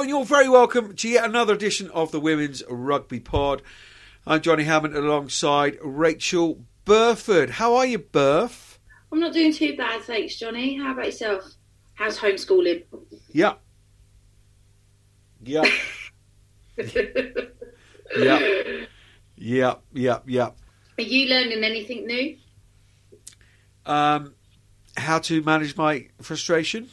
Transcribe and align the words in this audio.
Hello, 0.00 0.08
and 0.08 0.16
you're 0.16 0.24
very 0.24 0.48
welcome 0.48 0.96
to 0.96 1.08
yet 1.10 1.26
another 1.26 1.52
edition 1.52 1.90
of 1.90 2.10
the 2.10 2.20
Women's 2.20 2.62
Rugby 2.70 3.20
Pod. 3.20 3.60
I'm 4.26 4.40
Johnny 4.40 4.64
Hammond 4.64 4.96
alongside 4.96 5.76
Rachel 5.82 6.64
Burford. 6.86 7.50
How 7.50 7.74
are 7.74 7.84
you, 7.84 7.98
Burf? 7.98 8.78
I'm 9.12 9.20
not 9.20 9.34
doing 9.34 9.52
too 9.52 9.76
bad, 9.76 10.00
thanks, 10.00 10.36
Johnny. 10.36 10.78
How 10.78 10.92
about 10.92 11.04
yourself? 11.04 11.44
How's 11.92 12.18
homeschooling? 12.18 12.84
Yeah. 13.30 13.56
Yeah. 15.42 15.64
yeah. 18.16 18.38
Yeah. 19.36 19.74
Yeah. 19.92 20.18
Yeah. 20.24 20.50
Are 20.96 21.02
you 21.02 21.28
learning 21.28 21.62
anything 21.62 22.06
new? 22.06 22.38
Um, 23.84 24.34
how 24.96 25.18
to 25.18 25.42
manage 25.42 25.76
my 25.76 26.08
frustration? 26.22 26.88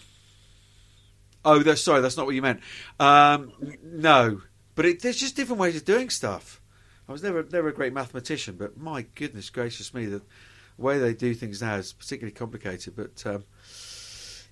Oh, 1.50 1.64
that's, 1.64 1.82
sorry, 1.82 2.02
that's 2.02 2.18
not 2.18 2.26
what 2.26 2.36
you 2.36 2.42
meant. 2.42 2.60
Um, 3.00 3.54
no, 3.82 4.42
but 4.76 4.86
it, 4.86 5.02
there's 5.02 5.18
just 5.18 5.36
different 5.36 5.62
ways 5.62 5.78
of 5.78 5.86
doing 5.86 6.10
stuff. 6.10 6.62
I 7.08 7.14
was 7.14 7.24
never 7.24 7.42
never 7.52 7.70
a 7.70 7.74
great 7.74 7.94
mathematician, 7.94 8.58
but 8.58 8.78
my 8.78 9.06
goodness 9.16 9.50
gracious 9.50 9.94
me, 9.94 10.08
the 10.08 10.22
way 10.78 11.00
they 11.00 11.14
do 11.14 11.34
things 11.34 11.62
now 11.62 11.76
is 11.76 11.94
particularly 11.94 12.34
complicated. 12.34 12.96
But 12.98 13.26
um, 13.26 13.46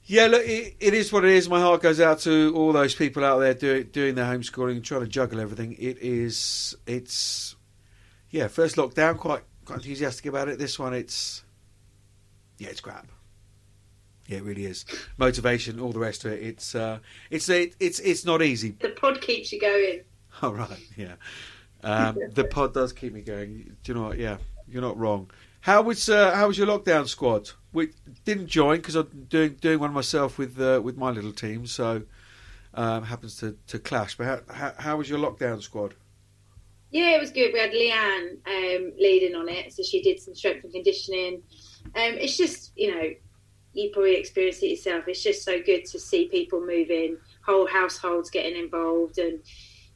yeah, 0.05 0.27
look, 0.27 0.43
it, 0.45 0.77
it 0.79 0.93
is 0.93 1.11
what 1.11 1.25
it 1.25 1.31
is. 1.31 1.49
My 1.49 1.59
heart 1.59 1.81
goes 1.81 1.99
out 1.99 2.19
to 2.19 2.53
all 2.55 2.71
those 2.71 2.95
people 2.95 3.25
out 3.25 3.39
there 3.39 3.53
doing 3.53 3.89
doing 3.91 4.15
their 4.15 4.25
homeschooling 4.25 4.83
trying 4.83 5.01
to 5.01 5.07
juggle 5.07 5.41
everything. 5.41 5.73
It 5.73 5.97
is, 5.97 6.75
it's, 6.87 7.55
yeah, 8.29 8.47
first 8.47 8.77
lockdown, 8.77 9.17
quite 9.17 9.43
quite 9.65 9.79
enthusiastic 9.79 10.27
about 10.27 10.47
it. 10.47 10.57
This 10.57 10.79
one, 10.79 10.93
it's, 10.93 11.43
yeah, 12.57 12.69
it's 12.69 12.81
crap. 12.81 13.07
Yeah, 14.27 14.37
it 14.37 14.43
really 14.43 14.65
is. 14.65 14.85
Motivation, 15.17 15.79
all 15.79 15.91
the 15.91 15.99
rest 15.99 16.25
of 16.25 16.31
it. 16.31 16.41
It's 16.41 16.73
uh, 16.73 16.99
it's 17.29 17.47
it, 17.49 17.75
it's 17.79 17.99
it's 17.99 18.25
not 18.25 18.41
easy. 18.41 18.75
The 18.79 18.89
pod 18.89 19.21
keeps 19.21 19.51
you 19.51 19.59
going. 19.59 20.01
All 20.41 20.53
right, 20.53 20.79
yeah. 20.97 21.13
Um, 21.83 22.17
the 22.33 22.43
pod 22.43 22.73
does 22.73 22.91
keep 22.91 23.13
me 23.13 23.21
going. 23.21 23.77
Do 23.83 23.91
you 23.91 23.93
know 23.93 24.07
what? 24.07 24.17
Yeah, 24.17 24.37
you're 24.67 24.81
not 24.81 24.97
wrong. 24.97 25.29
How 25.61 25.81
was 25.81 26.09
uh, 26.09 26.35
how 26.35 26.47
was 26.47 26.57
your 26.57 26.67
lockdown 26.67 27.07
squad? 27.07 27.51
We 27.71 27.89
didn't 28.25 28.47
join 28.47 28.77
because 28.77 28.95
I'm 28.95 29.27
doing 29.29 29.53
doing 29.61 29.79
one 29.79 29.93
myself 29.93 30.37
with 30.37 30.59
uh, 30.59 30.81
with 30.83 30.97
my 30.97 31.11
little 31.11 31.31
team, 31.31 31.67
so 31.67 32.03
um, 32.73 33.03
happens 33.03 33.37
to, 33.37 33.57
to 33.67 33.79
clash. 33.79 34.15
But 34.15 34.25
how, 34.25 34.53
how, 34.53 34.73
how 34.77 34.97
was 34.97 35.09
your 35.09 35.19
lockdown 35.19 35.61
squad? 35.61 35.95
Yeah, 36.91 37.15
it 37.15 37.19
was 37.19 37.31
good. 37.31 37.51
We 37.51 37.59
had 37.59 37.71
Leanne 37.71 38.37
um, 38.47 38.93
leading 38.99 39.35
on 39.35 39.49
it, 39.49 39.73
so 39.73 39.83
she 39.83 40.01
did 40.01 40.19
some 40.19 40.35
strength 40.35 40.63
and 40.63 40.73
conditioning. 40.73 41.41
Um, 41.95 42.13
it's 42.15 42.37
just 42.37 42.71
you 42.75 42.93
know 42.93 43.09
you 43.75 43.91
probably 43.91 44.15
experienced 44.15 44.63
it 44.63 44.67
yourself. 44.67 45.07
It's 45.07 45.21
just 45.21 45.43
so 45.43 45.61
good 45.61 45.85
to 45.85 45.99
see 45.99 46.27
people 46.29 46.59
moving, 46.59 47.17
whole 47.45 47.67
households 47.67 48.29
getting 48.29 48.57
involved, 48.57 49.17
and 49.17 49.41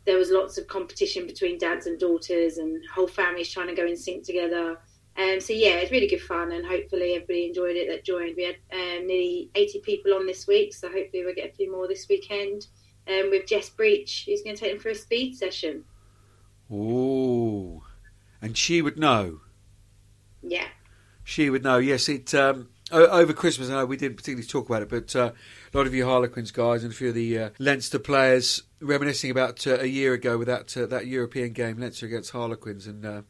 there 0.06 0.18
was 0.18 0.32
lots 0.32 0.58
of 0.58 0.68
competition 0.68 1.26
between 1.26 1.58
dads 1.58 1.88
and 1.88 2.00
daughters, 2.00 2.58
and 2.58 2.84
whole 2.94 3.08
families 3.08 3.50
trying 3.50 3.68
to 3.68 3.76
go 3.76 3.86
in 3.86 3.96
sync 3.96 4.26
together. 4.26 4.78
Um, 5.18 5.40
so 5.40 5.54
yeah, 5.54 5.76
it's 5.76 5.92
really 5.92 6.08
good 6.08 6.22
fun, 6.22 6.52
and 6.52 6.66
hopefully 6.66 7.14
everybody 7.14 7.48
enjoyed 7.48 7.76
it 7.76 7.88
that 7.90 8.06
joined. 8.06 8.36
We 8.36 8.44
had 8.44 8.58
um, 8.72 9.08
nearly 9.08 9.50
80 9.56 9.80
people 9.80 10.14
on 10.14 10.26
this 10.26 10.46
week, 10.46 10.74
so 10.74 10.88
hopefully 10.88 11.26
we'll 11.26 11.36
get 11.36 11.50
a 11.50 11.56
few 11.56 11.72
more 11.72 11.88
this 11.88 12.08
weekend. 12.10 12.68
Um, 13.08 13.32
with 13.32 13.48
Jess 13.48 13.70
Breach, 13.72 14.26
who's 14.28 14.44
going 14.44 14.56
to 14.56 14.60
take 14.60 14.74
them 14.74 14.80
for 14.80 14.90
a 14.90 14.96
speed 14.96 15.36
session. 15.36 15.84
Oh, 16.72 17.82
and 18.40 18.56
she 18.56 18.84
would 18.84 19.00
know. 19.00 19.40
Yeah, 20.44 20.68
she 21.24 21.50
would 21.50 21.64
know. 21.64 21.78
Yes, 21.78 22.08
it 22.08 22.34
um, 22.36 22.70
over 22.92 23.34
Christmas. 23.34 23.70
I 23.70 23.74
know 23.74 23.86
we 23.86 23.98
didn't 23.98 24.18
particularly 24.18 24.48
talk 24.48 24.70
about 24.70 24.82
it, 24.82 24.90
but 24.90 25.16
uh, 25.16 25.32
a 25.74 25.78
lot 25.78 25.88
of 25.88 25.94
you 25.94 26.06
Harlequins 26.06 26.52
guys 26.52 26.84
and 26.84 26.92
a 26.92 26.96
few 26.96 27.10
of 27.10 27.16
the 27.16 27.40
uh, 27.40 27.50
Leinster 27.60 28.00
players 28.00 28.64
reminiscing 28.82 29.32
about 29.32 29.66
uh, 29.68 29.78
a 29.80 29.86
year 29.86 30.14
ago 30.14 30.38
with 30.38 30.48
that 30.48 30.76
uh, 30.76 30.86
that 30.88 31.08
European 31.08 31.54
game, 31.54 31.78
Leinster 31.78 32.06
against 32.06 32.32
Harlequins, 32.32 32.88
and 32.88 33.06
uh, 33.06 33.22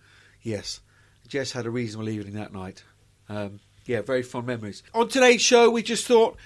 yes, 0.41 0.81
Jess 1.27 1.51
had 1.51 1.65
a 1.65 1.69
reasonable 1.69 2.09
evening 2.09 2.35
that 2.35 2.53
night. 2.53 2.83
Um, 3.27 3.59
yeah, 3.85 4.01
very 4.01 4.23
fond 4.23 4.47
memories. 4.47 4.83
On 4.93 5.07
today's 5.07 5.41
show, 5.41 5.69
we 5.69 5.81
just 5.83 6.05
thought, 6.05 6.37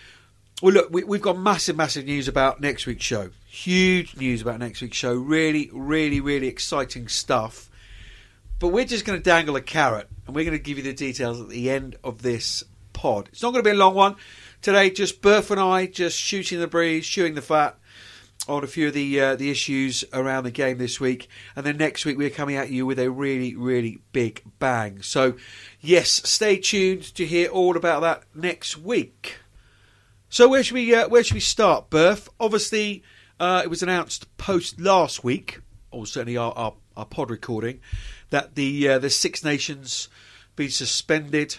well, 0.62 0.73
look, 0.73 0.90
we, 0.91 1.03
we've 1.03 1.22
got 1.22 1.38
massive, 1.38 1.75
massive 1.75 2.06
news 2.06 2.28
about 2.28 2.62
next 2.62 2.85
week's 2.85 3.03
show. 3.03 3.31
Huge 3.47 4.16
news 4.16 4.41
about 4.41 4.59
next 4.59 4.81
week's 4.81 4.97
show. 4.97 5.13
Really, 5.13 5.69
really, 5.73 6.22
really 6.22 6.47
exciting 6.47 7.07
stuff. 7.07 7.69
But 8.59 8.69
we're 8.69 8.85
just 8.85 9.03
going 9.03 9.19
to 9.19 9.23
dangle 9.23 9.57
a 9.57 9.62
carrot, 9.62 10.07
and 10.25 10.35
we're 10.35 10.46
going 10.46 10.57
to 10.57 10.63
give 10.63 10.78
you 10.78 10.84
the 10.84 10.94
details 10.94 11.41
at 11.41 11.50
the 11.50 11.69
end 11.69 11.97
of 12.03 12.22
this 12.22 12.63
pod. 13.03 13.28
It's 13.34 13.44
not 13.44 13.52
going 13.52 13.62
to 13.62 13.69
be 13.69 13.75
a 13.75 13.78
long 13.78 13.96
one 13.96 14.16
today. 14.62 14.90
Just 14.90 15.22
Burf 15.22 15.52
and 15.52 15.59
I 15.59 15.88
just 15.88 16.18
shooting 16.18 16.62
the 16.62 16.68
breeze, 16.68 17.06
chewing 17.06 17.36
the 17.36 17.41
fat 17.41 17.78
on 18.47 18.64
a 18.64 18.68
few 18.68 18.88
of 18.88 18.94
the 18.94 19.19
uh, 19.19 19.36
the 19.36 19.52
issues 19.52 20.06
around 20.14 20.46
the 20.46 20.52
game 20.52 20.78
this 20.78 21.02
week, 21.02 21.28
and 21.53 21.66
then 21.66 21.75
next 21.75 22.06
week 22.06 22.18
we're 22.18 22.30
coming 22.30 22.56
at 22.56 22.69
you 22.69 22.86
with 22.86 22.97
a 22.97 23.12
really 23.12 23.58
really 23.58 24.00
big 24.14 24.41
bang. 24.58 25.02
So 25.02 25.36
yes, 25.81 26.09
stay 26.24 26.56
tuned 26.56 27.14
to 27.16 27.25
hear 27.25 27.50
all 27.50 27.75
about 27.75 28.00
that 28.03 28.24
next 28.34 28.78
week. 28.78 29.40
So 30.30 30.47
where 30.47 30.64
should 30.64 30.75
we 30.75 30.96
uh, 30.96 31.09
where 31.09 31.25
should 31.25 31.35
we 31.35 31.41
start, 31.41 31.90
Burf? 31.90 32.30
Obviously, 32.40 33.03
uh, 33.38 33.64
it 33.66 33.70
was 33.70 33.84
announced 33.84 34.38
post 34.38 34.80
last 34.80 35.25
week, 35.25 35.59
or 35.91 36.06
certainly 36.06 36.38
our, 36.38 36.53
our, 36.53 36.74
our 36.96 37.06
pod 37.06 37.30
recording, 37.30 37.81
that 38.30 38.56
the 38.56 38.88
uh, 38.88 39.00
the 39.00 39.09
Six 39.09 39.44
Nations 39.44 40.08
be 40.56 40.70
suspended 40.70 41.58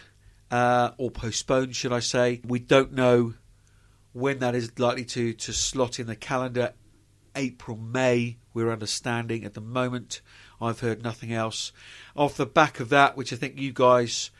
uh, 0.54 0.92
or 0.98 1.10
postponed, 1.10 1.74
should 1.74 1.92
I 1.92 1.98
say. 1.98 2.40
We 2.46 2.60
don't 2.60 2.92
know 2.92 3.34
when 4.12 4.38
that 4.38 4.54
is 4.54 4.78
likely 4.78 5.04
to, 5.06 5.32
to 5.32 5.52
slot 5.52 5.98
in 5.98 6.06
the 6.06 6.14
calendar. 6.14 6.74
April, 7.34 7.76
May, 7.76 8.36
we're 8.52 8.70
understanding 8.70 9.44
at 9.44 9.54
the 9.54 9.60
moment. 9.60 10.20
I've 10.60 10.78
heard 10.78 11.02
nothing 11.02 11.32
else. 11.32 11.72
Off 12.14 12.36
the 12.36 12.46
back 12.46 12.78
of 12.78 12.88
that, 12.90 13.16
which 13.16 13.32
I 13.32 13.36
think 13.36 13.58
you 13.58 13.72
guys 13.72 14.30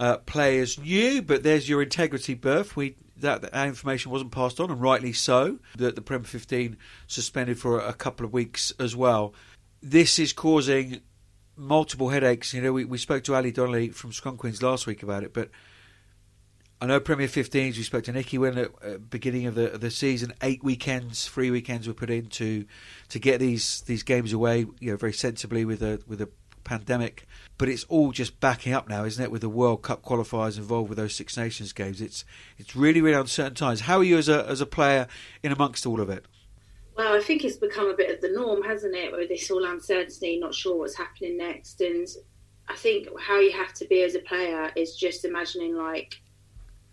uh, 0.00 0.16
players 0.16 0.80
knew, 0.80 1.22
but 1.22 1.44
there's 1.44 1.68
your 1.68 1.80
integrity 1.80 2.34
Burf. 2.34 2.74
We 2.74 2.96
that, 3.18 3.42
that 3.42 3.68
information 3.68 4.10
wasn't 4.10 4.32
passed 4.32 4.58
on, 4.58 4.72
and 4.72 4.80
rightly 4.80 5.12
so. 5.12 5.60
That 5.76 5.94
the 5.94 6.02
Prem 6.02 6.24
15 6.24 6.76
suspended 7.06 7.60
for 7.60 7.78
a 7.78 7.94
couple 7.94 8.26
of 8.26 8.32
weeks 8.32 8.72
as 8.80 8.96
well. 8.96 9.32
This 9.80 10.18
is 10.18 10.32
causing 10.32 11.02
multiple 11.56 12.10
headaches. 12.10 12.52
You 12.54 12.62
know, 12.62 12.72
we, 12.72 12.84
we 12.84 12.98
spoke 12.98 13.24
to 13.24 13.34
Ali 13.34 13.52
Donnelly 13.52 13.90
from 13.90 14.12
Scrum 14.12 14.36
Queens 14.36 14.62
last 14.62 14.86
week 14.86 15.02
about 15.02 15.24
it, 15.24 15.32
but 15.32 15.50
I 16.80 16.86
know 16.86 17.00
Premier 17.00 17.26
15s. 17.26 17.76
We 17.76 17.82
spoke 17.82 18.04
to 18.04 18.12
Nicky 18.12 18.36
when 18.36 18.58
at 18.58 18.80
the 18.82 18.98
beginning 18.98 19.46
of 19.46 19.54
the 19.54 19.72
of 19.72 19.80
the 19.80 19.90
season. 19.90 20.34
Eight 20.42 20.62
weekends, 20.62 21.26
three 21.26 21.50
weekends 21.50 21.88
were 21.88 21.94
put 21.94 22.10
in 22.10 22.26
to 22.30 22.66
to 23.08 23.18
get 23.18 23.40
these 23.40 23.80
these 23.82 24.02
games 24.02 24.32
away. 24.32 24.66
You 24.78 24.90
know, 24.90 24.96
very 24.96 25.14
sensibly 25.14 25.64
with 25.64 25.82
a 25.82 26.00
with 26.06 26.20
a 26.20 26.28
pandemic. 26.64 27.26
But 27.56 27.70
it's 27.70 27.84
all 27.84 28.12
just 28.12 28.40
backing 28.40 28.74
up 28.74 28.88
now, 28.88 29.04
isn't 29.04 29.22
it? 29.22 29.30
With 29.30 29.40
the 29.40 29.48
World 29.48 29.82
Cup 29.82 30.02
qualifiers 30.02 30.58
involved 30.58 30.90
with 30.90 30.98
those 30.98 31.14
Six 31.14 31.36
Nations 31.38 31.72
games, 31.72 32.02
it's 32.02 32.26
it's 32.58 32.76
really 32.76 33.00
really 33.00 33.18
uncertain 33.18 33.54
times. 33.54 33.82
How 33.82 33.98
are 33.98 34.04
you 34.04 34.18
as 34.18 34.28
a 34.28 34.46
as 34.46 34.60
a 34.60 34.66
player 34.66 35.06
in 35.42 35.52
amongst 35.52 35.86
all 35.86 36.02
of 36.02 36.10
it? 36.10 36.26
Well, 36.96 37.14
I 37.14 37.20
think 37.20 37.44
it's 37.44 37.56
become 37.56 37.90
a 37.90 37.94
bit 37.94 38.14
of 38.14 38.22
the 38.22 38.34
norm, 38.34 38.62
hasn't 38.62 38.94
it? 38.94 39.12
With 39.12 39.28
this 39.28 39.50
all 39.50 39.64
uncertainty, 39.64 40.38
not 40.38 40.54
sure 40.54 40.78
what's 40.78 40.96
happening 40.96 41.36
next, 41.36 41.82
and 41.82 42.08
I 42.68 42.74
think 42.74 43.08
how 43.20 43.38
you 43.38 43.52
have 43.52 43.74
to 43.74 43.86
be 43.86 44.02
as 44.02 44.14
a 44.14 44.20
player 44.20 44.72
is 44.76 44.96
just 44.96 45.26
imagining 45.26 45.76
like 45.76 46.14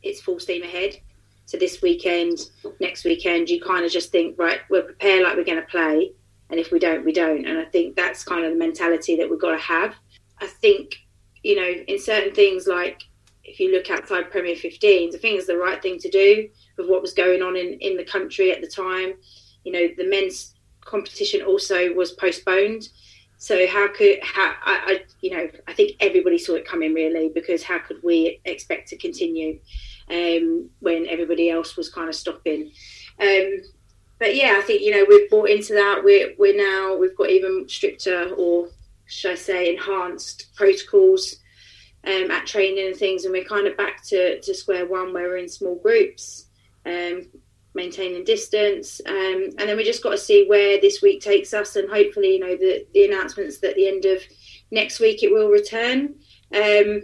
it's 0.02 0.20
full 0.20 0.40
steam 0.40 0.64
ahead. 0.64 0.98
So 1.46 1.58
this 1.58 1.82
weekend, 1.82 2.50
next 2.82 3.06
weekend, 3.06 3.50
you 3.50 3.62
kind 3.62 3.86
of 3.86 3.92
just 3.92 4.12
think, 4.12 4.38
right, 4.38 4.60
we're 4.70 4.84
prepared 4.84 5.24
like 5.24 5.38
we're 5.38 5.46
going 5.46 5.62
to 5.62 5.68
play, 5.68 6.12
and 6.50 6.60
if 6.60 6.72
we 6.72 6.80
don't, 6.80 7.06
we 7.06 7.14
don't. 7.14 7.48
And 7.48 7.58
I 7.58 7.66
think 7.66 7.96
that's 7.96 8.26
kind 8.26 8.44
of 8.44 8.52
the 8.52 8.60
mentality 8.60 9.16
that 9.16 9.30
we've 9.30 9.40
got 9.40 9.52
to 9.52 9.62
have. 9.62 9.96
I 10.40 10.48
think, 10.48 10.96
you 11.44 11.56
know, 11.56 11.82
in 11.88 11.98
certain 11.98 12.34
things 12.34 12.68
like 12.68 13.04
if 13.46 13.58
you 13.58 13.72
look 13.72 13.90
outside 13.90 14.32
Premier 14.32 14.56
15s, 14.56 15.16
I 15.16 15.18
think 15.18 15.38
it's 15.38 15.48
the 15.48 15.58
right 15.58 15.82
thing 15.82 15.98
to 16.00 16.10
do 16.10 16.50
with 16.78 16.90
what 16.90 17.02
was 17.02 17.14
going 17.14 17.42
on 17.42 17.56
in, 17.56 17.78
in 17.80 17.96
the 17.96 18.04
country 18.04 18.52
at 18.52 18.60
the 18.60 18.68
time 18.68 19.14
you 19.64 19.72
know, 19.72 19.88
the 19.98 20.10
men's 20.10 20.54
competition 20.82 21.42
also 21.42 21.94
was 21.94 22.12
postponed. 22.12 22.90
So 23.38 23.68
how 23.68 23.90
could 23.90 24.20
how 24.22 24.54
I, 24.64 24.82
I, 24.86 25.04
you 25.20 25.32
know 25.32 25.50
I 25.68 25.74
think 25.74 25.98
everybody 26.00 26.38
saw 26.38 26.54
it 26.54 26.66
coming 26.66 26.94
really 26.94 27.30
because 27.34 27.62
how 27.62 27.80
could 27.80 28.02
we 28.02 28.40
expect 28.46 28.88
to 28.90 28.98
continue 28.98 29.60
um, 30.10 30.70
when 30.80 31.08
everybody 31.08 31.50
else 31.50 31.76
was 31.76 31.90
kind 31.90 32.08
of 32.08 32.16
stopping? 32.16 32.72
Um, 33.20 33.62
but 34.18 34.36
yeah, 34.36 34.56
I 34.58 34.62
think 34.62 34.82
you 34.82 34.92
know 34.92 35.06
we've 35.08 35.30
bought 35.30 35.50
into 35.50 35.74
that. 35.74 36.04
We're 36.04 36.34
we're 36.38 36.56
now 36.56 36.96
we've 36.96 37.18
got 37.18 37.30
even 37.30 37.68
stricter 37.68 38.30
or 38.38 38.70
should 39.06 39.32
I 39.32 39.36
say 39.36 39.74
enhanced 39.74 40.56
protocols 40.56 41.38
um, 42.06 42.32
at 42.32 42.46
training 42.46 42.88
and 42.88 42.96
things, 42.96 43.26
and 43.26 43.34
we're 43.34 43.44
kind 43.44 43.68
of 43.68 43.78
back 43.78 44.04
to, 44.06 44.40
to 44.42 44.54
square 44.54 44.86
one 44.86 45.14
where 45.14 45.30
we're 45.30 45.38
in 45.38 45.50
small 45.50 45.76
groups. 45.76 46.48
Um, 46.86 47.28
maintaining 47.74 48.24
distance. 48.24 49.02
Um, 49.06 49.50
and 49.58 49.70
then 49.70 49.78
we 49.78 49.84
just 49.84 50.04
got 50.04 50.12
to 50.12 50.18
see 50.18 50.46
where 50.48 50.80
this 50.80 51.02
week 51.02 51.22
takes 51.22 51.54
us, 51.54 51.76
and 51.76 51.90
hopefully, 51.90 52.34
you 52.34 52.40
know, 52.40 52.56
the, 52.56 52.86
the 52.94 53.06
announcements 53.06 53.60
that 53.60 53.72
at 53.72 53.76
the 53.76 53.88
end 53.88 54.06
of 54.06 54.22
next 54.72 55.00
week 55.00 55.24
it 55.24 55.32
will 55.32 55.50
return. 55.50 56.16
Um, 56.54 57.02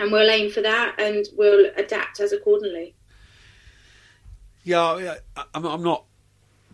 and 0.00 0.12
we'll 0.12 0.30
aim 0.30 0.50
for 0.50 0.62
that, 0.62 0.94
and 0.98 1.26
we'll 1.36 1.70
adapt 1.76 2.20
as 2.20 2.32
accordingly. 2.32 2.94
Yeah, 4.62 5.14
I'm 5.54 5.82
not 5.82 6.04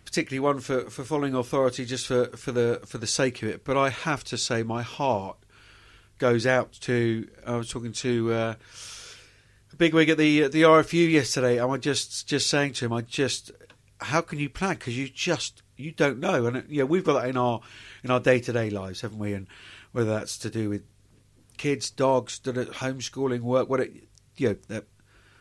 particularly 0.03 0.39
one 0.39 0.59
for, 0.59 0.89
for 0.89 1.03
following 1.03 1.33
authority 1.33 1.85
just 1.85 2.07
for, 2.07 2.25
for 2.37 2.51
the 2.51 2.81
for 2.85 2.97
the 2.97 3.07
sake 3.07 3.41
of 3.41 3.49
it, 3.49 3.63
but 3.63 3.77
I 3.77 3.89
have 3.89 4.23
to 4.25 4.37
say 4.37 4.63
my 4.63 4.81
heart 4.81 5.37
goes 6.17 6.45
out 6.45 6.73
to. 6.81 7.27
I 7.45 7.55
was 7.55 7.69
talking 7.69 7.93
to 7.93 8.33
uh, 8.33 8.53
a 9.75 9.77
big 9.77 9.93
wig 9.93 10.09
at 10.09 10.17
the 10.17 10.47
the 10.47 10.61
RFU 10.61 11.09
yesterday, 11.11 11.57
and 11.57 11.71
I 11.71 11.77
just 11.77 12.27
just 12.27 12.49
saying 12.49 12.73
to 12.73 12.85
him, 12.85 12.93
I 12.93 13.01
just 13.01 13.51
how 13.99 14.21
can 14.21 14.39
you 14.39 14.49
plan 14.49 14.75
because 14.75 14.97
you 14.97 15.09
just 15.09 15.63
you 15.75 15.91
don't 15.91 16.19
know, 16.19 16.45
and 16.45 16.63
yeah, 16.69 16.83
we've 16.83 17.03
got 17.03 17.21
that 17.21 17.29
in 17.29 17.37
our 17.37 17.59
in 18.03 18.09
our 18.09 18.21
day 18.21 18.39
to 18.39 18.53
day 18.53 18.69
lives, 18.69 19.01
haven't 19.01 19.19
we? 19.19 19.33
And 19.33 19.47
whether 19.91 20.09
that's 20.09 20.37
to 20.39 20.49
do 20.49 20.69
with 20.69 20.83
kids, 21.57 21.89
dogs, 21.89 22.39
homeschooling, 22.39 23.41
work, 23.41 23.69
what 23.69 23.81
it, 23.81 24.07
you 24.37 24.49
know, 24.49 24.55
that 24.69 24.85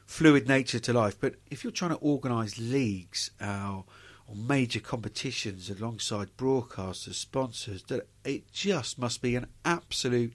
fluid 0.07 0.49
nature 0.49 0.81
to 0.81 0.93
life. 0.93 1.17
But 1.19 1.37
if 1.51 1.63
you're 1.63 1.73
trying 1.73 1.93
to 1.93 1.97
organise 1.97 2.59
leagues 2.59 3.31
uh, 3.41 3.83
or 4.27 4.37
major 4.37 4.81
competitions 4.81 5.71
alongside 5.71 6.37
broadcasters, 6.37 7.15
sponsors, 7.15 7.85
it 8.25 8.53
just 8.53 8.99
must 8.99 9.23
be 9.23 9.37
an 9.37 9.47
absolute 9.65 10.35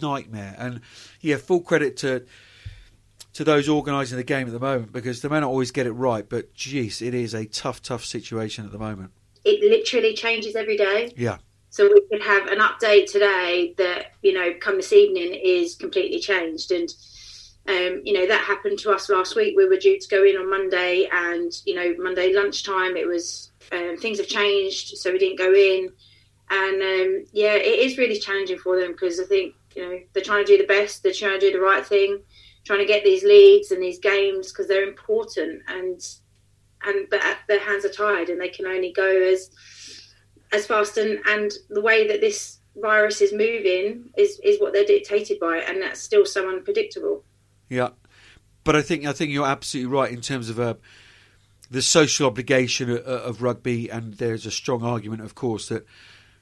nightmare. 0.00 0.54
And 0.58 0.80
yeah, 1.20 1.36
full 1.36 1.60
credit 1.60 1.96
to 1.98 2.24
to 3.34 3.44
those 3.44 3.68
organising 3.68 4.18
the 4.18 4.24
game 4.24 4.46
at 4.46 4.52
the 4.52 4.60
moment 4.60 4.92
because 4.92 5.22
they 5.22 5.28
may 5.28 5.40
not 5.40 5.48
always 5.48 5.70
get 5.70 5.86
it 5.86 5.92
right, 5.92 6.28
but 6.28 6.54
geez, 6.54 7.00
it 7.00 7.14
is 7.14 7.34
a 7.34 7.46
tough, 7.46 7.82
tough 7.82 8.04
situation 8.04 8.64
at 8.64 8.72
the 8.72 8.78
moment. 8.78 9.10
It 9.44 9.60
literally 9.60 10.14
changes 10.14 10.54
every 10.54 10.76
day. 10.76 11.12
Yeah. 11.16 11.38
So 11.72 11.90
we 11.90 12.02
could 12.10 12.22
have 12.22 12.48
an 12.48 12.58
update 12.58 13.10
today 13.10 13.74
that 13.78 14.12
you 14.20 14.34
know, 14.34 14.52
come 14.60 14.76
this 14.76 14.92
evening, 14.92 15.32
is 15.32 15.74
completely 15.74 16.20
changed, 16.20 16.70
and 16.70 16.94
um, 17.66 18.02
you 18.04 18.12
know 18.12 18.26
that 18.26 18.42
happened 18.42 18.78
to 18.80 18.90
us 18.90 19.08
last 19.08 19.34
week. 19.36 19.54
We 19.56 19.66
were 19.66 19.78
due 19.78 19.98
to 19.98 20.08
go 20.08 20.22
in 20.22 20.36
on 20.36 20.50
Monday, 20.50 21.08
and 21.10 21.50
you 21.64 21.74
know, 21.74 21.94
Monday 21.98 22.34
lunchtime, 22.34 22.94
it 22.98 23.06
was 23.06 23.50
um, 23.72 23.96
things 23.96 24.18
have 24.18 24.26
changed, 24.28 24.98
so 24.98 25.12
we 25.12 25.18
didn't 25.18 25.38
go 25.38 25.50
in, 25.54 25.90
and 26.50 26.82
um, 26.82 27.24
yeah, 27.32 27.54
it 27.54 27.78
is 27.78 27.96
really 27.96 28.18
challenging 28.18 28.58
for 28.58 28.78
them 28.78 28.92
because 28.92 29.18
I 29.18 29.24
think 29.24 29.54
you 29.74 29.82
know 29.82 29.98
they're 30.12 30.22
trying 30.22 30.44
to 30.44 30.56
do 30.56 30.58
the 30.58 30.68
best, 30.68 31.02
they're 31.02 31.14
trying 31.14 31.40
to 31.40 31.50
do 31.50 31.52
the 31.52 31.64
right 31.64 31.86
thing, 31.86 32.20
trying 32.64 32.80
to 32.80 32.86
get 32.86 33.04
these 33.04 33.24
leagues 33.24 33.70
and 33.70 33.82
these 33.82 33.98
games 33.98 34.52
because 34.52 34.68
they're 34.68 34.88
important, 34.88 35.62
and 35.68 36.00
and 36.84 37.08
but 37.10 37.20
their 37.48 37.60
hands 37.60 37.84
are 37.84 37.92
tied, 37.92 38.28
and 38.28 38.40
they 38.40 38.48
can 38.48 38.66
only 38.66 38.92
go 38.92 39.06
as 39.06 39.50
as 40.52 40.66
fast 40.66 40.98
and, 40.98 41.18
and 41.26 41.52
the 41.70 41.80
way 41.80 42.06
that 42.06 42.20
this 42.20 42.58
virus 42.76 43.20
is 43.20 43.32
moving 43.32 44.10
is, 44.16 44.40
is 44.44 44.60
what 44.60 44.72
they're 44.72 44.84
dictated 44.84 45.38
by 45.40 45.58
and 45.58 45.82
that's 45.82 46.00
still 46.00 46.24
so 46.24 46.48
unpredictable. 46.48 47.24
Yeah. 47.68 47.90
But 48.64 48.76
I 48.76 48.82
think 48.82 49.04
I 49.06 49.12
think 49.12 49.32
you're 49.32 49.46
absolutely 49.46 49.92
right 49.92 50.12
in 50.12 50.20
terms 50.20 50.48
of 50.48 50.60
uh, 50.60 50.74
the 51.70 51.82
social 51.82 52.26
obligation 52.28 52.90
of, 52.90 52.98
of, 52.98 53.42
rugby, 53.42 53.90
and 53.90 54.14
there's 54.14 54.46
a 54.46 54.52
strong 54.52 54.84
argument, 54.84 55.22
of 55.22 55.34
course, 55.34 55.68
that 55.68 55.84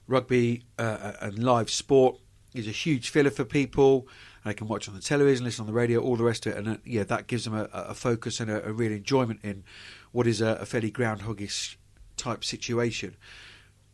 rugby 0.06 0.64
uh, 0.78 1.12
and 1.22 1.38
live 1.38 1.70
sport 1.70 2.18
is 2.52 2.66
a 2.66 2.72
huge 2.72 3.08
filler 3.08 3.30
for 3.30 3.44
people. 3.44 4.06
They 4.44 4.54
can 4.54 4.68
watch 4.68 4.88
on 4.88 4.94
the 4.94 5.00
television, 5.00 5.44
listen 5.44 5.62
on 5.62 5.66
the 5.66 5.72
radio, 5.72 6.00
all 6.00 6.16
the 6.16 6.24
rest 6.24 6.46
of 6.46 6.52
it, 6.52 6.58
and 6.58 6.68
uh, 6.68 6.76
yeah, 6.84 7.04
that 7.04 7.26
gives 7.26 7.44
them 7.44 7.54
a, 7.54 7.68
a 7.72 7.94
focus 7.94 8.40
and 8.40 8.50
a, 8.50 8.66
a, 8.66 8.72
real 8.72 8.92
enjoyment 8.92 9.40
in 9.42 9.64
what 10.12 10.26
is 10.26 10.40
a, 10.40 10.54
a 10.60 10.66
fairly 10.66 10.90
groundhoggish 10.90 11.76
type 12.16 12.42
situation. 12.42 13.16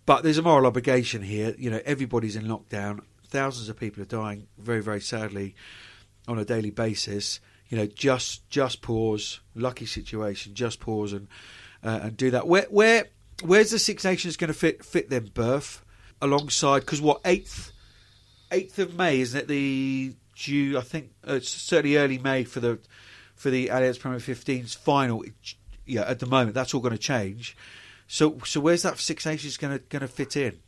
But 0.04 0.22
there's 0.22 0.38
a 0.38 0.42
moral 0.42 0.66
obligation 0.66 1.22
here. 1.22 1.54
You 1.58 1.70
know, 1.70 1.80
everybody's 1.84 2.36
in 2.36 2.44
lockdown. 2.44 3.00
Thousands 3.26 3.68
of 3.68 3.76
people 3.76 4.02
are 4.02 4.06
dying 4.06 4.46
very, 4.56 4.80
very 4.80 5.00
sadly 5.00 5.56
on 6.28 6.38
a 6.38 6.44
daily 6.44 6.70
basis. 6.70 7.40
You 7.68 7.78
know, 7.78 7.86
just 7.86 8.48
just 8.48 8.82
pause. 8.82 9.40
Lucky 9.56 9.86
situation. 9.86 10.54
Just 10.54 10.78
pause 10.78 11.12
and 11.12 11.26
uh, 11.82 12.00
and 12.02 12.16
do 12.16 12.30
that. 12.30 12.46
Where 12.46 12.66
where 12.70 13.06
where's 13.42 13.72
the 13.72 13.80
Six 13.80 14.04
Nations 14.04 14.36
going 14.36 14.48
to 14.48 14.54
fit 14.54 14.84
fit 14.84 15.10
them 15.10 15.26
Burf 15.26 15.80
alongside? 16.22 16.80
Because 16.80 17.00
what 17.00 17.20
eighth 17.24 17.72
eighth 18.52 18.78
of 18.78 18.94
May 18.94 19.18
isn't 19.18 19.40
it 19.40 19.48
the 19.48 20.14
due? 20.36 20.78
I 20.78 20.82
think 20.82 21.10
uh, 21.26 21.34
it's 21.34 21.48
certainly 21.48 21.96
early 21.96 22.18
May 22.18 22.44
for 22.44 22.60
the 22.60 22.78
for 23.34 23.50
the 23.50 23.68
Allianz 23.68 23.98
Premier 23.98 24.18
15's 24.18 24.74
final. 24.74 25.24
Yeah, 25.84 26.02
at 26.02 26.18
the 26.18 26.26
moment 26.26 26.54
that's 26.54 26.74
all 26.74 26.80
going 26.80 26.92
to 26.92 26.98
change. 26.98 27.56
So, 28.08 28.38
so 28.44 28.60
where's 28.60 28.82
that 28.82 28.98
Six 28.98 29.26
Nations 29.26 29.56
going 29.56 29.78
to 29.78 29.84
going 29.88 30.00
to 30.00 30.08
fit 30.08 30.36
in? 30.36 30.60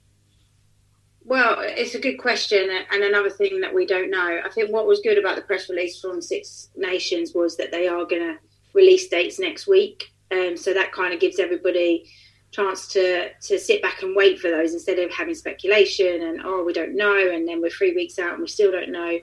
Well, 1.25 1.57
it's 1.61 1.95
a 1.95 2.01
good 2.01 2.17
question, 2.17 2.71
and 2.91 3.03
another 3.05 3.29
thing 3.29 3.61
that 3.61 3.75
we 3.75 3.85
don't 3.85 4.11
know. 4.11 4.41
I 4.43 4.49
think 4.49 4.73
what 4.73 4.87
was 4.87 5.01
good 5.01 5.19
about 5.19 5.37
the 5.37 5.43
press 5.43 5.69
release 5.69 6.01
from 6.01 6.23
Six 6.23 6.71
Nations 6.75 7.35
was 7.35 7.59
that 7.59 7.71
they 7.71 7.87
are 7.87 8.07
going 8.07 8.23
to 8.23 8.39
release 8.73 9.09
dates 9.09 9.39
next 9.39 9.67
week, 9.67 10.11
um, 10.31 10.57
so 10.57 10.73
that 10.73 10.93
kind 10.93 11.13
of 11.13 11.21
gives 11.21 11.39
everybody 11.39 12.07
chance 12.51 12.89
to 12.89 13.29
to 13.43 13.59
sit 13.59 13.83
back 13.83 14.03
and 14.03 14.17
wait 14.17 14.39
for 14.39 14.49
those 14.49 14.73
instead 14.73 14.99
of 14.99 15.13
having 15.13 15.35
speculation 15.35 16.23
and 16.23 16.41
oh 16.45 16.65
we 16.65 16.73
don't 16.73 16.97
know, 16.97 17.31
and 17.31 17.47
then 17.47 17.61
we're 17.61 17.69
three 17.69 17.95
weeks 17.95 18.19
out 18.19 18.33
and 18.33 18.41
we 18.41 18.49
still 18.49 18.73
don't 18.73 18.91
know. 18.91 19.19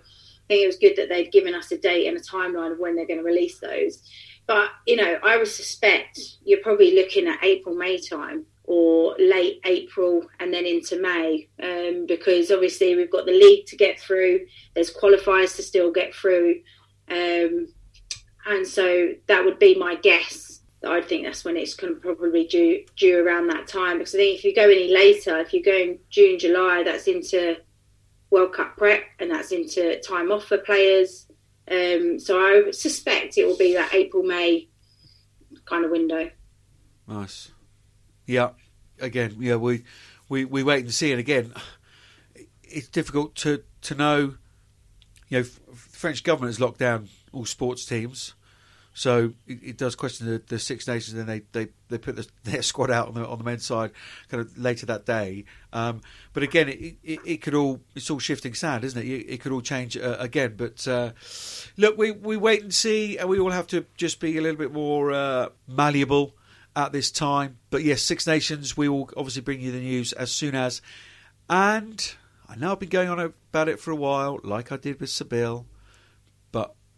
Think 0.47 0.63
it 0.63 0.67
was 0.67 0.77
good 0.77 0.95
that 0.97 1.09
they'd 1.09 1.31
given 1.31 1.55
us 1.55 1.71
a 1.71 1.77
date 1.77 2.07
and 2.07 2.17
a 2.17 2.21
timeline 2.21 2.71
of 2.71 2.79
when 2.79 2.95
they're 2.95 3.07
going 3.07 3.19
to 3.19 3.25
release 3.25 3.59
those. 3.59 4.01
But 4.47 4.69
you 4.85 4.95
know, 4.95 5.17
I 5.23 5.37
would 5.37 5.47
suspect 5.47 6.19
you're 6.43 6.61
probably 6.61 6.93
looking 6.95 7.27
at 7.27 7.43
April, 7.43 7.75
May 7.75 7.99
time, 7.99 8.45
or 8.63 9.15
late 9.17 9.59
April 9.65 10.25
and 10.39 10.53
then 10.53 10.65
into 10.65 10.99
May, 10.99 11.47
um, 11.61 12.05
because 12.07 12.51
obviously 12.51 12.95
we've 12.95 13.11
got 13.11 13.25
the 13.25 13.31
league 13.31 13.65
to 13.67 13.75
get 13.75 13.99
through. 13.99 14.45
There's 14.73 14.93
qualifiers 14.93 15.55
to 15.55 15.63
still 15.63 15.91
get 15.91 16.13
through, 16.13 16.61
um, 17.09 17.67
and 18.45 18.67
so 18.67 19.13
that 19.27 19.43
would 19.43 19.59
be 19.59 19.75
my 19.75 19.95
guess. 19.95 20.61
I 20.85 21.01
think 21.01 21.25
that's 21.25 21.43
when 21.43 21.57
it's 21.57 21.73
going 21.73 21.95
to 21.95 21.99
probably 21.99 22.45
due 22.45 22.85
due 22.95 23.25
around 23.25 23.47
that 23.47 23.67
time. 23.67 23.97
Because 23.97 24.13
I 24.13 24.19
think 24.19 24.37
if 24.37 24.43
you 24.43 24.53
go 24.53 24.63
any 24.63 24.93
later, 24.93 25.39
if 25.39 25.53
you're 25.53 25.63
going 25.63 25.99
June, 26.09 26.37
July, 26.37 26.83
that's 26.83 27.07
into 27.07 27.57
World 28.35 28.51
Cup 28.51 28.75
prep 28.75 29.03
and 29.19 29.31
that's 29.31 29.53
into 29.53 29.97
time 30.01 30.29
off 30.29 30.43
for 30.45 30.57
players. 30.57 31.25
Um, 31.71 32.19
so 32.19 32.37
I 32.37 32.71
suspect 32.71 33.37
it 33.37 33.47
will 33.47 33.57
be 33.57 33.73
that 33.75 33.93
April 33.93 34.23
May 34.23 34.67
kind 35.63 35.85
of 35.85 35.91
window. 35.91 36.29
Nice. 37.07 37.51
Yeah. 38.25 38.49
Again, 38.99 39.37
yeah, 39.39 39.55
we 39.55 39.85
we, 40.27 40.43
we 40.43 40.63
wait 40.63 40.83
and 40.83 40.93
see. 40.93 41.11
And 41.11 41.19
again, 41.19 41.53
it's 42.61 42.89
difficult 42.89 43.35
to 43.35 43.63
to 43.83 43.95
know. 43.95 44.35
You 45.29 45.39
know, 45.39 45.43
the 45.43 45.75
French 45.75 46.23
government 46.23 46.49
has 46.49 46.59
locked 46.59 46.79
down 46.79 47.09
all 47.31 47.45
sports 47.45 47.85
teams. 47.85 48.34
So 48.97 49.33
it, 49.45 49.59
it, 49.61 49.77
does 49.77 49.93
question 49.93 50.25
the, 50.25 50.41
the 50.47 50.57
Six 50.57 50.87
Nations, 50.87 51.19
and 51.19 51.27
they, 51.27 51.41
they, 51.51 51.67
they 51.89 51.97
put 51.97 52.15
the, 52.15 52.25
their 52.49 52.61
squad 52.61 52.89
out 52.89 53.09
on 53.09 53.13
the 53.13 53.27
on 53.27 53.37
the 53.37 53.43
men's 53.43 53.65
side 53.65 53.91
kind 54.29 54.39
of 54.39 54.57
later 54.57 54.85
that 54.85 55.05
day. 55.05 55.43
Um, 55.73 55.99
but 56.31 56.43
again, 56.43 56.69
it, 56.69 56.95
it, 57.03 57.19
it, 57.25 57.41
could 57.41 57.53
all 57.53 57.81
it's 57.93 58.09
all 58.09 58.19
shifting 58.19 58.53
sand, 58.53 58.85
isn't 58.85 58.99
it? 58.99 59.05
It, 59.05 59.41
could 59.41 59.51
all 59.51 59.59
change 59.59 59.97
uh, 59.97 60.15
again. 60.17 60.55
But 60.55 60.87
uh, 60.87 61.11
look, 61.75 61.97
we 61.97 62.11
we 62.11 62.37
wait 62.37 62.63
and 62.63 62.73
see, 62.73 63.17
and 63.17 63.27
we 63.27 63.37
all 63.37 63.51
have 63.51 63.67
to 63.67 63.85
just 63.97 64.21
be 64.21 64.37
a 64.37 64.41
little 64.41 64.57
bit 64.57 64.71
more 64.71 65.11
uh, 65.11 65.49
malleable 65.67 66.33
at 66.73 66.93
this 66.93 67.11
time. 67.11 67.57
But 67.71 67.83
yes, 67.83 68.01
Six 68.01 68.25
Nations, 68.25 68.77
we 68.77 68.87
will 68.87 69.09
obviously 69.17 69.41
bring 69.41 69.59
you 69.59 69.73
the 69.73 69.81
news 69.81 70.13
as 70.13 70.31
soon 70.31 70.55
as. 70.55 70.81
And 71.49 72.15
I 72.47 72.55
know 72.55 72.71
I've 72.71 72.79
been 72.79 72.87
going 72.87 73.09
on 73.09 73.19
about 73.19 73.67
it 73.67 73.81
for 73.81 73.91
a 73.91 73.95
while, 73.95 74.39
like 74.41 74.71
I 74.71 74.77
did 74.77 75.01
with 75.01 75.09
Sabille 75.09 75.65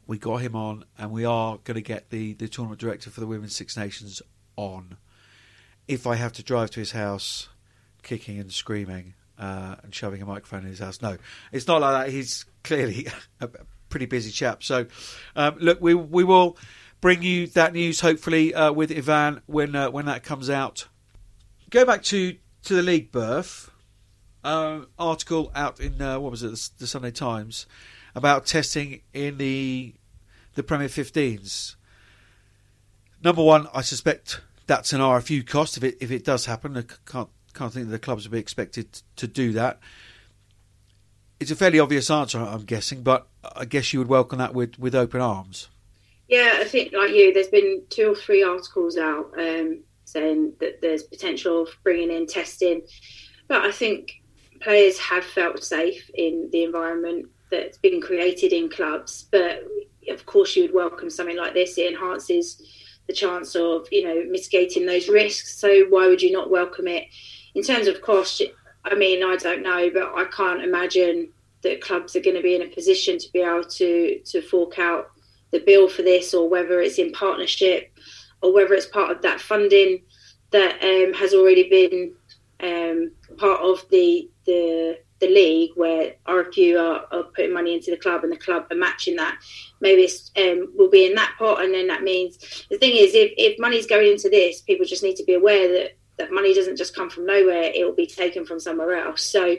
we 0.07 0.17
got 0.17 0.37
him 0.37 0.55
on, 0.55 0.85
and 0.97 1.11
we 1.11 1.25
are 1.25 1.59
going 1.65 1.75
to 1.75 1.81
get 1.81 2.09
the, 2.09 2.33
the 2.33 2.47
tournament 2.47 2.79
director 2.79 3.09
for 3.09 3.19
the 3.19 3.27
Women's 3.27 3.55
Six 3.55 3.75
Nations 3.75 4.21
on. 4.55 4.97
If 5.87 6.07
I 6.07 6.15
have 6.15 6.33
to 6.33 6.43
drive 6.43 6.71
to 6.71 6.79
his 6.79 6.91
house, 6.91 7.49
kicking 8.03 8.39
and 8.39 8.51
screaming 8.51 9.13
uh, 9.37 9.75
and 9.83 9.93
shoving 9.93 10.21
a 10.21 10.25
microphone 10.25 10.61
in 10.61 10.67
his 10.67 10.79
house, 10.79 11.01
no, 11.01 11.17
it's 11.51 11.67
not 11.67 11.81
like 11.81 12.05
that. 12.05 12.11
He's 12.11 12.45
clearly 12.63 13.07
a 13.41 13.49
pretty 13.89 14.05
busy 14.05 14.31
chap. 14.31 14.63
So, 14.63 14.87
um, 15.35 15.57
look, 15.59 15.81
we 15.81 15.93
we 15.93 16.23
will 16.23 16.57
bring 17.01 17.21
you 17.21 17.47
that 17.47 17.73
news 17.73 17.99
hopefully 17.99 18.53
uh, 18.53 18.71
with 18.71 18.91
Ivan 18.91 19.41
when 19.45 19.75
uh, 19.75 19.91
when 19.91 20.05
that 20.05 20.23
comes 20.23 20.49
out. 20.49 20.87
Go 21.69 21.85
back 21.85 22.03
to 22.03 22.37
to 22.63 22.75
the 22.75 22.83
league 22.83 23.11
Burf. 23.11 23.69
Uh, 24.43 24.85
article 24.97 25.51
out 25.55 25.81
in 25.81 26.01
uh, 26.01 26.17
what 26.19 26.31
was 26.31 26.41
it 26.41 26.51
the, 26.51 26.69
the 26.77 26.87
Sunday 26.87 27.11
Times 27.11 27.65
about 28.17 28.47
testing 28.47 29.01
in 29.13 29.37
the 29.37 29.93
the 30.55 30.63
Premier 30.63 30.87
15s. 30.87 31.75
Number 33.23 33.43
one, 33.43 33.67
I 33.75 33.81
suspect 33.81 34.41
that's 34.65 34.91
an 34.91 35.01
RFU 35.01 35.45
cost 35.45 35.77
if 35.77 35.83
it 35.83 35.97
if 36.01 36.11
it 36.11 36.25
does 36.25 36.47
happen. 36.47 36.75
I 36.75 36.83
can't 37.05 37.29
can't 37.53 37.71
think 37.71 37.89
the 37.89 37.99
clubs 37.99 38.25
would 38.25 38.31
be 38.31 38.39
expected 38.39 39.01
to 39.17 39.27
do 39.27 39.53
that. 39.53 39.79
It's 41.39 41.51
a 41.51 41.55
fairly 41.55 41.79
obvious 41.79 42.09
answer, 42.09 42.39
I'm 42.39 42.65
guessing, 42.65 43.03
but 43.03 43.27
I 43.55 43.65
guess 43.65 43.93
you 43.93 43.99
would 43.99 44.07
welcome 44.07 44.39
that 44.39 44.55
with, 44.55 44.79
with 44.79 44.95
open 44.95 45.21
arms. 45.21 45.69
Yeah, 46.27 46.55
I 46.55 46.63
think 46.63 46.93
like 46.93 47.11
you, 47.11 47.31
there's 47.31 47.47
been 47.47 47.83
two 47.89 48.11
or 48.11 48.15
three 48.15 48.41
articles 48.41 48.97
out 48.97 49.31
um, 49.37 49.81
saying 50.05 50.53
that 50.59 50.81
there's 50.81 51.03
potential 51.03 51.61
of 51.61 51.69
bringing 51.83 52.11
in 52.11 52.25
testing, 52.25 52.81
but 53.47 53.61
I 53.61 53.71
think 53.71 54.23
players 54.59 54.97
have 54.97 55.23
felt 55.23 55.63
safe 55.63 56.09
in 56.15 56.49
the 56.51 56.63
environment 56.63 57.29
that's 57.49 57.77
been 57.77 58.01
created 58.01 58.53
in 58.53 58.69
clubs. 58.69 59.27
But 59.31 59.63
of 60.09 60.25
course, 60.25 60.55
you 60.55 60.63
would 60.63 60.73
welcome 60.73 61.09
something 61.09 61.37
like 61.37 61.53
this. 61.53 61.77
It 61.77 61.91
enhances 61.93 62.61
the 63.07 63.13
chance 63.13 63.55
of 63.55 63.87
you 63.91 64.03
know 64.03 64.23
mitigating 64.29 64.85
those 64.85 65.09
risks. 65.09 65.57
So 65.57 65.85
why 65.89 66.07
would 66.07 66.21
you 66.21 66.31
not 66.31 66.49
welcome 66.49 66.87
it? 66.87 67.05
In 67.55 67.63
terms 67.63 67.87
of 67.87 68.01
cost, 68.01 68.41
I 68.83 68.95
mean, 68.95 69.23
I 69.23 69.35
don't 69.35 69.63
know, 69.63 69.89
but 69.93 70.13
I 70.15 70.25
can't 70.25 70.63
imagine 70.63 71.29
that 71.63 71.81
clubs 71.81 72.15
are 72.15 72.21
going 72.21 72.35
to 72.35 72.41
be 72.41 72.55
in 72.55 72.61
a 72.61 72.67
position 72.67 73.17
to 73.17 73.31
be 73.31 73.39
able 73.39 73.63
to 73.63 74.19
to 74.19 74.41
fork 74.41 74.79
out 74.79 75.11
the 75.51 75.59
bill 75.59 75.87
for 75.87 76.01
this, 76.01 76.33
or 76.33 76.49
whether 76.49 76.81
it's 76.81 76.99
in 76.99 77.11
partnership, 77.11 77.91
or 78.41 78.53
whether 78.53 78.73
it's 78.73 78.85
part 78.85 79.11
of 79.11 79.21
that 79.21 79.41
funding 79.41 80.03
that 80.51 80.81
um, 80.83 81.13
has 81.13 81.33
already 81.33 81.69
been 81.69 82.13
um, 82.59 83.11
part 83.37 83.61
of 83.61 83.87
the 83.89 84.29
the 84.45 84.99
the 85.19 85.27
league 85.27 85.71
where 85.75 86.13
RFU 86.27 86.79
are, 86.79 87.05
are, 87.11 87.23
putting 87.23 87.53
money 87.53 87.73
into 87.73 87.91
the 87.91 87.97
club 87.97 88.23
and 88.23 88.31
the 88.31 88.37
club 88.37 88.67
are 88.69 88.77
matching 88.77 89.15
that. 89.15 89.39
Maybe 89.81 90.07
um, 90.37 90.71
will 90.75 90.89
be 90.89 91.05
in 91.05 91.15
that 91.15 91.35
pot, 91.37 91.63
and 91.63 91.73
then 91.73 91.87
that 91.87 92.03
means 92.03 92.65
the 92.69 92.77
thing 92.77 92.95
is, 92.95 93.13
if, 93.13 93.31
if 93.37 93.59
money's 93.59 93.87
going 93.87 94.11
into 94.11 94.29
this, 94.29 94.61
people 94.61 94.85
just 94.85 95.03
need 95.03 95.15
to 95.15 95.23
be 95.23 95.33
aware 95.33 95.71
that 95.71 95.97
that 96.17 96.31
money 96.31 96.53
doesn't 96.53 96.77
just 96.77 96.95
come 96.95 97.09
from 97.09 97.25
nowhere; 97.25 97.71
it 97.73 97.85
will 97.85 97.95
be 97.95 98.07
taken 98.07 98.45
from 98.45 98.59
somewhere 98.59 98.93
else. 98.93 99.23
So, 99.23 99.55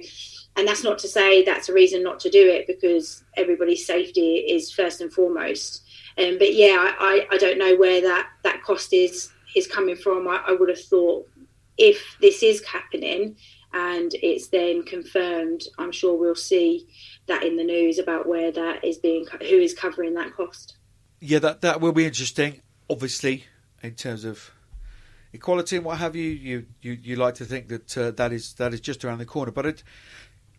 and 0.56 0.66
that's 0.66 0.84
not 0.84 0.98
to 1.00 1.08
say 1.08 1.44
that's 1.44 1.68
a 1.68 1.72
reason 1.72 2.02
not 2.02 2.20
to 2.20 2.30
do 2.30 2.48
it 2.48 2.66
because 2.66 3.24
everybody's 3.36 3.86
safety 3.86 4.36
is 4.36 4.72
first 4.72 5.00
and 5.00 5.12
foremost. 5.12 5.84
Um, 6.18 6.36
but 6.38 6.54
yeah, 6.54 6.76
I, 6.98 7.26
I, 7.30 7.34
I 7.34 7.38
don't 7.38 7.58
know 7.58 7.76
where 7.76 8.00
that 8.00 8.28
that 8.44 8.62
cost 8.62 8.92
is 8.92 9.30
is 9.56 9.66
coming 9.66 9.96
from. 9.96 10.28
I, 10.28 10.42
I 10.46 10.52
would 10.52 10.68
have 10.68 10.82
thought 10.82 11.28
if 11.78 12.16
this 12.20 12.42
is 12.42 12.64
happening 12.64 13.36
and 13.72 14.12
it's 14.14 14.48
then 14.48 14.82
confirmed, 14.82 15.62
I'm 15.78 15.92
sure 15.92 16.16
we'll 16.16 16.34
see 16.34 16.88
that 17.26 17.42
in 17.42 17.56
the 17.56 17.64
news 17.64 17.98
about 17.98 18.26
where 18.26 18.50
that 18.50 18.84
is 18.84 18.98
being, 18.98 19.26
who 19.26 19.58
is 19.58 19.74
covering 19.74 20.14
that 20.14 20.34
cost. 20.34 20.76
Yeah, 21.20 21.40
that 21.40 21.60
that 21.62 21.80
will 21.80 21.92
be 21.92 22.06
interesting. 22.06 22.62
Obviously, 22.88 23.44
in 23.82 23.94
terms 23.94 24.24
of 24.24 24.50
equality 25.32 25.76
and 25.76 25.84
what 25.84 25.98
have 25.98 26.16
you, 26.16 26.30
you 26.30 26.66
you, 26.80 26.92
you 26.92 27.16
like 27.16 27.34
to 27.34 27.44
think 27.44 27.68
that 27.68 27.98
uh, 27.98 28.10
that 28.12 28.32
is 28.32 28.54
that 28.54 28.72
is 28.72 28.80
just 28.80 29.04
around 29.04 29.18
the 29.18 29.26
corner. 29.26 29.52
But 29.52 29.66
it, 29.66 29.82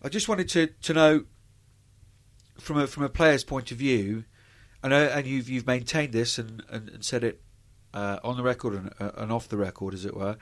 I 0.04 0.10
just 0.10 0.28
wanted 0.28 0.50
to, 0.50 0.68
to 0.68 0.94
know 0.94 1.26
from 2.60 2.78
a 2.78 2.88
from 2.88 3.04
a 3.04 3.10
player's 3.10 3.44
point 3.44 3.72
of 3.72 3.78
view, 3.78 4.26
and 4.84 4.94
and 4.94 5.26
you've 5.26 5.50
you've 5.50 5.66
maintained 5.66 6.14
this 6.14 6.38
and, 6.38 6.62
and, 6.70 6.90
and 6.90 7.06
said 7.06 7.24
it 7.24 7.42
uh, 7.94 8.20
on 8.24 8.38
the 8.38 8.44
record 8.44 8.74
and, 8.76 8.94
uh, 9.00 9.12
and 9.18 9.32
off 9.32 9.48
the 9.48 9.58
record, 9.58 9.94
as 9.94 10.06
it 10.06 10.16
were 10.16 10.38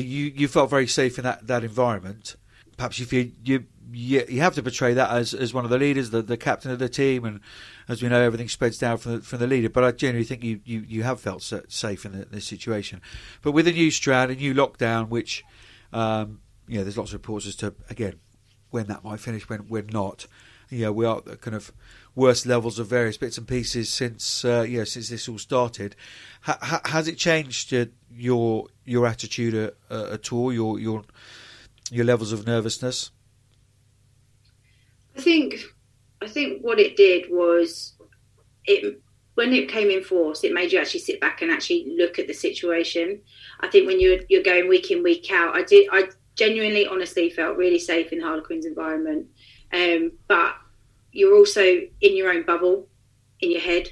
you 0.00 0.26
you 0.34 0.48
felt 0.48 0.70
very 0.70 0.86
safe 0.86 1.18
in 1.18 1.24
that, 1.24 1.46
that 1.46 1.64
environment. 1.64 2.36
Perhaps 2.76 2.98
you 2.98 3.06
feel 3.06 3.28
you 3.44 3.64
you, 3.92 4.24
you 4.28 4.40
have 4.40 4.54
to 4.54 4.62
portray 4.62 4.94
that 4.94 5.10
as, 5.10 5.34
as 5.34 5.52
one 5.52 5.64
of 5.64 5.70
the 5.70 5.78
leaders, 5.78 6.10
the, 6.10 6.22
the 6.22 6.38
captain 6.38 6.70
of 6.70 6.78
the 6.78 6.88
team, 6.88 7.24
and 7.26 7.40
as 7.88 8.02
we 8.02 8.08
know, 8.08 8.22
everything 8.22 8.48
spreads 8.48 8.78
down 8.78 8.96
from 8.96 9.16
the, 9.16 9.20
from 9.20 9.38
the 9.38 9.46
leader. 9.46 9.68
But 9.68 9.84
I 9.84 9.92
generally 9.92 10.24
think 10.24 10.42
you, 10.42 10.60
you, 10.64 10.80
you 10.80 11.02
have 11.02 11.20
felt 11.20 11.42
safe 11.42 12.06
in 12.06 12.18
the, 12.18 12.24
this 12.24 12.46
situation. 12.46 13.02
But 13.42 13.52
with 13.52 13.68
a 13.68 13.72
new 13.72 13.90
strand, 13.90 14.30
a 14.30 14.34
new 14.34 14.54
lockdown, 14.54 15.08
which 15.08 15.44
um, 15.92 16.40
you 16.66 16.78
know, 16.78 16.84
there's 16.84 16.96
lots 16.96 17.10
of 17.10 17.14
reports 17.14 17.46
as 17.46 17.56
to 17.56 17.74
again 17.90 18.18
when 18.70 18.86
that 18.86 19.04
might 19.04 19.20
finish, 19.20 19.48
when 19.48 19.60
when 19.68 19.86
not. 19.88 20.26
You 20.70 20.86
know, 20.86 20.92
we 20.92 21.04
are 21.04 21.20
kind 21.20 21.54
of 21.54 21.70
worst 22.14 22.46
levels 22.46 22.78
of 22.78 22.86
various 22.86 23.16
bits 23.16 23.38
and 23.38 23.48
pieces 23.48 23.88
since 23.88 24.44
uh, 24.44 24.64
yeah 24.68 24.84
since 24.84 25.08
this 25.08 25.28
all 25.28 25.38
started. 25.38 25.96
Ha- 26.42 26.80
has 26.84 27.08
it 27.08 27.16
changed 27.16 27.72
uh, 27.72 27.86
your 28.10 28.66
your 28.84 29.06
attitude 29.06 29.74
uh, 29.90 30.06
at 30.12 30.32
all? 30.32 30.52
Your 30.52 30.78
your 30.78 31.04
your 31.90 32.04
levels 32.04 32.32
of 32.32 32.46
nervousness? 32.46 33.10
I 35.16 35.20
think 35.20 35.56
I 36.20 36.28
think 36.28 36.62
what 36.62 36.78
it 36.78 36.96
did 36.96 37.26
was 37.30 37.94
it 38.64 39.00
when 39.34 39.52
it 39.54 39.68
came 39.68 39.90
in 39.90 40.02
force, 40.02 40.44
it 40.44 40.52
made 40.52 40.72
you 40.72 40.78
actually 40.78 41.00
sit 41.00 41.20
back 41.20 41.40
and 41.40 41.50
actually 41.50 41.94
look 41.96 42.18
at 42.18 42.26
the 42.26 42.34
situation. 42.34 43.22
I 43.60 43.68
think 43.68 43.86
when 43.86 44.00
you're 44.00 44.20
you're 44.28 44.42
going 44.42 44.68
week 44.68 44.90
in 44.90 45.02
week 45.02 45.30
out, 45.32 45.56
I 45.56 45.62
did 45.62 45.88
I 45.90 46.08
genuinely, 46.34 46.86
honestly 46.86 47.30
felt 47.30 47.56
really 47.56 47.78
safe 47.78 48.12
in 48.12 48.20
Harlequins 48.20 48.66
environment. 48.66 49.26
Um, 49.72 50.12
but 50.28 50.54
you're 51.12 51.36
also 51.36 51.62
in 51.62 52.16
your 52.16 52.30
own 52.30 52.44
bubble 52.44 52.88
in 53.42 53.50
your 53.50 53.60
head. 53.60 53.90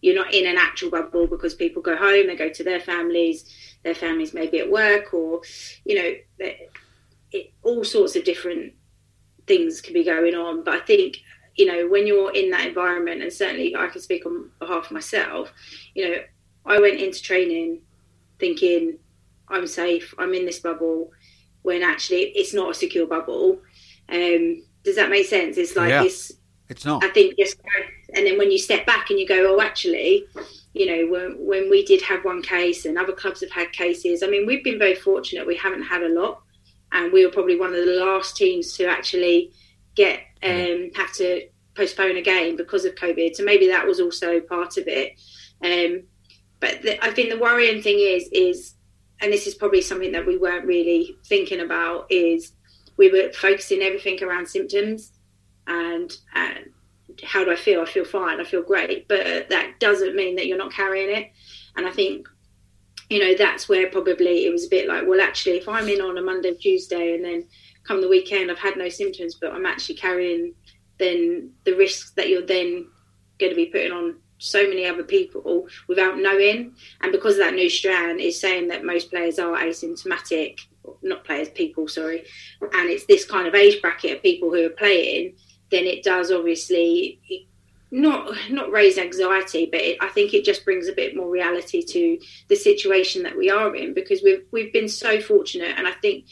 You're 0.00 0.16
not 0.16 0.34
in 0.34 0.46
an 0.46 0.56
actual 0.56 0.90
bubble 0.90 1.26
because 1.26 1.54
people 1.54 1.82
go 1.82 1.94
home, 1.94 2.26
they 2.26 2.34
go 2.34 2.48
to 2.48 2.64
their 2.64 2.80
families, 2.80 3.76
their 3.84 3.94
families 3.94 4.34
may 4.34 4.46
be 4.46 4.58
at 4.58 4.70
work, 4.70 5.12
or 5.12 5.42
you 5.84 5.94
know, 5.94 6.48
it, 7.32 7.52
all 7.62 7.84
sorts 7.84 8.16
of 8.16 8.24
different 8.24 8.72
things 9.46 9.80
can 9.80 9.94
be 9.94 10.02
going 10.02 10.34
on. 10.34 10.64
But 10.64 10.74
I 10.74 10.80
think 10.80 11.18
you 11.54 11.66
know 11.66 11.86
when 11.86 12.06
you're 12.06 12.32
in 12.32 12.50
that 12.50 12.66
environment, 12.66 13.22
and 13.22 13.32
certainly 13.32 13.76
I 13.76 13.88
can 13.88 14.00
speak 14.00 14.24
on 14.24 14.50
behalf 14.58 14.86
of 14.86 14.92
myself. 14.92 15.52
You 15.94 16.08
know, 16.08 16.16
I 16.64 16.80
went 16.80 16.98
into 16.98 17.22
training 17.22 17.82
thinking 18.38 18.98
I'm 19.48 19.66
safe, 19.66 20.14
I'm 20.18 20.32
in 20.32 20.46
this 20.46 20.60
bubble, 20.60 21.10
when 21.60 21.82
actually 21.82 22.22
it's 22.34 22.54
not 22.54 22.70
a 22.70 22.74
secure 22.74 23.06
bubble. 23.06 23.60
Um, 24.08 24.62
does 24.84 24.96
that 24.96 25.10
make 25.10 25.26
sense? 25.26 25.56
It's 25.56 25.76
like 25.76 25.90
yeah, 25.90 26.04
it's 26.04 26.32
it's 26.68 26.84
not. 26.84 27.04
I 27.04 27.08
think 27.08 27.36
just 27.38 27.56
and 28.14 28.26
then 28.26 28.38
when 28.38 28.50
you 28.50 28.58
step 28.58 28.86
back 28.86 29.10
and 29.10 29.18
you 29.18 29.26
go, 29.26 29.54
oh, 29.54 29.60
actually, 29.60 30.24
you 30.72 30.86
know, 30.86 31.12
when 31.12 31.36
when 31.38 31.70
we 31.70 31.84
did 31.84 32.02
have 32.02 32.24
one 32.24 32.42
case 32.42 32.84
and 32.84 32.98
other 32.98 33.12
clubs 33.12 33.40
have 33.40 33.50
had 33.50 33.72
cases. 33.72 34.22
I 34.22 34.28
mean, 34.28 34.46
we've 34.46 34.64
been 34.64 34.78
very 34.78 34.94
fortunate. 34.94 35.46
We 35.46 35.56
haven't 35.56 35.82
had 35.82 36.02
a 36.02 36.08
lot, 36.08 36.42
and 36.92 37.12
we 37.12 37.24
were 37.24 37.32
probably 37.32 37.58
one 37.58 37.70
of 37.70 37.84
the 37.84 38.00
last 38.04 38.36
teams 38.36 38.72
to 38.76 38.86
actually 38.86 39.52
get 39.94 40.20
um, 40.42 40.90
have 40.94 41.12
to 41.14 41.48
postpone 41.74 42.16
a 42.16 42.22
game 42.22 42.56
because 42.56 42.84
of 42.84 42.94
COVID. 42.94 43.34
So 43.34 43.44
maybe 43.44 43.68
that 43.68 43.86
was 43.86 44.00
also 44.00 44.40
part 44.40 44.76
of 44.76 44.84
it. 44.86 45.20
Um, 45.62 46.04
but 46.60 46.82
the, 46.82 47.04
I 47.04 47.10
think 47.10 47.30
the 47.30 47.38
worrying 47.38 47.82
thing 47.82 47.98
is 47.98 48.28
is, 48.32 48.74
and 49.20 49.32
this 49.32 49.46
is 49.46 49.54
probably 49.54 49.82
something 49.82 50.12
that 50.12 50.26
we 50.26 50.36
weren't 50.36 50.66
really 50.66 51.16
thinking 51.26 51.60
about 51.60 52.06
is 52.10 52.52
we 53.00 53.10
were 53.10 53.32
focusing 53.32 53.80
everything 53.80 54.22
around 54.22 54.46
symptoms 54.46 55.12
and, 55.66 56.12
how 57.24 57.44
do 57.44 57.50
I 57.50 57.56
feel? 57.56 57.80
I 57.80 57.86
feel 57.86 58.04
fine. 58.04 58.40
I 58.40 58.44
feel 58.44 58.62
great. 58.62 59.08
But 59.08 59.48
that 59.48 59.80
doesn't 59.80 60.14
mean 60.14 60.36
that 60.36 60.46
you're 60.46 60.56
not 60.56 60.72
carrying 60.72 61.14
it. 61.14 61.32
And 61.76 61.86
I 61.86 61.90
think, 61.90 62.28
you 63.08 63.18
know, 63.18 63.34
that's 63.34 63.68
where 63.68 63.90
probably 63.90 64.46
it 64.46 64.52
was 64.52 64.66
a 64.66 64.70
bit 64.70 64.86
like, 64.86 65.06
well, 65.06 65.20
actually, 65.20 65.56
if 65.56 65.68
I'm 65.68 65.88
in 65.88 66.00
on 66.00 66.18
a 66.18 66.22
Monday, 66.22 66.54
Tuesday, 66.54 67.14
and 67.14 67.24
then 67.24 67.46
come 67.84 68.00
the 68.00 68.08
weekend, 68.08 68.50
I've 68.50 68.58
had 68.58 68.76
no 68.76 68.88
symptoms, 68.88 69.34
but 69.34 69.52
I'm 69.52 69.66
actually 69.66 69.96
carrying 69.96 70.54
then 70.98 71.50
the 71.64 71.74
risks 71.74 72.12
that 72.12 72.28
you're 72.28 72.46
then 72.46 72.86
going 73.38 73.50
to 73.50 73.56
be 73.56 73.66
putting 73.66 73.92
on 73.92 74.16
so 74.38 74.68
many 74.68 74.86
other 74.86 75.04
people 75.04 75.66
without 75.88 76.18
knowing. 76.18 76.74
And 77.02 77.12
because 77.12 77.36
that 77.38 77.54
new 77.54 77.68
strand 77.68 78.20
is 78.20 78.40
saying 78.40 78.68
that 78.68 78.84
most 78.84 79.10
players 79.10 79.38
are 79.38 79.56
asymptomatic, 79.56 80.60
not 81.02 81.24
players, 81.24 81.48
people, 81.48 81.88
sorry, 81.88 82.24
and 82.60 82.88
it's 82.88 83.06
this 83.06 83.24
kind 83.24 83.46
of 83.46 83.54
age 83.54 83.80
bracket 83.80 84.16
of 84.16 84.22
people 84.22 84.50
who 84.50 84.66
are 84.66 84.70
playing, 84.70 85.34
then 85.70 85.84
it 85.84 86.02
does 86.02 86.30
obviously 86.30 87.20
not 87.90 88.32
not 88.50 88.70
raise 88.70 88.98
anxiety, 88.98 89.68
but 89.70 89.80
it, 89.80 89.98
I 90.00 90.08
think 90.08 90.32
it 90.32 90.44
just 90.44 90.64
brings 90.64 90.88
a 90.88 90.92
bit 90.92 91.16
more 91.16 91.28
reality 91.28 91.82
to 91.82 92.18
the 92.48 92.56
situation 92.56 93.24
that 93.24 93.36
we 93.36 93.50
are 93.50 93.74
in 93.74 93.94
because 93.94 94.22
we've 94.22 94.44
we've 94.52 94.72
been 94.72 94.88
so 94.88 95.20
fortunate, 95.20 95.74
and 95.76 95.86
I 95.86 95.92
think 95.92 96.26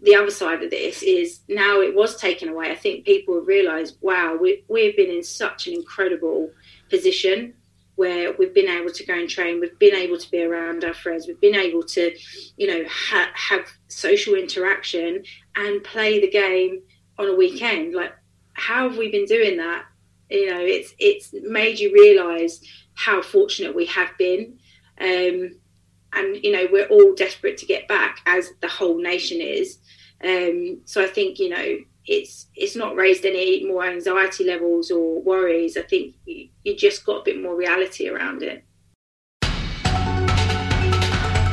the 0.00 0.14
other 0.14 0.30
side 0.30 0.62
of 0.62 0.70
this 0.70 1.02
is 1.02 1.40
now 1.48 1.80
it 1.80 1.94
was 1.94 2.16
taken 2.16 2.48
away. 2.48 2.70
I 2.70 2.76
think 2.76 3.04
people 3.04 3.34
have 3.34 3.48
realised, 3.48 3.96
wow, 4.00 4.36
we, 4.40 4.62
we've 4.68 4.96
been 4.96 5.10
in 5.10 5.24
such 5.24 5.66
an 5.66 5.74
incredible 5.74 6.52
position 6.88 7.54
where 7.98 8.32
we've 8.38 8.54
been 8.54 8.68
able 8.68 8.92
to 8.92 9.04
go 9.04 9.12
and 9.12 9.28
train, 9.28 9.58
we've 9.58 9.76
been 9.80 9.96
able 9.96 10.16
to 10.16 10.30
be 10.30 10.40
around 10.40 10.84
our 10.84 10.94
friends, 10.94 11.26
we've 11.26 11.40
been 11.40 11.56
able 11.56 11.82
to, 11.82 12.16
you 12.56 12.68
know, 12.68 12.88
ha- 12.88 13.32
have 13.34 13.66
social 13.88 14.36
interaction 14.36 15.24
and 15.56 15.82
play 15.82 16.20
the 16.20 16.30
game 16.30 16.80
on 17.18 17.28
a 17.28 17.34
weekend. 17.34 17.94
Like, 17.94 18.14
how 18.52 18.88
have 18.88 18.98
we 18.98 19.10
been 19.10 19.24
doing 19.24 19.56
that? 19.56 19.84
You 20.30 20.48
know, 20.48 20.60
it's 20.60 20.94
it's 21.00 21.34
made 21.42 21.80
you 21.80 21.92
realise 21.92 22.64
how 22.94 23.20
fortunate 23.20 23.74
we 23.74 23.86
have 23.86 24.16
been, 24.16 24.60
um, 25.00 25.56
and 26.12 26.36
you 26.44 26.52
know 26.52 26.68
we're 26.70 26.86
all 26.86 27.14
desperate 27.16 27.56
to 27.58 27.66
get 27.66 27.88
back, 27.88 28.20
as 28.26 28.52
the 28.60 28.68
whole 28.68 28.98
nation 28.98 29.40
is. 29.40 29.78
Um, 30.22 30.82
so 30.84 31.02
I 31.02 31.08
think 31.08 31.40
you 31.40 31.48
know 31.48 31.78
it's 32.08 32.46
it's 32.54 32.74
not 32.74 32.96
raised 32.96 33.24
any 33.26 33.66
more 33.66 33.84
anxiety 33.84 34.44
levels 34.44 34.90
or 34.90 35.20
worries. 35.22 35.76
I 35.76 35.82
think 35.82 36.14
you, 36.24 36.48
you 36.64 36.74
just 36.74 37.04
got 37.04 37.20
a 37.20 37.24
bit 37.24 37.40
more 37.40 37.54
reality 37.54 38.08
around 38.08 38.42
it. 38.42 38.64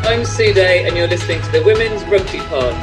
I'm 0.08 0.24
Sue 0.24 0.54
Day, 0.54 0.88
and 0.88 0.96
you're 0.96 1.08
listening 1.08 1.42
to 1.42 1.52
the 1.52 1.64
Women's 1.64 2.04
Rugby 2.06 2.38
Pod. 2.48 2.74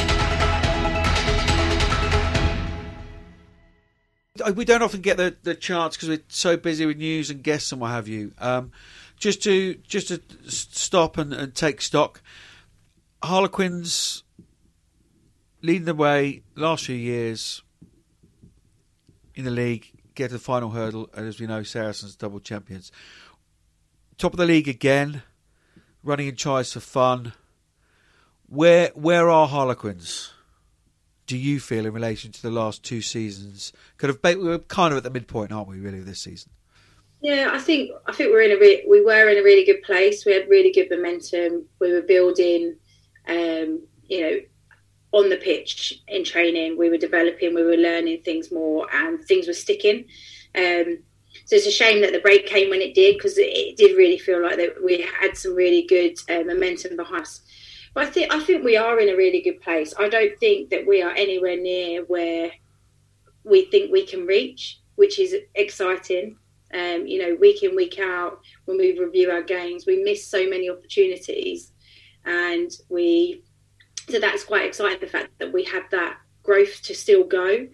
We 4.57 4.65
don't 4.65 4.83
often 4.83 5.03
get 5.03 5.19
the, 5.19 5.37
the 5.45 5.55
chance 5.55 5.97
because 5.97 6.09
we're 6.09 6.25
so 6.29 6.57
busy 6.57 6.85
with 6.85 6.97
news 6.97 7.31
and 7.31 7.45
guests 7.45 7.71
and 7.71 7.81
what 7.81 7.93
have 7.93 8.09
you. 8.09 8.33
Um, 8.39 8.73
just 9.17 9.43
to 9.45 9.75
just 9.87 10.09
to 10.09 10.21
stop 10.49 11.17
and, 11.17 11.33
and 11.33 11.55
take 11.55 11.81
stock. 11.81 12.21
Harlequins 13.23 14.25
leading 15.63 15.85
the 15.85 15.95
way 15.95 16.43
last 16.57 16.85
few 16.85 16.97
years 16.97 17.63
in 19.35 19.45
the 19.45 19.51
league, 19.51 19.91
get 20.15 20.29
to 20.29 20.35
the 20.35 20.39
final 20.39 20.71
hurdle, 20.71 21.09
and 21.15 21.27
as 21.27 21.41
we 21.41 21.47
know, 21.47 21.63
Saracens 21.63 22.17
double 22.17 22.41
champions. 22.41 22.93
Top 24.19 24.33
of 24.33 24.39
the 24.39 24.47
league 24.47 24.69
again. 24.69 25.23
running 26.03 26.29
in 26.29 26.37
tries 26.37 26.73
for 26.73 26.81
fun. 26.81 27.33
Where 28.47 28.91
where 28.95 29.31
are 29.31 29.49
Harlequins? 29.49 30.33
Do 31.27 31.39
you 31.39 31.61
feel 31.61 31.87
in 31.87 31.93
relation 31.95 32.33
to 32.33 32.43
the 32.43 32.51
last 32.51 32.83
two 32.83 33.01
seasons? 33.01 33.73
Kind 33.97 34.11
of, 34.11 34.19
we're 34.23 34.59
kind 34.59 34.93
of 34.93 34.99
at 34.99 35.05
the 35.05 35.11
midpoint, 35.11 35.53
aren't 35.53 35.69
we? 35.69 35.79
Really, 35.79 36.01
this 36.01 36.21
season. 36.21 36.51
Yeah, 37.23 37.51
I 37.53 37.59
think 37.59 37.91
I 38.07 38.13
think 38.13 38.33
we're 38.33 38.43
in 38.43 38.51
a 38.51 38.61
re- 38.61 38.85
we 38.89 39.01
were 39.01 39.29
in 39.29 39.39
a 39.39 39.43
really 39.43 39.65
good 39.65 39.83
place. 39.83 40.27
We 40.27 40.33
had 40.33 40.49
really 40.49 40.73
good 40.73 40.91
momentum. 40.91 41.67
We 41.79 41.93
were 41.93 42.03
building, 42.03 42.77
um, 43.29 43.87
you 44.09 44.21
know, 44.21 44.41
on 45.13 45.29
the 45.29 45.37
pitch 45.37 46.03
in 46.09 46.25
training. 46.25 46.77
We 46.77 46.91
were 46.91 46.99
developing. 46.99 47.55
We 47.55 47.63
were 47.63 47.77
learning 47.77 48.23
things 48.23 48.51
more, 48.51 48.87
and 48.93 49.23
things 49.23 49.47
were 49.47 49.53
sticking. 49.53 50.07
Um, 50.55 50.99
so 51.45 51.57
it's 51.57 51.67
a 51.67 51.71
shame 51.71 52.03
that 52.03 52.13
the 52.13 52.21
break 52.21 52.47
came 52.47 52.71
when 52.71 52.83
it 52.83 52.95
did 52.95 53.17
because 53.17 53.39
it, 53.39 53.43
it, 53.43 53.77
did 53.77 53.97
really 53.97 54.19
feel 54.19 54.43
like 54.43 54.57
that 54.57 54.83
we 54.85 55.07
had 55.21 55.37
some 55.37 55.55
really 55.55 55.83
good 55.83 56.19
uh, 56.29 56.45
momentum 56.45 56.97
behind 56.97 57.23
us. 57.23 57.43
But 57.95 58.07
I 58.07 58.11
think 58.11 58.33
I 58.33 58.41
think 58.41 58.65
we 58.65 58.77
are 58.77 58.99
in 58.99 59.11
a 59.11 59.17
really 59.17 59.41
good 59.41 59.61
place. 59.61 59.95
I 59.99 60.09
don't 60.09 60.39
think 60.39 60.71
that 60.71 60.87
we 60.87 61.03
are 61.03 61.13
anywhere 61.13 61.57
near 61.57 62.05
where 62.05 62.51
we 63.45 63.67
think 63.67 63.91
we 63.91 64.07
can 64.07 64.27
reach, 64.27 64.81
which 64.97 65.19
is 65.19 65.35
exciting. 65.55 66.37
Um, 66.75 67.07
you 67.07 67.21
know, 67.21 67.37
week 67.39 67.63
in 67.63 67.77
week 67.77 67.99
out, 67.99 68.41
when 68.65 68.79
we 68.79 68.99
review 68.99 69.31
our 69.31 69.43
games, 69.43 69.85
we 69.87 70.03
miss 70.03 70.27
so 70.27 70.49
many 70.49 70.71
opportunities, 70.71 71.73
and 72.25 72.71
we 72.89 73.43
so 74.09 74.19
that's 74.19 74.45
quite 74.45 74.67
exciting. 74.67 75.01
The 75.01 75.07
fact 75.07 75.39
that 75.39 75.53
we 75.53 75.65
have 75.65 75.85
that 75.91 76.19
growth 76.43 76.83
to 76.83 76.95
still 76.95 77.25
go. 77.25 77.69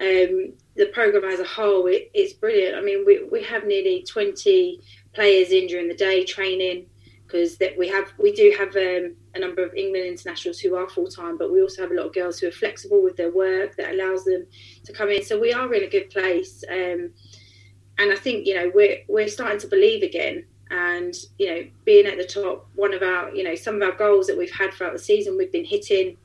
Um, 0.00 0.54
the 0.74 0.90
program 0.92 1.24
as 1.24 1.40
a 1.40 1.44
whole, 1.44 1.86
it, 1.86 2.10
it's 2.14 2.32
brilliant. 2.32 2.76
I 2.76 2.80
mean, 2.80 3.04
we, 3.06 3.24
we 3.24 3.42
have 3.44 3.66
nearly 3.66 4.04
20 4.08 4.80
players 5.12 5.50
in 5.50 5.66
during 5.66 5.88
the 5.88 5.94
day 5.94 6.24
training 6.24 6.86
because 7.32 7.56
that 7.56 7.76
we 7.78 7.88
have 7.88 8.12
we 8.18 8.32
do 8.32 8.54
have 8.58 8.76
um, 8.76 9.14
a 9.34 9.38
number 9.38 9.64
of 9.64 9.74
England 9.74 10.06
internationals 10.06 10.58
who 10.58 10.74
are 10.76 10.88
full 10.88 11.08
time, 11.08 11.38
but 11.38 11.50
we 11.50 11.62
also 11.62 11.82
have 11.82 11.90
a 11.90 11.94
lot 11.94 12.06
of 12.06 12.14
girls 12.14 12.38
who 12.38 12.48
are 12.48 12.52
flexible 12.52 13.02
with 13.02 13.16
their 13.16 13.32
work 13.32 13.74
that 13.76 13.92
allows 13.92 14.24
them 14.24 14.46
to 14.84 14.92
come 14.92 15.08
in. 15.08 15.24
So 15.24 15.40
we 15.40 15.52
are 15.52 15.72
in 15.72 15.82
a 15.82 15.88
good 15.88 16.10
place, 16.10 16.62
um, 16.70 17.10
and 17.98 18.12
I 18.12 18.16
think 18.16 18.46
you 18.46 18.54
know 18.54 18.70
we're 18.74 18.98
we're 19.08 19.28
starting 19.28 19.60
to 19.60 19.66
believe 19.66 20.02
again. 20.02 20.44
And 20.72 21.14
you 21.38 21.48
know, 21.48 21.64
being 21.84 22.06
at 22.06 22.18
the 22.18 22.24
top, 22.24 22.66
one 22.74 22.94
of 22.94 23.02
our 23.02 23.32
you 23.34 23.44
know 23.44 23.54
some 23.54 23.76
of 23.76 23.82
our 23.82 23.96
goals 23.96 24.26
that 24.26 24.36
we've 24.36 24.50
had 24.50 24.72
throughout 24.72 24.94
the 24.94 24.98
season, 24.98 25.36
we've 25.36 25.52
been 25.52 25.64
hitting. 25.64 26.16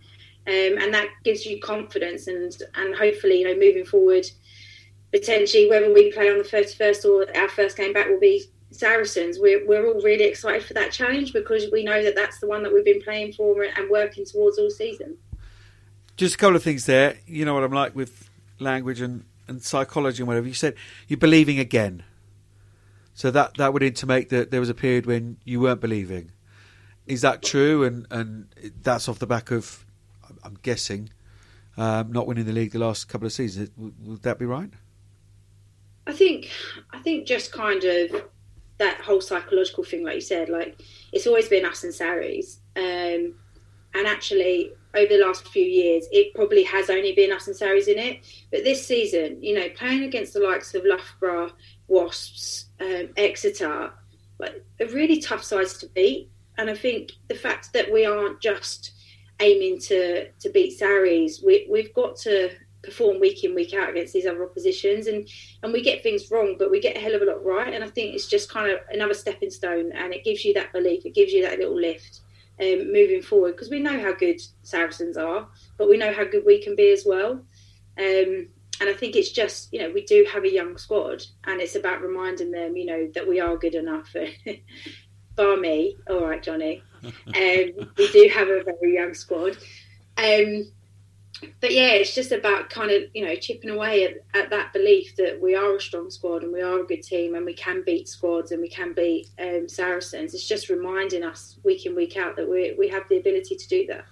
Um, 0.48 0.78
and 0.80 0.94
that 0.94 1.10
gives 1.26 1.46
you 1.46 1.60
confidence 1.60 2.28
and 2.28 2.56
and 2.76 2.96
hopefully 2.96 3.40
you 3.40 3.46
know 3.46 3.60
moving 3.60 3.84
forward 3.84 4.26
potentially 5.12 5.70
whether 5.70 5.94
we 5.94 6.12
play 6.12 6.30
on 6.30 6.38
the 6.38 6.44
31st 6.44 7.06
or 7.06 7.38
our 7.38 7.50
first 7.50 7.78
game 7.78 7.94
back 7.94 8.08
will 8.08 8.20
be 8.20 8.46
Saracens. 8.72 9.40
We're, 9.40 9.66
we're 9.66 9.88
all 9.88 10.02
really 10.02 10.26
excited 10.26 10.64
for 10.64 10.74
that 10.74 10.92
challenge 10.92 11.34
because 11.34 11.68
we 11.72 11.84
know 11.84 12.04
that 12.04 12.16
that's 12.16 12.40
the 12.40 12.48
one 12.48 12.64
that 12.64 12.74
we've 12.74 12.86
been 12.86 13.02
playing 13.02 13.34
for 13.34 13.64
and 13.64 13.90
working 13.90 14.26
towards 14.26 14.60
all 14.60 14.70
season. 14.70 15.18
Just 16.18 16.36
a 16.36 16.38
couple 16.38 16.56
of 16.56 16.64
things 16.64 16.86
there. 16.86 17.18
You 17.26 17.46
know 17.46 17.54
what 17.54 17.64
I'm 17.64 17.72
like 17.72 17.96
with 17.96 18.30
language 18.60 19.02
and, 19.02 19.24
and 19.48 19.62
psychology 19.62 20.22
and 20.22 20.28
whatever. 20.28 20.48
You 20.48 20.54
said 20.54 20.76
you're 21.08 21.18
believing 21.18 21.60
again 21.60 22.04
so 23.18 23.32
that 23.32 23.56
that 23.56 23.74
would 23.74 23.82
intimate 23.82 24.30
that 24.30 24.52
there 24.52 24.60
was 24.60 24.70
a 24.70 24.76
period 24.76 25.08
when 25.08 25.38
you 25.44 25.60
weren't 25.60 25.82
believing 25.82 26.32
is 27.08 27.22
that 27.22 27.42
true 27.42 27.84
and 27.84 28.06
and 28.12 28.48
that's 28.84 29.10
off 29.10 29.18
the 29.18 29.26
back 29.26 29.50
of 29.50 29.84
I'm 30.44 30.58
guessing, 30.62 31.10
um, 31.78 32.12
not 32.12 32.28
winning 32.28 32.46
the 32.46 32.54
league 32.54 32.74
the 32.74 32.80
last 32.80 33.10
couple 33.10 33.26
of 33.26 33.34
seasons. 33.34 33.72
Would 33.76 34.22
that 34.22 34.38
be 34.38 34.46
right? 34.46 34.70
I 36.06 36.14
think 36.14 36.52
I 36.92 37.00
think 37.00 37.26
just 37.26 37.52
kind 37.52 37.84
of 37.84 38.24
that 38.78 39.02
whole 39.02 39.22
psychological 39.22 39.84
thing, 39.84 40.04
like 40.04 40.16
you 40.16 40.22
said, 40.22 40.48
like 40.48 40.80
it's 41.12 41.26
always 41.26 41.50
been 41.50 41.66
us 41.66 41.84
and 41.84 41.94
Sarries, 41.94 42.60
um, 42.76 43.34
and 43.96 44.06
actually 44.06 44.74
over 44.94 45.18
the 45.18 45.26
last 45.26 45.48
few 45.48 45.66
years, 45.66 46.06
it 46.12 46.36
probably 46.36 46.64
has 46.64 46.92
only 46.92 47.14
been 47.14 47.32
us 47.32 47.48
and 47.48 47.56
Sarries 47.56 47.88
in 47.88 47.98
it. 47.98 48.20
But 48.52 48.64
this 48.64 48.86
season, 48.86 49.42
you 49.42 49.56
know, 49.56 49.70
playing 49.76 50.04
against 50.04 50.34
the 50.34 50.40
likes 50.40 50.76
of 50.76 50.84
Loughborough, 50.86 51.52
Wasps, 51.88 52.67
um, 52.80 53.10
Exeter, 53.18 53.92
like 54.40 54.64
are 54.80 54.88
really 54.88 55.20
tough 55.20 55.44
sides 55.44 55.78
to 55.80 55.88
beat. 55.88 56.30
And 56.58 56.70
I 56.70 56.76
think 56.76 57.12
the 57.28 57.36
fact 57.36 57.74
that 57.74 57.92
we 57.92 58.06
aren't 58.06 58.42
just 58.42 58.92
aiming 59.40 59.80
to 59.82 60.30
to 60.32 60.50
beat 60.50 60.78
Sarries, 60.78 61.44
we, 61.44 61.68
we've 61.70 61.94
got 61.94 62.16
to 62.18 62.52
perform 62.84 63.20
week 63.20 63.44
in 63.44 63.54
week 63.54 63.74
out 63.74 63.90
against 63.90 64.14
these 64.14 64.26
other 64.26 64.44
oppositions. 64.44 65.08
And 65.08 65.28
and 65.64 65.74
we 65.74 65.82
get 65.82 66.04
things 66.04 66.32
wrong 66.32 66.56
but 66.58 66.72
we 66.72 66.80
get 66.80 66.96
a 66.96 67.00
hell 67.00 67.16
of 67.16 67.22
a 67.22 67.26
lot 67.26 67.44
right. 67.44 67.74
And 67.74 67.84
i 67.84 67.88
think 67.88 68.16
it's 68.16 68.28
just 68.28 68.50
kind 68.50 68.72
of 68.72 68.80
another 68.92 69.14
stepping 69.14 69.52
stone 69.52 69.92
and 69.94 70.14
it 70.14 70.24
gives 70.24 70.46
you 70.46 70.54
that 70.54 70.74
belief 70.74 71.06
it 71.06 71.16
gives 71.16 71.34
you 71.34 71.42
that 71.44 71.60
little 71.60 71.80
lift 71.80 72.22
um, 72.60 72.92
moving 72.92 73.22
forward 73.22 73.52
because 73.52 73.70
we 73.70 73.80
know 73.80 74.00
how 74.00 74.14
good 74.14 74.42
saracens 74.64 75.16
are 75.16 75.48
but 75.78 75.90
we 75.90 75.98
know 75.98 76.12
how 76.12 76.24
good 76.24 76.44
we 76.46 76.62
can 76.62 76.76
be 76.76 76.92
as 76.92 77.04
well. 77.06 77.44
Um, 77.98 78.48
and 78.80 78.90
i 78.90 78.94
think 78.94 79.16
it's 79.16 79.32
just 79.32 79.72
you 79.74 79.80
know 79.80 79.92
we 79.92 80.04
do 80.06 80.26
have 80.32 80.44
a 80.44 80.52
young 80.52 80.78
squad 80.78 81.24
and 81.46 81.62
it's 81.62 81.76
about 81.76 82.02
reminding 82.02 82.52
them 82.52 82.76
you 82.76 82.86
know 82.86 83.10
that 83.14 83.28
we 83.28 83.40
are 83.40 83.58
good 83.58 83.76
enough 83.76 84.14
bar 85.36 85.58
me 85.58 85.96
all 86.10 86.26
right 86.26 86.44
johnny 86.44 86.82
um, 87.04 87.92
we 87.98 88.12
do 88.12 88.30
have 88.34 88.48
a 88.48 88.64
very 88.64 88.94
young 88.94 89.14
squad. 89.14 89.58
Um, 90.18 90.72
but 91.62 91.72
yeah, 91.72 91.90
it's 91.90 92.16
just 92.16 92.32
about 92.32 92.70
kind 92.70 92.90
of 92.90 93.04
you 93.14 93.24
know 93.24 93.36
chipping 93.36 93.70
away 93.70 94.06
at, 94.06 94.14
at, 94.34 94.50
that 94.50 94.74
belief 94.74 95.16
that 95.18 95.40
we 95.40 95.54
are 95.56 95.76
a 95.76 95.82
strong 95.82 96.10
squad 96.10 96.42
and 96.42 96.52
we 96.52 96.62
are 96.62 96.80
a 96.80 96.86
good 96.86 97.04
team 97.04 97.36
and 97.36 97.46
we 97.46 97.54
can 97.54 97.84
beat 97.86 98.08
squads 98.08 98.52
and 98.52 98.62
we 98.62 98.70
can 98.70 98.94
beat 98.94 99.30
um, 99.40 99.70
Saracens. 99.70 100.34
It's 100.34 100.48
just 100.48 100.70
reminding 100.70 101.24
us 101.24 101.60
week 101.64 101.86
in 101.86 101.96
week 101.96 102.18
out 102.18 102.36
that 102.38 102.50
we 102.50 102.76
we 102.78 102.88
have 102.88 103.04
the 103.10 103.18
ability 103.18 103.56
to 103.56 103.68
do 103.68 103.86
that. 103.88 104.06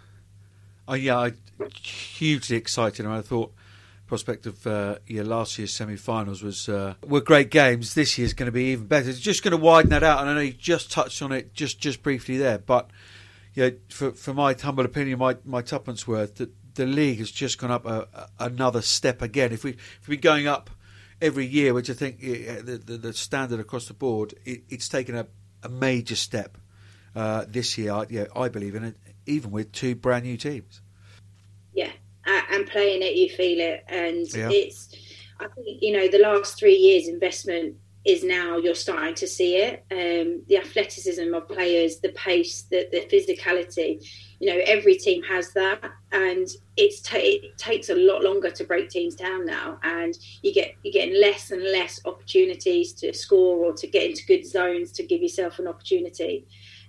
Oh 0.87 0.93
yeah, 0.93 1.17
I 1.17 1.33
hugely 1.73 2.57
excited, 2.57 3.05
and 3.05 3.13
I 3.13 3.21
thought 3.21 3.51
prospect 4.07 4.45
of 4.45 4.65
uh, 4.67 4.97
last 5.09 5.57
year's 5.57 5.73
semi-finals 5.73 6.43
was 6.43 6.69
uh, 6.69 6.93
were 7.05 7.21
great 7.21 7.49
games. 7.51 7.93
This 7.93 8.17
year's 8.17 8.33
going 8.33 8.47
to 8.47 8.51
be 8.51 8.65
even 8.65 8.87
better. 8.87 9.09
It's 9.09 9.19
just 9.19 9.43
going 9.43 9.51
to 9.51 9.57
widen 9.57 9.89
that 9.89 10.03
out, 10.03 10.21
and 10.21 10.29
I 10.29 10.33
know 10.33 10.41
you 10.41 10.53
just 10.53 10.91
touched 10.91 11.21
on 11.21 11.31
it 11.31 11.53
just 11.53 11.79
just 11.79 12.03
briefly 12.03 12.37
there, 12.37 12.59
but 12.59 12.89
yeah, 13.53 13.69
for 13.89 14.11
for 14.11 14.33
my 14.33 14.53
humble 14.53 14.85
opinion, 14.85 15.19
my 15.19 15.37
my 15.45 15.61
tuppence 15.61 16.07
worth 16.07 16.35
that 16.35 16.51
the 16.75 16.85
league 16.85 17.19
has 17.19 17.31
just 17.31 17.57
gone 17.57 17.71
up 17.71 17.85
a, 17.85 18.07
a, 18.13 18.45
another 18.45 18.81
step 18.81 19.21
again. 19.21 19.51
If 19.51 19.63
we 19.63 19.71
if 19.71 20.07
we're 20.07 20.19
going 20.19 20.47
up 20.47 20.69
every 21.21 21.45
year, 21.45 21.73
which 21.73 21.89
I 21.89 21.93
think 21.93 22.19
the, 22.19 22.81
the, 22.85 22.97
the 22.97 23.13
standard 23.13 23.59
across 23.59 23.87
the 23.87 23.93
board, 23.93 24.33
it, 24.43 24.63
it's 24.69 24.89
taken 24.89 25.15
a, 25.15 25.27
a 25.63 25.69
major 25.69 26.15
step 26.15 26.57
uh, 27.15 27.45
this 27.47 27.77
year. 27.77 27.93
I, 27.93 28.05
yeah, 28.09 28.25
I 28.35 28.49
believe 28.49 28.75
in 28.75 28.83
it, 28.83 28.97
even 29.25 29.51
with 29.51 29.71
two 29.71 29.95
brand 29.95 30.25
new 30.25 30.37
teams. 30.37 30.81
Yeah, 31.73 31.91
and 32.25 32.67
playing 32.67 33.01
it, 33.01 33.15
you 33.15 33.29
feel 33.29 33.59
it, 33.59 33.83
and 33.87 34.31
yeah. 34.33 34.49
it's. 34.49 34.95
I 35.39 35.47
think 35.47 35.81
you 35.81 35.91
know 35.91 36.07
the 36.07 36.19
last 36.19 36.57
three 36.57 36.75
years 36.75 37.07
investment 37.07 37.75
is 38.05 38.23
now 38.23 38.57
you're 38.57 38.75
starting 38.75 39.15
to 39.15 39.27
see 39.27 39.57
it. 39.57 39.83
Um, 39.91 40.43
the 40.47 40.57
athleticism 40.57 41.33
of 41.33 41.49
players, 41.49 41.99
the 41.99 42.09
pace, 42.09 42.63
the, 42.69 42.87
the 42.91 43.01
physicality. 43.11 44.07
You 44.39 44.53
know, 44.53 44.61
every 44.65 44.95
team 44.95 45.23
has 45.23 45.51
that, 45.53 45.83
and 46.11 46.47
it's 46.77 47.01
ta- 47.01 47.17
it 47.19 47.57
takes 47.57 47.89
a 47.89 47.95
lot 47.95 48.21
longer 48.21 48.51
to 48.51 48.63
break 48.63 48.89
teams 48.89 49.15
down 49.15 49.45
now, 49.45 49.79
and 49.81 50.15
you 50.43 50.53
get 50.53 50.75
you're 50.83 50.93
getting 50.93 51.19
less 51.19 51.49
and 51.51 51.63
less 51.63 51.99
opportunities 52.05 52.93
to 52.93 53.11
score 53.11 53.65
or 53.65 53.73
to 53.73 53.87
get 53.87 54.03
into 54.03 54.25
good 54.27 54.45
zones 54.45 54.91
to 54.93 55.03
give 55.03 55.21
yourself 55.21 55.57
an 55.57 55.67
opportunity. 55.67 56.45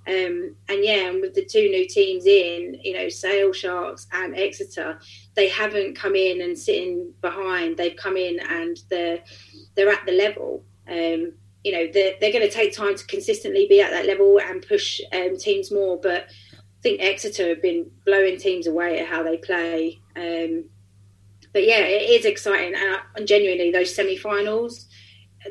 Um, 0.06 0.54
and 0.68 0.84
yeah, 0.84 1.08
and 1.08 1.20
with 1.20 1.34
the 1.34 1.44
two 1.44 1.68
new 1.68 1.86
teams 1.88 2.26
in, 2.26 2.78
you 2.82 2.94
know, 2.94 3.08
Sale 3.08 3.52
Sharks 3.52 4.06
and 4.12 4.36
Exeter, 4.36 5.00
they 5.34 5.48
haven't 5.48 5.96
come 5.96 6.14
in 6.14 6.40
and 6.42 6.56
sitting 6.56 7.12
behind. 7.20 7.76
They've 7.76 7.96
come 7.96 8.16
in 8.16 8.38
and 8.38 8.78
they're 8.88 9.22
they're 9.74 9.90
at 9.90 10.06
the 10.06 10.12
level. 10.12 10.64
Um, 10.88 11.32
you 11.64 11.72
know, 11.72 11.88
they're, 11.92 12.14
they're 12.20 12.32
going 12.32 12.48
to 12.48 12.54
take 12.54 12.72
time 12.72 12.96
to 12.96 13.06
consistently 13.06 13.66
be 13.68 13.80
at 13.80 13.90
that 13.90 14.06
level 14.06 14.38
and 14.40 14.64
push 14.66 15.00
um, 15.12 15.36
teams 15.36 15.72
more. 15.72 15.98
But 16.00 16.28
I 16.52 16.82
think 16.82 17.00
Exeter 17.00 17.48
have 17.48 17.62
been 17.62 17.90
blowing 18.04 18.38
teams 18.38 18.68
away 18.68 19.00
at 19.00 19.08
how 19.08 19.24
they 19.24 19.38
play. 19.38 19.98
Um, 20.14 20.66
but 21.52 21.66
yeah, 21.66 21.80
it 21.80 22.10
is 22.10 22.26
exciting, 22.26 22.74
and, 22.74 22.98
and 23.16 23.26
genuinely, 23.26 23.72
those 23.72 23.94
semi-finals, 23.94 24.86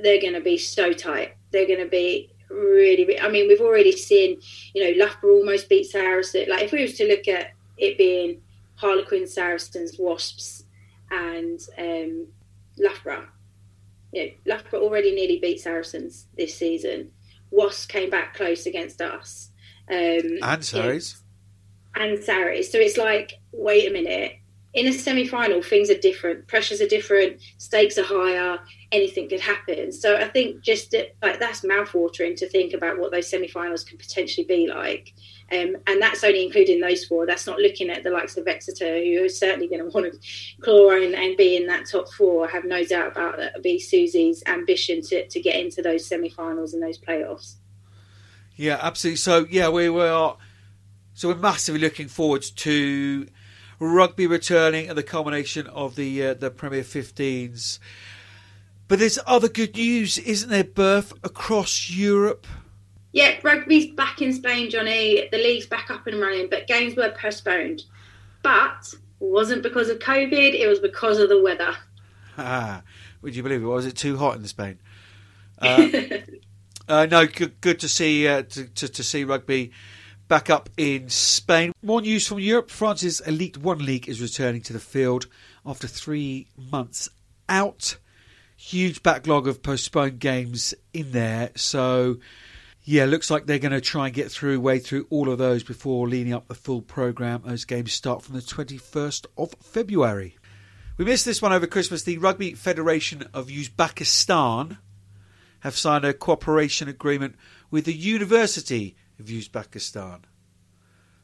they're 0.03 0.21
going 0.21 0.33
to 0.33 0.41
be 0.41 0.57
so 0.57 0.93
tight. 0.93 1.33
They're 1.51 1.67
going 1.67 1.79
to 1.79 1.89
be 1.89 2.34
really, 2.49 3.19
I 3.19 3.29
mean, 3.29 3.47
we've 3.47 3.61
already 3.61 3.91
seen, 3.91 4.39
you 4.73 4.83
know, 4.83 5.05
Loughborough 5.05 5.35
almost 5.37 5.69
beat 5.69 5.85
Saracens. 5.85 6.47
Like, 6.47 6.63
if 6.63 6.71
we 6.71 6.81
was 6.81 6.97
to 6.97 7.07
look 7.07 7.27
at 7.27 7.51
it 7.77 7.97
being 7.97 8.41
Harlequins, 8.75 9.33
Saracens, 9.33 9.97
Wasps, 9.97 10.63
and 11.11 11.59
um, 11.77 12.27
Loughborough, 12.77 13.27
you 14.11 14.25
know, 14.25 14.31
Loughborough 14.45 14.81
already 14.81 15.13
nearly 15.13 15.39
beat 15.39 15.59
Saracens 15.59 16.27
this 16.37 16.55
season. 16.55 17.11
Wasps 17.51 17.85
came 17.85 18.09
back 18.09 18.35
close 18.35 18.65
against 18.65 19.01
us. 19.01 19.51
Um, 19.89 20.39
and 20.41 20.65
Sarries. 20.65 21.21
and 21.95 22.23
Sarries. 22.23 22.71
So 22.71 22.79
it's 22.79 22.97
like, 22.97 23.33
wait 23.51 23.87
a 23.87 23.93
minute. 23.93 24.37
In 24.75 24.87
a 24.87 24.93
semi 24.93 25.25
final, 25.25 25.61
things 25.61 25.89
are 25.89 25.97
different, 25.97 26.47
pressures 26.47 26.81
are 26.81 26.87
different, 26.87 27.39
stakes 27.57 27.97
are 27.97 28.03
higher, 28.03 28.59
anything 28.91 29.29
could 29.29 29.39
happen. 29.39 29.93
So 29.93 30.17
I 30.17 30.27
think 30.27 30.61
just 30.61 30.93
it, 30.93 31.15
like 31.23 31.39
that's 31.39 31.61
mouthwatering 31.61 32.35
to 32.37 32.49
think 32.49 32.73
about 32.73 32.99
what 32.99 33.11
those 33.11 33.29
semi 33.29 33.47
finals 33.47 33.85
could 33.85 33.99
potentially 33.99 34.45
be 34.45 34.67
like. 34.67 35.13
Um, 35.49 35.77
and 35.87 36.01
that's 36.01 36.25
only 36.25 36.43
including 36.43 36.81
those 36.81 37.05
four. 37.05 37.25
That's 37.25 37.47
not 37.47 37.59
looking 37.59 37.89
at 37.89 38.03
the 38.03 38.09
likes 38.09 38.35
of 38.35 38.49
Exeter, 38.49 38.99
who 38.99 39.23
are 39.23 39.29
certainly 39.29 39.67
going 39.67 39.79
to 39.79 39.89
want 39.89 40.11
to 40.11 40.19
claw 40.59 40.91
and, 40.91 41.15
and 41.15 41.37
be 41.37 41.55
in 41.55 41.67
that 41.67 41.85
top 41.89 42.11
four. 42.11 42.45
I 42.45 42.51
have 42.51 42.65
no 42.65 42.83
doubt 42.83 43.13
about 43.13 43.37
that. 43.37 43.51
It'll 43.51 43.61
be 43.61 43.79
Susie's 43.79 44.43
ambition 44.45 45.01
to, 45.03 45.25
to 45.25 45.39
get 45.39 45.55
into 45.55 45.81
those 45.83 46.05
semi 46.05 46.29
finals 46.29 46.73
and 46.73 46.83
those 46.83 46.99
playoffs. 46.99 47.55
Yeah, 48.57 48.79
absolutely. 48.81 49.17
So, 49.17 49.47
yeah, 49.49 49.69
we, 49.69 49.89
we 49.89 50.03
are. 50.03 50.35
So 51.13 51.29
we're 51.29 51.35
massively 51.35 51.79
looking 51.79 52.09
forward 52.09 52.41
to 52.41 53.27
rugby 53.79 54.27
returning 54.27 54.89
and 54.89 54.97
the 54.97 55.03
culmination 55.03 55.67
of 55.67 55.95
the 55.95 56.27
uh, 56.27 56.33
the 56.33 56.51
Premier 56.51 56.83
15s. 56.83 57.79
But 58.87 58.99
there's 58.99 59.17
other 59.25 59.49
good 59.49 59.75
news, 59.75 60.17
isn't 60.19 60.49
there, 60.49 60.63
Burf, 60.63 61.11
across 61.23 61.89
Europe? 61.89 62.45
Yeah, 63.13 63.35
rugby's 63.41 63.87
back 63.87 64.21
in 64.21 64.33
Spain, 64.33 64.69
Johnny. 64.69 65.27
The 65.31 65.37
league's 65.37 65.65
back 65.65 65.89
up 65.89 66.05
and 66.05 66.19
running, 66.19 66.49
but 66.49 66.67
games 66.67 66.95
were 66.95 67.15
postponed. 67.19 67.83
But 68.43 68.93
it 68.93 68.99
wasn't 69.19 69.63
because 69.63 69.89
of 69.89 69.99
COVID, 69.99 70.53
it 70.53 70.67
was 70.67 70.79
because 70.79 71.17
of 71.17 71.29
the 71.29 71.41
weather. 71.41 71.75
Ah, 72.37 72.83
would 73.21 73.35
you 73.35 73.41
believe 73.41 73.63
it? 73.63 73.65
Was 73.65 73.85
it 73.85 73.95
too 73.95 74.17
hot 74.17 74.35
in 74.35 74.45
Spain? 74.45 74.77
Uh, 75.57 75.89
uh, 76.87 77.07
no, 77.09 77.25
good, 77.25 77.59
good 77.61 77.79
to 77.79 77.87
see 77.87 78.27
uh, 78.27 78.43
to, 78.43 78.65
to, 78.67 78.87
to 78.87 79.03
see 79.03 79.23
rugby 79.23 79.71
back 80.27 80.49
up 80.49 80.69
in 80.77 81.09
Spain. 81.09 81.71
More 81.81 82.01
news 82.01 82.27
from 82.27 82.39
Europe. 82.39 82.69
France's 82.69 83.19
Elite 83.21 83.57
One 83.57 83.85
League 83.85 84.07
is 84.07 84.21
returning 84.21 84.61
to 84.61 84.73
the 84.73 84.79
field 84.79 85.27
after 85.65 85.87
three 85.87 86.47
months 86.71 87.09
out. 87.47 87.97
Huge 88.57 89.03
backlog 89.03 89.47
of 89.47 89.61
postponed 89.61 90.19
games 90.19 90.73
in 90.93 91.11
there. 91.11 91.51
So, 91.55 92.17
yeah, 92.83 93.05
looks 93.05 93.29
like 93.29 93.45
they're 93.45 93.59
going 93.59 93.71
to 93.71 93.81
try 93.81 94.07
and 94.07 94.15
get 94.15 94.31
through, 94.31 94.59
way 94.59 94.79
through 94.79 95.07
all 95.09 95.29
of 95.29 95.37
those 95.37 95.63
before 95.63 96.07
leading 96.07 96.33
up 96.33 96.47
the 96.47 96.55
full 96.55 96.81
programme. 96.81 97.43
Those 97.45 97.65
games 97.65 97.93
start 97.93 98.23
from 98.23 98.35
the 98.35 98.41
21st 98.41 99.25
of 99.37 99.53
February. 99.61 100.37
We 100.97 101.05
missed 101.05 101.25
this 101.25 101.41
one 101.41 101.51
over 101.51 101.67
Christmas. 101.67 102.03
The 102.03 102.17
Rugby 102.17 102.53
Federation 102.53 103.23
of 103.33 103.47
Uzbekistan 103.47 104.77
have 105.59 105.75
signed 105.75 106.05
a 106.05 106.13
cooperation 106.13 106.87
agreement 106.87 107.35
with 107.69 107.85
the 107.85 107.93
University 107.93 108.95
of 109.19 109.25
Uzbekistan. 109.27 110.21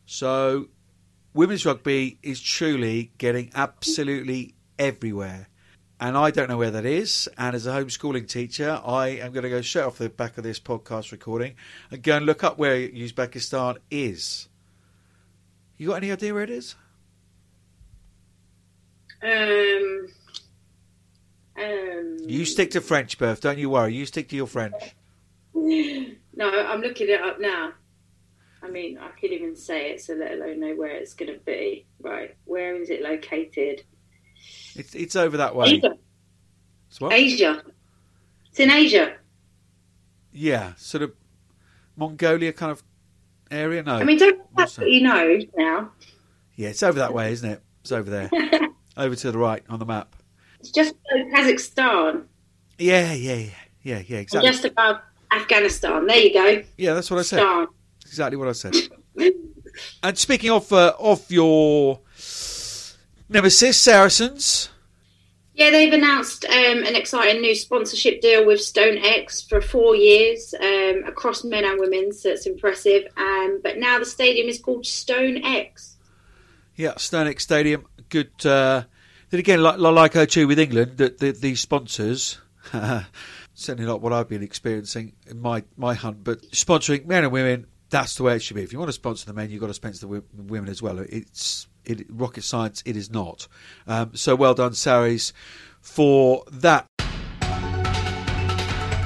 So, 0.05 0.67
women's 1.33 1.65
rugby 1.65 2.17
is 2.23 2.41
truly 2.41 3.11
getting 3.17 3.51
absolutely 3.55 4.55
everywhere. 4.77 5.47
And 5.99 6.17
I 6.17 6.31
don't 6.31 6.49
know 6.49 6.57
where 6.57 6.71
that 6.71 6.85
is. 6.85 7.29
And 7.37 7.55
as 7.55 7.67
a 7.67 7.71
homeschooling 7.71 8.27
teacher, 8.27 8.81
I 8.83 9.09
am 9.09 9.31
going 9.33 9.43
to 9.43 9.49
go 9.49 9.61
straight 9.61 9.83
off 9.83 9.99
the 9.99 10.09
back 10.09 10.37
of 10.37 10.43
this 10.43 10.59
podcast 10.59 11.11
recording 11.11 11.53
and 11.91 12.01
go 12.01 12.17
and 12.17 12.25
look 12.25 12.43
up 12.43 12.57
where 12.57 12.75
Uzbekistan 12.75 13.77
is. 13.91 14.49
You 15.77 15.89
got 15.89 15.95
any 15.97 16.11
idea 16.11 16.33
where 16.33 16.43
it 16.43 16.49
is? 16.49 16.75
Um, 19.23 20.07
um, 21.57 22.17
You 22.25 22.45
stick 22.45 22.71
to 22.71 22.81
French, 22.81 23.19
Burf. 23.19 23.39
Don't 23.39 23.59
you 23.59 23.69
worry. 23.69 23.93
You 23.93 24.05
stick 24.07 24.29
to 24.29 24.35
your 24.35 24.47
French. 24.47 24.95
No, 26.33 26.49
I'm 26.49 26.79
looking 26.79 27.09
it 27.09 27.21
up 27.21 27.39
now. 27.39 27.73
I 28.63 28.69
mean, 28.69 28.97
I 28.99 29.09
could 29.19 29.31
even 29.31 29.55
say 29.55 29.91
it, 29.91 30.01
so 30.01 30.13
let 30.13 30.33
alone 30.33 30.59
know 30.59 30.75
where 30.75 30.91
it's 30.91 31.13
going 31.13 31.33
to 31.33 31.39
be. 31.39 31.87
Right, 31.99 32.35
where 32.45 32.75
is 32.75 32.89
it 32.89 33.01
located? 33.01 33.83
It's 34.75 34.93
it's 34.95 35.15
over 35.15 35.37
that 35.37 35.55
way. 35.55 35.67
Asia. 35.75 35.93
It's 36.89 37.01
what? 37.01 37.13
Asia. 37.13 37.63
It's 38.49 38.59
in 38.59 38.69
Asia. 38.71 39.15
Yeah, 40.31 40.73
sort 40.75 41.03
of 41.03 41.13
Mongolia 41.95 42.53
kind 42.53 42.71
of 42.71 42.83
area. 43.49 43.83
No, 43.83 43.95
I 43.95 44.03
mean, 44.03 44.17
don't 44.17 44.39
that's 44.55 44.77
what 44.77 44.89
you 44.89 45.01
know 45.01 45.39
now. 45.57 45.91
yeah, 46.55 46.69
it's 46.69 46.83
over 46.83 46.99
that 46.99 47.13
way, 47.13 47.31
isn't 47.31 47.49
it? 47.49 47.61
It's 47.81 47.91
over 47.91 48.09
there, 48.09 48.29
over 48.97 49.15
to 49.15 49.31
the 49.31 49.37
right 49.37 49.63
on 49.69 49.79
the 49.79 49.85
map. 49.85 50.15
It's 50.59 50.69
just 50.71 50.93
Kazakhstan, 51.33 52.25
Yeah, 52.77 53.13
yeah, 53.13 53.33
yeah, 53.35 53.49
yeah, 53.83 54.01
yeah. 54.05 54.17
Exactly. 54.19 54.49
just 54.49 54.65
above 54.65 54.97
Afghanistan. 55.31 56.05
There 56.05 56.17
you 56.19 56.33
go. 56.33 56.63
Yeah, 56.77 56.93
that's 56.93 57.09
what 57.09 57.19
I 57.19 57.23
said. 57.23 57.39
Stan. 57.39 57.67
Exactly 58.11 58.35
what 58.35 58.49
I 58.49 58.51
said. 58.51 58.75
and 60.03 60.17
speaking 60.17 60.51
of 60.51 60.69
uh, 60.73 60.93
of 60.99 61.31
your 61.31 62.01
nemesis, 63.29 63.77
Saracens. 63.77 64.67
Yeah, 65.53 65.69
they've 65.69 65.93
announced 65.93 66.43
um, 66.43 66.83
an 66.83 66.95
exciting 66.97 67.41
new 67.41 67.55
sponsorship 67.55 68.19
deal 68.19 68.45
with 68.45 68.59
StoneX 68.59 69.47
for 69.47 69.61
four 69.61 69.95
years 69.95 70.53
um, 70.59 71.03
across 71.05 71.45
men 71.45 71.63
and 71.63 71.79
women. 71.79 72.11
So 72.11 72.31
it's 72.31 72.45
impressive. 72.45 73.03
Um, 73.15 73.61
but 73.63 73.77
now 73.77 73.97
the 73.97 74.05
stadium 74.05 74.49
is 74.49 74.59
called 74.59 74.83
StoneX. 74.83 75.95
Yeah, 76.75 76.95
StoneX 76.95 77.39
Stadium. 77.39 77.85
Good. 78.09 78.45
Uh, 78.45 78.83
then 79.29 79.39
again, 79.39 79.63
like, 79.63 79.77
like 79.77 80.13
O2 80.13 80.49
with 80.49 80.59
England, 80.59 80.97
that 80.97 81.19
the, 81.19 81.31
the 81.31 81.55
sponsors, 81.55 82.39
certainly 83.53 83.85
not 83.85 84.01
what 84.01 84.11
I've 84.11 84.27
been 84.27 84.43
experiencing 84.43 85.13
in 85.27 85.41
my, 85.41 85.63
my 85.77 85.93
hunt, 85.93 86.25
but 86.25 86.41
sponsoring 86.51 87.05
men 87.05 87.23
and 87.23 87.31
women, 87.31 87.67
that's 87.91 88.15
the 88.15 88.23
way 88.23 88.35
it 88.35 88.41
should 88.41 88.55
be. 88.55 88.63
If 88.63 88.73
you 88.73 88.79
want 88.79 88.89
to 88.89 88.93
sponsor 88.93 89.27
the 89.27 89.33
men, 89.33 89.51
you've 89.51 89.61
got 89.61 89.67
to 89.67 89.73
sponsor 89.73 90.07
the 90.07 90.23
women 90.33 90.69
as 90.69 90.81
well. 90.81 90.97
It's 90.99 91.67
it, 91.85 92.07
rocket 92.09 92.43
science, 92.43 92.81
it 92.85 92.95
is 92.95 93.11
not. 93.11 93.47
Um, 93.85 94.15
so 94.15 94.35
well 94.35 94.55
done, 94.55 94.73
Sarries, 94.73 95.33
for 95.81 96.43
that. 96.51 96.87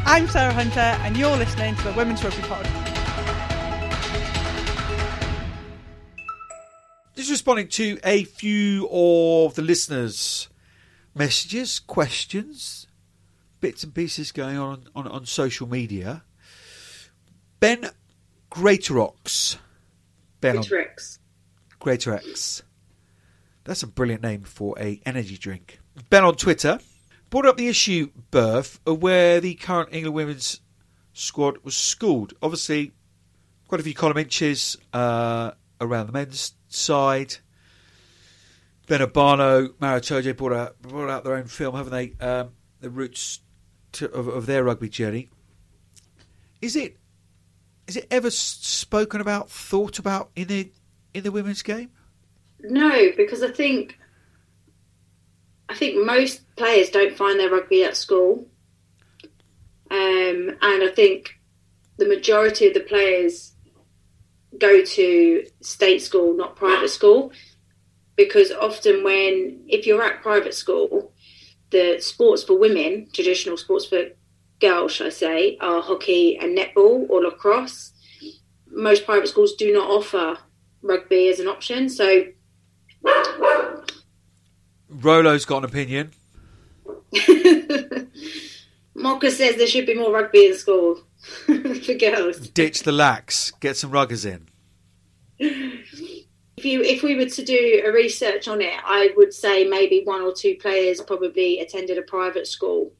I'm 0.08 0.28
Sarah 0.28 0.54
Hunter, 0.54 0.80
and 0.80 1.18
you're 1.18 1.36
listening 1.36 1.76
to 1.76 1.84
the 1.84 1.94
Women's 1.94 2.24
Rugby 2.24 2.44
Pod. 2.44 2.66
Just 7.16 7.32
responding 7.32 7.70
to 7.70 7.98
a 8.04 8.24
few 8.26 8.88
of 8.92 9.56
the 9.56 9.64
listeners' 9.64 10.48
messages, 11.16 11.80
questions, 11.80 12.86
bits 13.62 13.84
and 13.84 13.96
pieces 13.96 14.32
going 14.32 14.58
on 14.58 14.90
on, 14.96 15.08
on 15.08 15.26
social 15.26 15.68
media. 15.68 16.24
Ben 17.60 17.90
Greaterox. 18.56 19.58
Ben 20.40 20.58
on 20.58 20.64
Tricks. 20.64 21.20
Greater 21.78 22.14
X. 22.14 22.64
That's 23.66 23.84
a 23.84 23.88
brilliant 23.88 24.24
name 24.24 24.44
for 24.44 24.80
a 24.80 25.02
energy 25.06 25.38
drink. 25.38 25.80
Ben 26.10 26.24
on 26.24 26.36
Twitter 26.36 26.80
brought 27.30 27.46
up 27.46 27.58
the 27.58 27.68
issue, 27.68 28.12
Burf, 28.32 28.80
of 28.86 29.04
where 29.04 29.42
the 29.42 29.56
current 29.56 29.90
England 29.92 30.16
women's 30.16 30.62
squad 31.12 31.58
was 31.66 31.76
schooled. 31.76 32.34
Obviously, 32.42 32.94
quite 33.68 33.82
a 33.82 33.84
few 33.84 33.94
column 33.94 34.18
inches 34.18 34.78
uh, 34.94 35.52
around 35.82 36.08
the 36.08 36.14
men's 36.14 36.54
side. 36.70 37.36
Ben 38.88 39.02
Urbano, 39.02 39.74
Maro 39.82 40.00
Itoje 40.00 40.38
brought 40.38 40.54
out, 40.54 40.82
brought 40.82 41.10
out 41.10 41.26
their 41.26 41.36
own 41.36 41.48
film, 41.48 41.76
haven't 41.76 41.92
they? 41.92 42.26
Um, 42.26 42.52
the 42.80 42.90
roots 42.90 43.42
to, 43.94 44.10
of, 44.14 44.30
of 44.30 44.46
their 44.46 44.64
rugby 44.64 44.88
journey. 44.88 45.30
Is 46.62 46.78
it 46.78 46.96
is 47.88 47.98
it 47.98 48.08
ever 48.10 48.32
spoken 48.32 49.22
about, 49.22 49.50
thought 49.50 50.00
about 50.00 50.30
in 50.36 50.48
the 50.48 50.72
in 51.14 51.24
the 51.24 51.32
women's 51.32 51.62
game? 51.62 51.92
No, 52.60 53.12
because 53.16 53.44
I 53.44 53.52
think 53.52 53.98
I 55.70 55.76
think 55.76 56.06
most 56.06 56.42
players 56.56 56.90
don't 56.90 57.16
find 57.16 57.40
their 57.40 57.50
rugby 57.50 57.84
at 57.84 57.98
school, 57.98 58.48
um, 59.92 60.58
and 60.62 60.84
I 60.84 60.92
think 60.96 61.40
the 61.98 62.08
majority 62.08 62.68
of 62.68 62.74
the 62.74 62.82
players 62.82 63.54
go 64.58 64.84
to 64.84 65.46
state 65.62 66.02
school, 66.02 66.36
not 66.36 66.56
private 66.56 66.90
school, 66.90 67.32
because 68.16 68.52
often 68.52 69.04
when 69.04 69.64
if 69.68 69.86
you're 69.86 70.04
at 70.04 70.22
private 70.22 70.54
school, 70.54 71.14
the 71.70 71.98
sports 72.00 72.44
for 72.44 72.58
women, 72.58 73.08
traditional 73.14 73.58
sports 73.58 73.86
for 73.86 74.06
girls, 74.60 74.94
shall 74.94 75.08
I 75.08 75.12
say, 75.12 75.58
are 75.60 75.82
hockey 75.82 76.38
and 76.38 76.58
netball 76.58 77.10
or 77.10 77.22
lacrosse. 77.22 77.92
Most 78.68 79.06
private 79.06 79.28
schools 79.28 79.56
do 79.56 79.72
not 79.74 79.90
offer 79.90 80.38
rugby 80.82 81.30
as 81.30 81.40
an 81.40 81.48
option, 81.48 81.90
so 81.90 82.26
Rolo's 84.90 85.46
got 85.46 85.60
an 85.60 85.66
opinion. 85.66 86.12
Mocha 88.96 89.30
says 89.30 89.58
there 89.58 89.68
should 89.68 89.86
be 89.86 89.94
more 89.94 90.12
rugby 90.12 90.48
in 90.48 90.56
school 90.56 91.02
for 91.46 91.94
girls. 91.94 92.50
Ditch 92.50 92.84
the 92.84 92.92
lax. 92.92 93.52
Get 93.60 93.78
some 93.78 93.92
ruggers 93.92 94.26
in. 94.26 94.48
If 95.38 96.64
you 96.64 96.82
if 96.82 97.04
we 97.04 97.16
were 97.16 97.26
to 97.26 97.44
do 97.44 97.84
a 97.86 97.92
research 97.92 98.48
on 98.48 98.62
it, 98.62 98.74
I 98.86 99.12
would 99.18 99.34
say 99.34 99.68
maybe 99.68 100.04
one 100.04 100.22
or 100.22 100.34
two 100.34 100.56
players 100.56 101.02
probably 101.02 101.60
attended 101.60 101.98
a 101.98 102.04
private 102.04 102.48
school, 102.48 102.94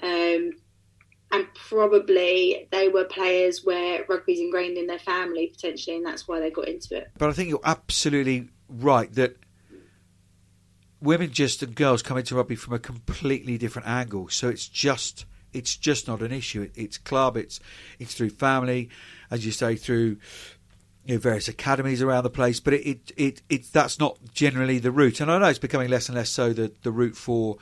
um, 0.00 0.52
and 1.32 1.46
probably 1.54 2.68
they 2.70 2.88
were 2.88 3.04
players 3.04 3.64
where 3.64 4.04
rugby's 4.06 4.38
ingrained 4.38 4.76
in 4.76 4.86
their 4.86 4.98
family 4.98 5.48
potentially, 5.48 5.96
and 5.96 6.04
that's 6.04 6.28
why 6.28 6.38
they 6.38 6.50
got 6.50 6.68
into 6.68 6.96
it. 6.96 7.10
But 7.18 7.30
I 7.30 7.32
think 7.32 7.48
you're 7.48 7.60
absolutely 7.64 8.50
right 8.68 9.12
that 9.14 9.36
women 11.00 11.32
just 11.32 11.62
and 11.62 11.74
girls 11.74 12.02
come 12.02 12.18
into 12.18 12.36
rugby 12.36 12.54
from 12.54 12.74
a 12.74 12.78
completely 12.78 13.58
different 13.58 13.88
angle. 13.88 14.28
So 14.28 14.50
it's 14.50 14.68
just 14.68 15.24
it's 15.54 15.74
just 15.76 16.06
not 16.06 16.20
an 16.20 16.32
issue. 16.32 16.62
It, 16.62 16.72
it's 16.76 16.98
club. 16.98 17.38
It's 17.38 17.60
it's 17.98 18.14
through 18.14 18.30
family, 18.30 18.90
as 19.30 19.44
you 19.46 19.52
say, 19.52 19.76
through 19.76 20.18
you 21.06 21.14
know, 21.14 21.18
various 21.18 21.48
academies 21.48 22.02
around 22.02 22.24
the 22.24 22.30
place. 22.30 22.60
But 22.60 22.74
it, 22.74 22.86
it 22.86 23.12
it 23.16 23.42
it 23.48 23.72
that's 23.72 23.98
not 23.98 24.18
generally 24.34 24.78
the 24.78 24.92
route. 24.92 25.20
And 25.20 25.30
I 25.30 25.38
know 25.38 25.46
it's 25.46 25.58
becoming 25.58 25.88
less 25.88 26.10
and 26.10 26.16
less 26.16 26.28
so 26.30 26.52
the 26.52 26.72
the 26.82 26.92
route 26.92 27.16
for 27.16 27.56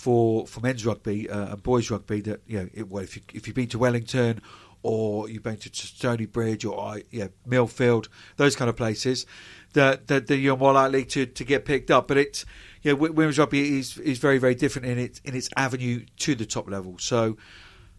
for 0.00 0.46
for 0.46 0.60
men's 0.60 0.86
rugby 0.86 1.28
uh, 1.28 1.52
and 1.52 1.62
boys 1.62 1.90
rugby. 1.90 2.20
That 2.22 2.40
you 2.46 2.58
know, 2.58 2.68
it, 2.72 2.88
well, 2.88 3.04
if 3.04 3.16
you 3.16 3.22
if 3.34 3.46
you've 3.46 3.56
been 3.56 3.68
to 3.68 3.78
Wellington 3.78 4.40
or 4.82 5.28
you've 5.28 5.42
been 5.42 5.58
to 5.58 5.68
Stony 5.72 6.26
Bridge 6.26 6.64
or 6.64 6.78
uh, 6.80 6.98
you 7.10 7.30
Millfield, 7.46 8.08
those 8.36 8.56
kind 8.56 8.70
of 8.70 8.76
places, 8.76 9.26
that, 9.74 10.06
that, 10.06 10.26
that 10.26 10.38
you're 10.38 10.56
more 10.56 10.72
likely 10.72 11.04
to, 11.04 11.26
to 11.26 11.44
get 11.44 11.66
picked 11.66 11.90
up. 11.90 12.08
But 12.08 12.16
it's 12.16 12.46
you 12.82 12.92
know, 12.92 12.96
women's 12.96 13.38
rugby 13.38 13.78
is 13.78 13.98
is 13.98 14.18
very 14.18 14.38
very 14.38 14.54
different 14.54 14.88
in 14.88 14.98
its 14.98 15.20
in 15.24 15.36
its 15.36 15.48
avenue 15.56 16.06
to 16.20 16.34
the 16.34 16.46
top 16.46 16.68
level. 16.68 16.96
So 16.98 17.36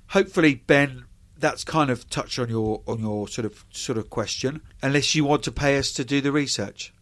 hopefully, 0.07 0.55
Ben, 0.55 1.05
that's 1.37 1.63
kind 1.63 1.89
of 1.89 2.09
touched 2.09 2.39
on 2.39 2.49
your 2.49 2.81
on 2.87 2.99
your 2.99 3.27
sort 3.27 3.45
of 3.45 3.63
sort 3.71 3.97
of 3.97 4.09
question. 4.09 4.61
Unless 4.81 5.13
you 5.13 5.23
want 5.23 5.43
to 5.43 5.51
pay 5.51 5.77
us 5.77 5.91
to 5.93 6.03
do 6.03 6.19
the 6.19 6.31
research, 6.31 6.93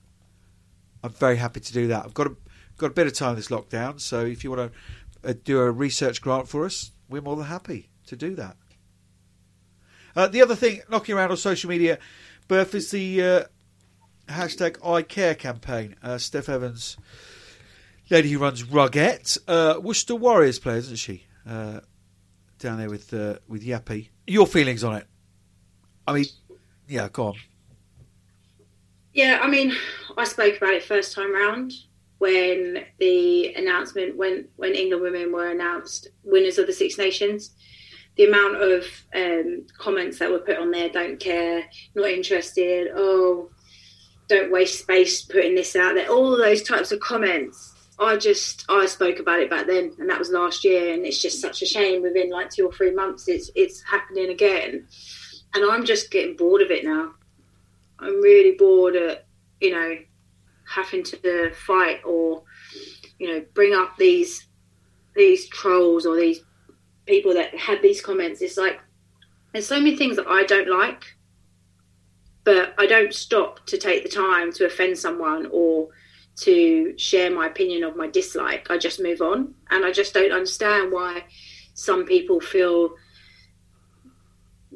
I'm 1.04 1.12
very 1.12 1.38
happy 1.38 1.62
to 1.62 1.74
do 1.74 1.88
that. 1.88 2.04
I've 2.04 2.14
got 2.14 2.28
a 2.28 2.36
got 2.80 2.88
a 2.88 2.94
bit 2.94 3.08
of 3.08 3.14
time 3.14 3.36
this 3.36 3.50
lockdown, 3.50 4.00
so 4.00 4.26
if 4.26 4.44
you 4.44 4.52
want 4.52 4.72
to 4.72 5.30
uh, 5.30 5.34
do 5.44 5.60
a 5.60 5.70
research 5.70 6.22
grant 6.22 6.48
for 6.48 6.66
us, 6.66 6.92
we're 7.08 7.22
more 7.22 7.36
than 7.36 7.46
happy 7.46 7.90
to 8.08 8.16
do 8.16 8.36
that. 8.36 8.58
Uh, 10.16 10.28
the 10.28 10.42
other 10.42 10.56
thing 10.56 10.82
knocking 10.90 11.16
around 11.16 11.30
on 11.32 11.38
social 11.38 11.70
media, 11.70 12.00
Burf, 12.48 12.74
is 12.74 12.90
the 12.90 13.22
uh, 13.22 13.44
hashtag 14.28 14.78
I 14.86 15.04
Care 15.04 15.36
campaign. 15.36 15.96
Uh, 16.02 16.18
Steph 16.18 16.50
Evans, 16.50 16.98
lady 18.10 18.32
who 18.32 18.40
runs 18.40 18.64
Ruggett, 18.64 19.38
uh, 19.48 19.80
Worcester 19.80 20.16
Warriors 20.16 20.58
player, 20.58 20.78
isn't 20.78 20.98
she? 20.98 21.26
Uh, 21.48 21.82
down 22.58 22.80
there 22.80 22.90
with 22.90 23.14
with 23.48 23.64
Yappy. 23.64 24.10
Your 24.26 24.48
feelings 24.48 24.84
on 24.84 24.96
it? 24.96 25.08
I 26.08 26.14
mean, 26.14 26.26
yeah, 26.88 27.08
go 27.10 27.28
on. 27.28 27.36
Yeah, 29.14 29.40
I 29.42 29.50
mean, 29.50 29.74
I 30.18 30.24
spoke 30.24 30.58
about 30.58 30.74
it 30.74 30.84
first 30.84 31.14
time 31.14 31.34
round 31.34 31.74
when 32.20 32.86
the 33.00 33.54
announcement 33.56 34.16
when 34.16 34.48
when 34.58 34.76
England 34.76 35.02
women 35.02 35.32
were 35.32 35.50
announced 35.50 36.10
winners 36.24 36.58
of 36.58 36.68
the 36.68 36.74
Six 36.74 36.98
Nations. 36.98 37.52
The 38.18 38.26
amount 38.26 38.62
of 38.62 38.84
um, 39.16 39.66
comments 39.78 40.20
that 40.20 40.30
were 40.30 40.40
put 40.40 40.58
on 40.58 40.72
there, 40.72 40.90
don't 40.90 41.22
care, 41.22 41.64
not 41.96 42.10
interested, 42.10 42.90
oh, 42.94 43.50
don't 44.28 44.52
waste 44.52 44.82
space 44.82 45.22
putting 45.22 45.56
this 45.56 45.74
out 45.76 45.96
there. 45.96 46.10
All 46.10 46.38
those 46.38 46.62
types 46.62 46.92
of 46.92 47.00
comments. 47.00 47.74
I 47.98 48.18
just 48.18 48.66
I 48.70 48.86
spoke 48.86 49.20
about 49.20 49.40
it 49.40 49.50
back 49.50 49.68
then, 49.68 49.94
and 50.00 50.10
that 50.10 50.20
was 50.20 50.30
last 50.30 50.64
year, 50.64 50.94
and 50.94 51.06
it's 51.06 51.22
just 51.22 51.42
such 51.42 51.62
a 51.62 51.66
shame. 51.66 52.02
Within 52.02 52.30
like 52.30 52.50
two 52.50 52.66
or 52.66 52.72
three 52.72 52.92
months, 52.92 53.28
it's 53.28 53.52
it's 53.56 53.82
happening 53.84 54.30
again, 54.30 54.86
and 55.54 55.72
I'm 55.72 55.86
just 55.86 56.12
getting 56.12 56.36
bored 56.36 56.62
of 56.62 56.72
it 56.72 56.86
now. 56.86 57.14
I'm 58.00 58.22
really 58.22 58.56
bored 58.58 58.96
at 58.96 59.26
you 59.60 59.72
know 59.72 59.96
having 60.70 61.04
to 61.04 61.52
fight 61.52 62.02
or 62.06 62.44
you 63.18 63.28
know 63.28 63.46
bring 63.54 63.74
up 63.74 63.98
these 63.98 64.48
these 65.16 65.48
trolls 65.50 66.06
or 66.06 66.16
these 66.16 66.44
people 67.06 67.34
that 67.34 67.56
had 67.56 67.82
these 67.82 68.02
comments. 68.02 68.42
It's 68.42 68.58
like 68.58 68.80
there's 69.52 69.68
so 69.68 69.80
many 69.80 69.98
things 69.98 70.16
that 70.18 70.28
I 70.28 70.44
don't 70.44 70.70
like 70.70 71.04
but 72.44 72.74
I 72.80 72.88
don't 72.88 73.14
stop 73.14 73.66
to 73.68 73.78
take 73.78 74.02
the 74.02 74.10
time 74.10 74.52
to 74.54 74.66
offend 74.66 74.98
someone 74.98 75.48
or 75.52 75.90
to 76.38 76.98
share 76.98 77.30
my 77.30 77.46
opinion 77.46 77.84
of 77.84 77.96
my 77.96 78.08
dislike. 78.08 78.72
I 78.72 78.78
just 78.80 79.00
move 79.00 79.22
on, 79.22 79.54
and 79.70 79.86
I 79.86 79.92
just 79.92 80.16
don't 80.16 80.32
understand 80.32 80.92
why 80.92 81.26
some 81.76 82.06
people 82.06 82.40
feel 82.40 82.96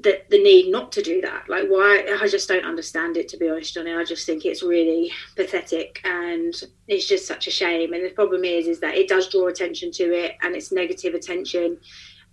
that 0.03 0.29
the 0.29 0.41
need 0.41 0.69
not 0.69 0.91
to 0.93 1.01
do 1.01 1.21
that. 1.21 1.49
Like 1.49 1.67
why? 1.67 2.05
I 2.21 2.27
just 2.27 2.47
don't 2.47 2.65
understand 2.65 3.17
it 3.17 3.27
to 3.29 3.37
be 3.37 3.49
honest, 3.49 3.73
Johnny. 3.73 3.93
I 3.93 4.03
just 4.03 4.25
think 4.25 4.45
it's 4.45 4.63
really 4.63 5.11
pathetic, 5.35 6.01
and 6.03 6.53
it's 6.87 7.07
just 7.07 7.27
such 7.27 7.47
a 7.47 7.51
shame. 7.51 7.93
And 7.93 8.05
the 8.05 8.09
problem 8.09 8.43
is, 8.43 8.67
is 8.67 8.79
that 8.81 8.95
it 8.95 9.07
does 9.07 9.29
draw 9.29 9.47
attention 9.47 9.91
to 9.93 10.03
it, 10.13 10.35
and 10.41 10.55
it's 10.55 10.71
negative 10.71 11.13
attention. 11.13 11.77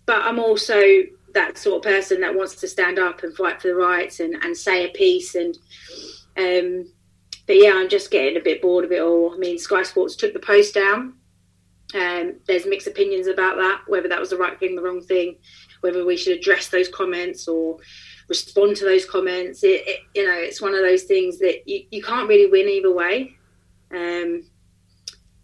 But 0.06 0.22
I'm 0.22 0.38
also 0.38 0.80
that 1.34 1.58
sort 1.58 1.84
of 1.84 1.90
person 1.92 2.20
that 2.20 2.34
wants 2.34 2.56
to 2.56 2.68
stand 2.68 2.98
up 2.98 3.22
and 3.22 3.36
fight 3.36 3.60
for 3.60 3.68
the 3.68 3.74
rights 3.74 4.20
and, 4.20 4.34
and 4.42 4.56
say 4.56 4.84
a 4.84 4.88
piece 4.88 5.34
and 5.34 5.56
um, 6.36 6.90
but 7.46 7.56
yeah 7.56 7.72
i'm 7.74 7.88
just 7.88 8.10
getting 8.10 8.36
a 8.36 8.42
bit 8.42 8.60
bored 8.62 8.84
of 8.84 8.92
it 8.92 9.02
all 9.02 9.32
i 9.32 9.36
mean 9.36 9.58
sky 9.58 9.82
sports 9.82 10.16
took 10.16 10.32
the 10.32 10.40
post 10.40 10.74
down 10.74 11.14
um, 11.94 12.34
there's 12.46 12.66
mixed 12.66 12.86
opinions 12.86 13.26
about 13.26 13.56
that 13.56 13.82
whether 13.86 14.08
that 14.08 14.20
was 14.20 14.30
the 14.30 14.36
right 14.36 14.58
thing 14.58 14.76
the 14.76 14.82
wrong 14.82 15.02
thing 15.02 15.36
whether 15.80 16.04
we 16.04 16.16
should 16.16 16.36
address 16.36 16.68
those 16.68 16.88
comments 16.88 17.48
or 17.48 17.78
respond 18.28 18.76
to 18.76 18.84
those 18.84 19.04
comments 19.04 19.64
it, 19.64 19.82
it, 19.86 20.00
you 20.14 20.26
know 20.26 20.34
it's 20.34 20.62
one 20.62 20.74
of 20.74 20.80
those 20.80 21.04
things 21.04 21.38
that 21.38 21.66
you, 21.66 21.84
you 21.90 22.02
can't 22.02 22.28
really 22.28 22.50
win 22.50 22.68
either 22.68 22.92
way 22.92 23.34
um, 23.92 24.44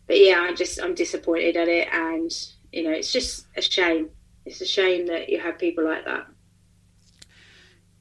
but 0.07 0.19
yeah 0.19 0.41
i'm 0.41 0.55
just 0.55 0.81
i'm 0.81 0.95
disappointed 0.95 1.57
at 1.57 1.69
it 1.69 1.89
and 1.93 2.31
you 2.73 2.85
know 2.85 2.91
it's 2.91 3.13
just 3.13 3.47
a 3.57 3.63
shame 3.63 4.11
it's 4.47 4.61
a 4.61 4.67
shame 4.67 5.07
that 5.09 5.29
you 5.29 5.41
have 5.41 5.59
people 5.59 5.85
like 5.85 6.05
that. 6.05 6.27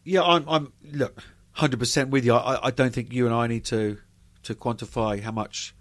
Yeah, 0.03 0.21
I'm. 0.21 0.47
I'm 0.47 0.73
look, 0.84 1.23
hundred 1.53 1.79
percent 1.79 2.12
with 2.12 2.23
you. 2.23 2.36
I, 2.36 2.67
I 2.67 2.71
don't 2.71 2.93
think 2.93 3.12
you 3.12 3.25
and 3.25 3.34
I 3.34 3.47
need 3.47 3.65
to 3.65 3.97
to 4.43 4.53
quantify 4.53 5.19
how 5.21 5.31
much 5.31 5.75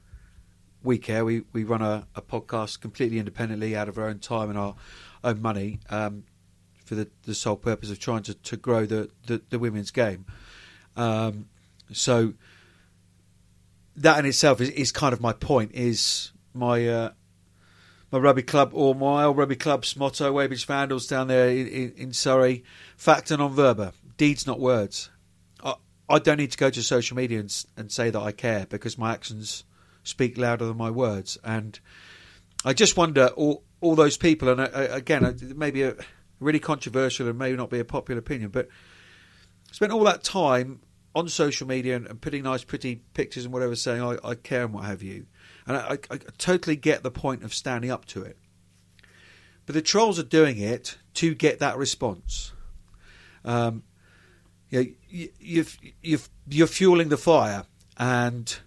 we 0.85 0.99
care. 0.99 1.25
We 1.25 1.43
we 1.53 1.65
run 1.65 1.83
a, 1.83 2.07
a 2.15 2.23
podcast 2.23 2.81
completely 2.81 3.19
independently 3.19 3.75
out 3.75 3.89
of 3.89 3.99
our 3.99 4.09
own 4.09 4.21
time 4.21 4.51
and 4.51 4.59
our 4.59 4.77
own 5.25 5.43
money 5.43 5.81
um, 5.91 6.25
for 6.85 6.95
the, 6.95 7.09
the 7.25 7.35
sole 7.35 7.57
purpose 7.57 7.91
of 7.91 7.99
trying 7.99 8.23
to, 8.25 8.35
to 8.35 8.57
grow 8.57 8.85
the, 8.85 9.11
the, 9.27 9.41
the 9.49 9.59
women's 9.59 9.91
game. 9.91 10.27
Um, 10.97 11.47
so 11.93 12.35
that 13.97 14.19
in 14.19 14.27
itself 14.27 14.61
is, 14.61 14.69
is 14.71 14.93
kind 14.93 15.13
of 15.13 15.21
my 15.21 15.33
point. 15.33 15.73
Is 15.75 16.33
my 16.53 16.87
uh, 16.87 17.13
my 18.13 18.19
rugby 18.19 18.43
club 18.43 18.71
or 18.75 18.95
my 18.95 19.25
old 19.25 19.37
rugby 19.37 19.57
club's 19.57 19.97
motto, 19.97 20.33
Weybridge 20.33 20.67
Vandals 20.67 21.07
down 21.07 21.29
there 21.29 21.49
in, 21.49 21.93
in, 21.97 22.13
Surrey, 22.13 22.63
facta 22.97 23.37
non 23.37 23.53
verba, 23.53 23.93
deeds 24.17 24.47
not 24.47 24.61
words. 24.61 25.11
I, 25.65 25.75
I 26.09 26.19
don't 26.19 26.37
need 26.37 26.53
to 26.53 26.59
go 26.59 26.71
to 26.71 26.83
social 26.83 27.17
media 27.17 27.41
and, 27.41 27.65
and 27.77 27.91
say 27.91 28.11
that 28.11 28.21
I 28.21 28.33
care 28.33 28.67
because 28.69 28.99
my 28.99 29.13
actions 29.13 29.65
speak 30.05 30.39
louder 30.39 30.67
than 30.67 30.77
my 30.77 30.91
words. 30.91 31.37
And 31.43 31.79
I 32.65 32.73
just 32.73 32.97
wonder, 32.97 33.29
all, 33.29 33.65
all 33.81 33.97
those 33.97 34.17
people, 34.17 34.49
and 34.49 34.61
uh, 34.61 34.69
uh 34.73 34.89
again, 34.91 35.25
uh, 35.25 35.35
maybe 35.57 35.83
a 35.83 35.97
really 36.41 36.61
controversial 36.61 37.29
and 37.29 37.39
may 37.39 37.53
not 37.53 37.71
be 37.71 37.81
a 37.81 37.85
popular 37.85 38.19
opinion, 38.19 38.51
but 38.51 38.69
spent 39.73 39.93
all 39.93 40.05
that 40.05 40.23
time 40.23 40.81
on 41.15 41.29
social 41.29 41.67
media 41.67 41.97
and, 41.97 42.07
and 42.07 42.21
putting 42.21 42.43
nice, 42.43 42.65
pretty 42.65 42.97
pictures 43.15 43.45
and 43.45 43.53
whatever, 43.53 43.75
saying 43.77 44.03
I, 44.03 44.17
I 44.25 44.35
care 44.35 44.65
and 44.65 44.75
what 44.75 44.85
have 44.85 45.03
you. 45.03 45.27
And 45.67 45.77
I, 45.77 45.81
I, 45.81 45.99
I 46.11 46.19
totally 46.39 46.77
get 46.77 47.03
the 47.03 47.11
point 47.11 47.43
of 47.43 47.55
standing 47.55 47.91
up 47.91 48.05
to 48.07 48.23
it. 48.23 48.37
But 49.67 49.75
the 49.75 49.83
trolls 49.83 50.19
are 50.19 50.25
doing 50.25 50.59
it 50.59 50.99
to 51.15 51.35
get 51.35 51.61
that 51.61 51.79
response. 51.79 52.53
Um, 53.45 53.85
you 54.69 54.79
know, 54.79 54.91
you, 55.09 55.29
you've, 55.39 55.79
you've, 56.03 56.29
you're 56.49 56.67
fueling 56.67 57.09
the 57.09 57.17
fire, 57.17 57.65
and 57.97 58.59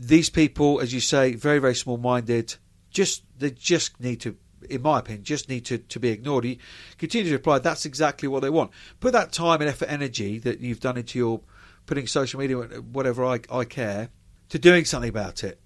these 0.00 0.30
people, 0.30 0.80
as 0.80 0.94
you 0.94 1.00
say, 1.00 1.34
very 1.34 1.58
very 1.58 1.74
small 1.74 1.98
minded. 1.98 2.56
Just 2.90 3.22
they 3.38 3.50
just 3.50 4.00
need 4.00 4.20
to, 4.22 4.36
in 4.68 4.82
my 4.82 4.98
opinion, 4.98 5.22
just 5.22 5.48
need 5.48 5.64
to, 5.66 5.78
to 5.78 6.00
be 6.00 6.08
ignored. 6.08 6.44
You 6.44 6.56
continue 6.98 7.28
to 7.28 7.36
reply. 7.36 7.58
That's 7.58 7.84
exactly 7.84 8.26
what 8.26 8.40
they 8.40 8.50
want. 8.50 8.72
Put 8.98 9.12
that 9.12 9.30
time 9.30 9.60
and 9.60 9.68
effort, 9.68 9.90
energy 9.90 10.38
that 10.40 10.60
you've 10.60 10.80
done 10.80 10.96
into 10.96 11.18
your 11.18 11.40
putting 11.86 12.06
social 12.06 12.40
media, 12.40 12.56
whatever 12.56 13.24
I, 13.24 13.40
I 13.52 13.64
care, 13.64 14.08
to 14.48 14.58
doing 14.58 14.84
something 14.84 15.10
about 15.10 15.44
it. 15.44 15.60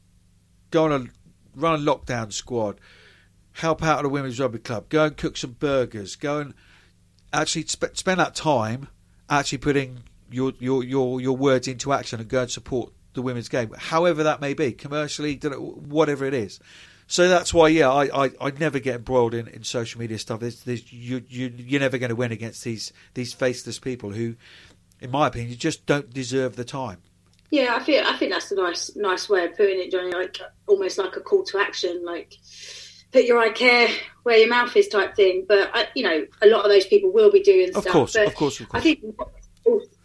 Go 0.70 0.84
on 0.84 0.92
a 0.92 1.06
run 1.56 1.80
a 1.80 1.82
lockdown 1.82 2.32
squad, 2.32 2.80
help 3.52 3.82
out 3.82 4.00
at 4.00 4.04
a 4.04 4.08
women's 4.08 4.40
rugby 4.40 4.58
club, 4.58 4.88
go 4.88 5.04
and 5.04 5.16
cook 5.16 5.36
some 5.36 5.52
burgers, 5.52 6.16
go 6.16 6.40
and 6.40 6.54
actually 7.32 7.66
sp- 7.70 7.94
spend 7.94 8.20
that 8.20 8.34
time 8.34 8.88
actually 9.30 9.58
putting 9.58 10.00
your, 10.30 10.52
your 10.58 10.82
your 10.82 11.20
your 11.20 11.36
words 11.36 11.68
into 11.68 11.92
action 11.92 12.20
and 12.20 12.28
go 12.28 12.42
and 12.42 12.50
support 12.50 12.92
the 13.14 13.22
women's 13.22 13.48
game, 13.48 13.72
however 13.77 14.24
that 14.24 14.40
may 14.40 14.55
be, 14.55 14.72
commercially, 14.72 15.37
whatever 15.37 16.24
it 16.24 16.35
is. 16.35 16.61
So 17.07 17.29
that's 17.29 17.53
why, 17.53 17.68
yeah, 17.68 17.90
I, 17.90 18.27
I, 18.27 18.31
I 18.40 18.50
never 18.59 18.79
get 18.79 18.96
embroiled 18.96 19.35
in, 19.35 19.48
in 19.48 19.62
social 19.62 20.00
media 20.00 20.18
stuff. 20.18 20.40
There's, 20.40 20.62
there's, 20.62 20.92
you, 20.92 21.22
you, 21.29 21.53
you're 21.57 21.81
never 21.81 21.98
going 21.98 22.11
to 22.11 22.16
win 22.16 22.33
against 22.33 22.64
these, 22.64 22.92
these 23.12 23.33
faceless 23.33 23.79
people 23.79 24.11
who, 24.11 24.37
in 25.00 25.11
my 25.11 25.27
opinion, 25.27 25.57
just 25.59 25.87
don't 25.87 26.12
deserve 26.12 26.57
the 26.57 26.64
time. 26.64 26.98
Yeah, 27.50 27.77
I 27.77 27.81
think 27.81 28.05
I 28.05 28.16
think 28.16 28.33
that's 28.33 28.50
a 28.50 28.57
nice 28.57 28.96
nice 28.96 29.29
way 29.29 29.44
of 29.44 29.57
putting 29.57 29.79
it, 29.79 29.92
Johnny. 29.92 30.11
Like 30.11 30.40
almost 30.66 30.98
like 30.98 31.14
a 31.14 31.20
call 31.20 31.44
to 31.44 31.59
action, 31.59 32.05
like 32.05 32.35
put 33.12 33.27
your 33.27 33.38
I 33.38 33.50
care 33.50 33.88
where 34.24 34.38
your 34.38 34.48
mouth 34.48 34.74
is 34.74 34.88
type 34.88 35.14
thing. 35.14 35.44
But 35.46 35.70
I, 35.72 35.87
you 35.94 36.03
know, 36.03 36.27
a 36.42 36.48
lot 36.48 36.64
of 36.64 36.70
those 36.70 36.87
people 36.87 37.12
will 37.12 37.31
be 37.31 37.42
doing 37.42 37.68
of 37.68 37.83
stuff. 37.83 37.92
Course, 37.92 38.16
of 38.16 38.35
course, 38.35 38.59
of 38.59 38.68
course. 38.70 38.81
I 38.81 38.83
think 38.83 39.05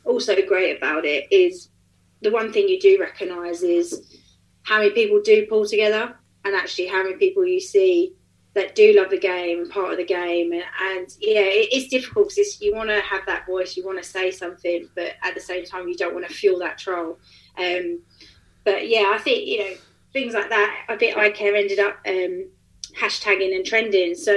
also 0.06 0.36
great 0.46 0.78
about 0.78 1.06
it 1.06 1.28
is 1.32 1.70
the 2.22 2.32
one 2.32 2.52
thing 2.52 2.68
you 2.68 2.80
do 2.80 2.98
recognise 3.00 3.64
is 3.64 4.18
how 4.64 4.80
many 4.80 4.92
people 4.92 5.22
do 5.22 5.48
pull 5.48 5.66
together 5.66 6.16
and 6.46 6.56
actually 6.56 6.88
how 6.88 7.04
many 7.04 7.16
people 7.16 7.46
you 7.46 7.60
see 7.60 8.14
that 8.54 8.76
do 8.76 8.94
love 8.98 9.10
the 9.10 9.20
game 9.20 9.60
and 9.60 9.70
part 9.70 9.92
of 9.92 9.98
the 9.98 10.06
game. 10.06 10.52
And, 10.52 10.64
and 10.82 11.08
yeah, 11.20 11.42
it, 11.42 11.70
it's 11.72 11.88
difficult 11.88 12.30
because 12.30 12.60
you 12.62 12.74
want 12.74 12.90
to 12.90 13.00
have 13.02 13.26
that 13.26 13.46
voice, 13.46 13.78
you 13.78 13.86
want 13.86 14.02
to 14.02 14.10
say 14.10 14.32
something, 14.32 14.90
but 14.96 15.14
at 15.24 15.36
the 15.36 15.42
same 15.42 15.66
time, 15.66 15.88
you 15.88 15.96
don't 15.96 16.14
want 16.14 16.28
to 16.28 16.34
fuel 16.34 16.60
that 16.60 16.78
troll. 16.78 17.20
Um, 17.58 18.02
but 18.64 18.90
yeah, 18.90 19.12
I 19.14 19.20
think, 19.20 19.48
you 19.48 19.60
know, 19.60 19.76
things 20.14 20.34
like 20.34 20.50
that, 20.50 20.86
a 20.90 20.98
bit 20.98 21.16
I 21.16 21.30
care 21.30 21.56
ended 21.56 21.80
up 21.80 21.98
um, 22.08 22.50
hashtagging 22.98 23.56
and 23.56 23.66
trending. 23.66 24.16
So 24.16 24.34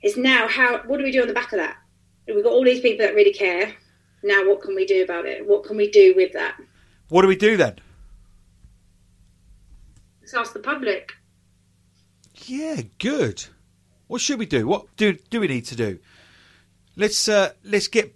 it's 0.00 0.16
now 0.16 0.46
how, 0.48 0.78
what 0.86 0.98
do 0.98 1.04
we 1.04 1.12
do 1.12 1.22
on 1.22 1.28
the 1.28 1.34
back 1.34 1.52
of 1.52 1.58
that? 1.58 1.76
We've 2.26 2.44
got 2.44 2.52
all 2.52 2.64
these 2.64 2.80
people 2.80 3.04
that 3.06 3.14
really 3.14 3.32
care. 3.32 3.74
Now, 4.22 4.48
what 4.48 4.62
can 4.62 4.74
we 4.74 4.86
do 4.86 5.02
about 5.02 5.26
it? 5.26 5.46
What 5.46 5.64
can 5.64 5.76
we 5.76 5.90
do 5.90 6.14
with 6.16 6.32
that? 6.32 6.56
What 7.08 7.22
do 7.22 7.28
we 7.28 7.36
do 7.36 7.56
then? 7.56 7.76
Let's 10.20 10.34
ask 10.34 10.52
the 10.52 10.58
public. 10.58 11.12
Yeah, 12.46 12.82
good. 12.98 13.44
What 14.08 14.20
should 14.20 14.38
we 14.38 14.46
do? 14.46 14.66
What 14.66 14.94
do 14.96 15.14
do 15.30 15.40
we 15.40 15.48
need 15.48 15.66
to 15.66 15.76
do? 15.76 15.98
Let's 16.96 17.28
uh, 17.28 17.52
let's 17.64 17.88
get 17.88 18.14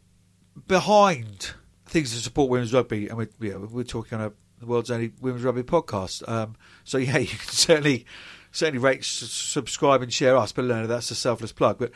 behind 0.67 1.53
things 1.87 2.13
to 2.13 2.19
support 2.19 2.51
women's 2.51 2.73
rugby, 2.73 3.09
and 3.09 3.17
we're 3.17 3.31
yeah, 3.41 3.57
we're 3.57 3.85
talking 3.85 4.19
on 4.19 4.27
a, 4.27 4.33
the 4.59 4.67
world's 4.67 4.91
only 4.91 5.13
women's 5.21 5.45
rugby 5.45 5.63
podcast. 5.63 6.27
Um, 6.29 6.57
so 6.85 6.99
yeah, 6.99 7.19
you 7.19 7.27
can 7.27 7.39
certainly 7.49 8.07
certainly 8.51 8.79
rate, 8.79 9.05
subscribe, 9.05 10.03
and 10.03 10.13
share 10.13 10.37
us. 10.37 10.53
But 10.53 10.67
no, 10.67 10.87
that's 10.87 11.11
a 11.11 11.15
selfless 11.15 11.53
plug. 11.53 11.79
But 11.79 11.93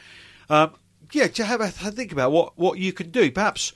um, 0.49 0.75
yeah, 1.13 1.29
to 1.29 1.45
have 1.45 1.61
a 1.61 1.69
think 1.69 2.13
about 2.13 2.33
what 2.33 2.59
what 2.59 2.79
you 2.79 2.93
can 2.93 3.11
do. 3.11 3.31
Perhaps 3.31 3.73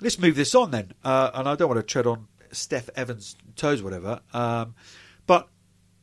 let's 0.00 0.18
move 0.18 0.36
this 0.36 0.54
on 0.54 0.70
then. 0.70 0.92
Uh, 1.04 1.30
and 1.34 1.48
I 1.48 1.54
don't 1.54 1.68
want 1.68 1.78
to 1.80 1.86
tread 1.86 2.06
on 2.06 2.28
Steph 2.50 2.90
Evans' 2.96 3.36
toes, 3.56 3.82
whatever. 3.82 4.20
Um, 4.32 4.74
but 5.26 5.48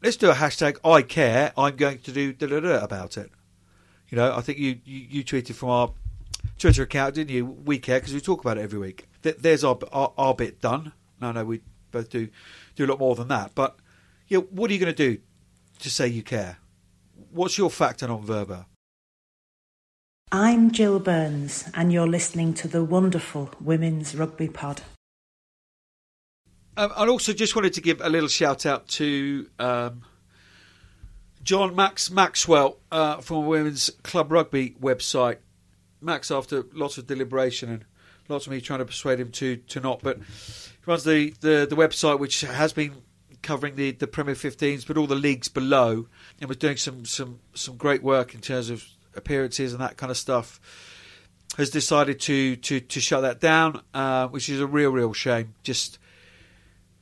let's 0.02 0.18
do 0.18 0.30
a 0.30 0.34
hashtag 0.34 0.78
I 0.84 1.02
care. 1.02 1.52
I'm 1.58 1.76
going 1.76 2.00
to 2.00 2.12
do 2.12 2.34
da 2.34 2.48
da 2.48 2.60
da 2.60 2.84
about 2.84 3.18
it. 3.18 3.32
You 4.10 4.16
know, 4.18 4.36
I 4.36 4.42
think 4.42 4.58
you, 4.58 4.80
you, 4.86 5.08
you 5.10 5.24
tweeted 5.24 5.54
from 5.54 5.70
our 5.70 5.92
Twitter 6.58 6.84
account, 6.84 7.16
didn't 7.16 7.30
you? 7.30 7.46
We 7.46 7.78
care 7.78 8.00
because 8.00 8.14
we 8.14 8.22
talk 8.22 8.42
about 8.42 8.58
it 8.58 8.62
every 8.62 8.80
week. 8.80 9.08
Th- 9.22 9.38
There's 9.38 9.64
our, 9.64 9.78
our 9.92 10.14
our 10.18 10.34
bit 10.34 10.62
done. 10.62 10.94
No, 11.22 11.32
no, 11.32 11.46
we 11.46 11.62
both 11.92 12.10
do 12.10 12.30
do 12.76 12.86
a 12.86 12.88
lot 12.88 13.00
more 13.00 13.16
than 13.16 13.28
that. 13.28 13.52
But 13.54 13.78
yeah, 14.28 14.40
what 14.40 14.70
are 14.70 14.74
you 14.74 14.80
going 14.80 14.94
to 14.94 15.16
do 15.16 15.22
to 15.80 15.90
say 15.90 16.08
you 16.08 16.24
care? 16.24 16.58
What's 17.32 17.58
your 17.58 17.70
facta 17.70 18.08
non 18.08 18.24
verba? 18.26 18.66
I'm 20.32 20.70
Jill 20.70 21.00
Burns, 21.00 21.68
and 21.74 21.92
you're 21.92 22.08
listening 22.08 22.54
to 22.56 22.68
the 22.68 22.84
wonderful 22.84 23.50
Women's 23.60 24.16
Rugby 24.16 24.48
Pod. 24.48 24.84
Um, 26.78 26.94
I 26.96 27.08
also 27.08 27.34
just 27.34 27.56
wanted 27.56 27.74
to 27.74 27.82
give 27.82 28.00
a 28.00 28.10
little 28.10 28.30
shout 28.30 28.64
out 28.68 28.88
to 28.90 29.50
um, 29.58 30.04
John 31.42 31.76
Max 31.76 32.12
Maxwell 32.12 32.78
uh, 32.92 33.18
from 33.18 33.48
Women's 33.48 33.90
Club 34.04 34.32
Rugby 34.32 34.76
website. 34.80 35.38
Max, 36.00 36.30
after 36.30 36.64
lots 36.74 37.00
of 37.00 37.08
deliberation 37.08 37.72
and 37.72 37.86
lots 38.28 38.46
of 38.46 38.52
me 38.52 38.62
trying 38.62 38.80
to 38.80 38.86
persuade 38.86 39.20
him 39.20 39.32
to, 39.32 39.56
to 39.58 39.80
not, 39.80 40.02
but 40.04 40.18
he 40.18 40.24
runs 40.86 41.06
the, 41.06 41.34
the, 41.42 41.66
the 41.68 41.76
website 41.76 42.20
which 42.20 42.42
has 42.42 42.72
been 42.72 42.94
covering 43.42 43.76
the, 43.78 43.94
the 43.94 44.06
Premier 44.06 44.36
15s, 44.36 44.86
but 44.86 44.96
all 44.96 45.08
the 45.08 45.16
leagues 45.16 45.48
below, 45.48 46.06
and 46.40 46.48
was 46.48 46.58
doing 46.58 46.78
some, 46.78 47.04
some, 47.04 47.40
some 47.56 47.78
great 47.78 48.04
work 48.04 48.36
in 48.36 48.42
terms 48.42 48.70
of 48.70 48.86
appearances 49.20 49.74
and 49.74 49.82
that 49.82 49.98
kind 49.98 50.10
of 50.10 50.18
stuff. 50.18 50.60
Has 51.58 51.70
decided 51.72 52.20
to, 52.22 52.56
to, 52.58 52.80
to 52.80 53.00
shut 53.00 53.24
that 53.24 53.40
down, 53.40 53.82
uh, 53.94 54.28
which 54.28 54.50
is 54.50 54.62
a 54.62 54.68
real, 54.68 54.92
real 54.92 55.14
shame. 55.14 55.56
Just 55.64 56.00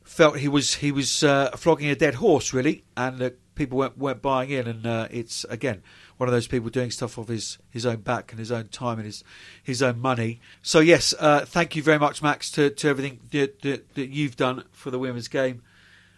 felt 0.04 0.40
he 0.40 0.48
was 0.48 0.76
he 0.76 0.92
was 0.92 1.22
uh, 1.22 1.52
flogging 1.52 1.90
a 1.90 1.96
dead 1.96 2.16
horse 2.16 2.54
really, 2.54 2.84
and 2.96 3.22
uh, 3.22 3.30
people 3.56 3.78
weren't 3.78 3.98
weren't 3.98 4.22
buying 4.22 4.50
in. 4.50 4.68
And 4.68 4.88
uh, 4.88 5.08
it's 5.12 5.44
again 5.50 5.84
one 6.18 6.28
of 6.28 6.34
those 6.34 6.48
people 6.48 6.70
doing 6.70 6.92
stuff 6.92 7.20
off 7.20 7.28
his, 7.28 7.60
his 7.70 7.86
own 7.86 7.98
back 7.98 8.32
and 8.32 8.40
his 8.40 8.52
own 8.52 8.68
time 8.70 8.98
and 8.98 9.06
his 9.06 9.24
his 9.62 9.84
own 9.84 10.00
money. 10.00 10.40
So 10.62 10.80
yes, 10.80 11.14
uh, 11.20 11.46
thank 11.46 11.76
you 11.76 11.84
very 11.84 12.00
much, 12.00 12.24
Max, 12.24 12.50
to, 12.52 12.70
to 12.70 12.88
everything 12.90 13.20
that, 13.32 13.62
that, 13.62 13.94
that 13.96 14.10
you've 14.10 14.36
done 14.36 14.64
for 14.72 14.90
the 14.90 14.98
women's 14.98 15.28
game 15.28 15.62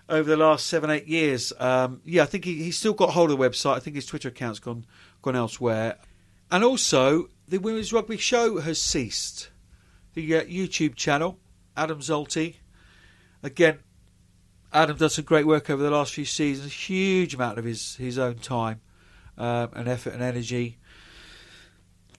over 0.07 0.29
the 0.29 0.37
last 0.37 0.67
seven 0.67 0.89
eight 0.89 1.07
years. 1.07 1.51
Um, 1.59 2.01
yeah, 2.05 2.23
I 2.23 2.25
think 2.25 2.45
he, 2.45 2.63
he's 2.63 2.77
still 2.77 2.93
got 2.93 3.09
hold 3.11 3.31
of 3.31 3.37
the 3.37 3.43
website. 3.43 3.75
I 3.75 3.79
think 3.79 3.95
his 3.95 4.05
Twitter 4.05 4.29
account's 4.29 4.59
gone 4.59 4.85
gone 5.21 5.35
elsewhere, 5.35 5.97
and 6.51 6.63
also 6.63 7.29
the 7.47 7.59
women's 7.59 7.93
rugby 7.93 8.17
show 8.17 8.59
has 8.59 8.81
ceased. 8.81 9.49
The 10.13 10.37
uh, 10.37 10.43
YouTube 10.43 10.95
channel, 10.95 11.39
Adam 11.77 11.99
Zolti. 11.99 12.55
Again, 13.43 13.79
Adam 14.73 14.97
does 14.97 15.15
some 15.15 15.25
great 15.25 15.47
work 15.47 15.69
over 15.69 15.81
the 15.81 15.91
last 15.91 16.13
few 16.13 16.25
seasons. 16.25 16.67
A 16.67 16.75
huge 16.75 17.33
amount 17.33 17.57
of 17.57 17.65
his, 17.65 17.95
his 17.95 18.19
own 18.19 18.35
time 18.35 18.81
um, 19.37 19.69
and 19.73 19.87
effort 19.87 20.13
and 20.13 20.21
energy 20.21 20.77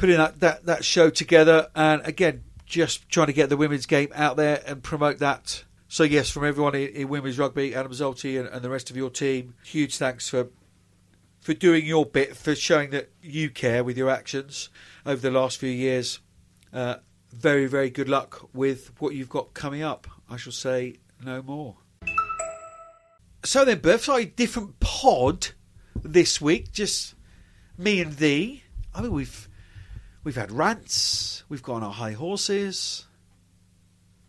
putting 0.01 0.17
that, 0.17 0.41
that, 0.41 0.65
that 0.65 0.85
show 0.85 1.11
together. 1.11 1.69
And 1.77 2.01
again, 2.07 2.43
just 2.65 3.09
trying 3.11 3.27
to 3.27 3.33
get 3.35 3.51
the 3.51 3.57
women's 3.57 3.87
game 3.87 4.11
out 4.15 4.37
there 4.37 4.63
and 4.67 4.83
promote 4.83 5.19
that. 5.19 5.65
So 5.89 6.05
yes, 6.05 6.31
from 6.31 6.47
everyone 6.47 6.75
in, 6.75 6.89
in 6.89 7.09
women's 7.09 7.39
rugby, 7.39 7.75
Adam 7.75 7.93
Zolti 7.93 8.41
and, 8.41 8.49
and 8.49 8.63
the 8.63 8.71
rest 8.71 8.91
of 8.91 8.97
your 8.97 9.11
team, 9.11 9.55
huge 9.63 9.99
thanks 9.99 10.29
for 10.29 10.49
for 11.41 11.55
doing 11.55 11.85
your 11.85 12.07
bit, 12.07 12.37
for 12.37 12.55
showing 12.55 12.91
that 12.91 13.11
you 13.23 13.51
care 13.51 13.83
with 13.83 13.97
your 13.97 14.11
actions 14.11 14.69
over 15.05 15.21
the 15.21 15.31
last 15.31 15.59
few 15.59 15.71
years. 15.71 16.21
Uh, 16.73 16.97
very, 17.33 17.67
very 17.67 17.91
good 17.91 18.09
luck 18.09 18.49
with 18.53 18.93
what 19.01 19.15
you've 19.15 19.29
got 19.29 19.55
coming 19.55 19.83
up. 19.83 20.07
I 20.29 20.37
shall 20.37 20.53
say 20.53 20.97
no 21.25 21.43
more. 21.43 21.77
So 23.45 23.65
then, 23.65 23.79
Beth, 23.79 24.05
slightly 24.05 24.27
different 24.27 24.79
pod 24.81 25.49
this 26.03 26.41
week. 26.41 26.73
Just 26.73 27.15
me 27.79 28.01
and 28.01 28.13
thee. 28.17 28.63
I 28.95 29.01
mean, 29.01 29.13
we've 29.13 29.49
we've 30.25 30.37
had 30.37 30.53
rants. 30.53 31.45
We've 31.49 31.63
gone 31.63 31.83
on 31.83 31.85
our 31.85 31.93
high 31.93 32.13
horses, 32.13 33.07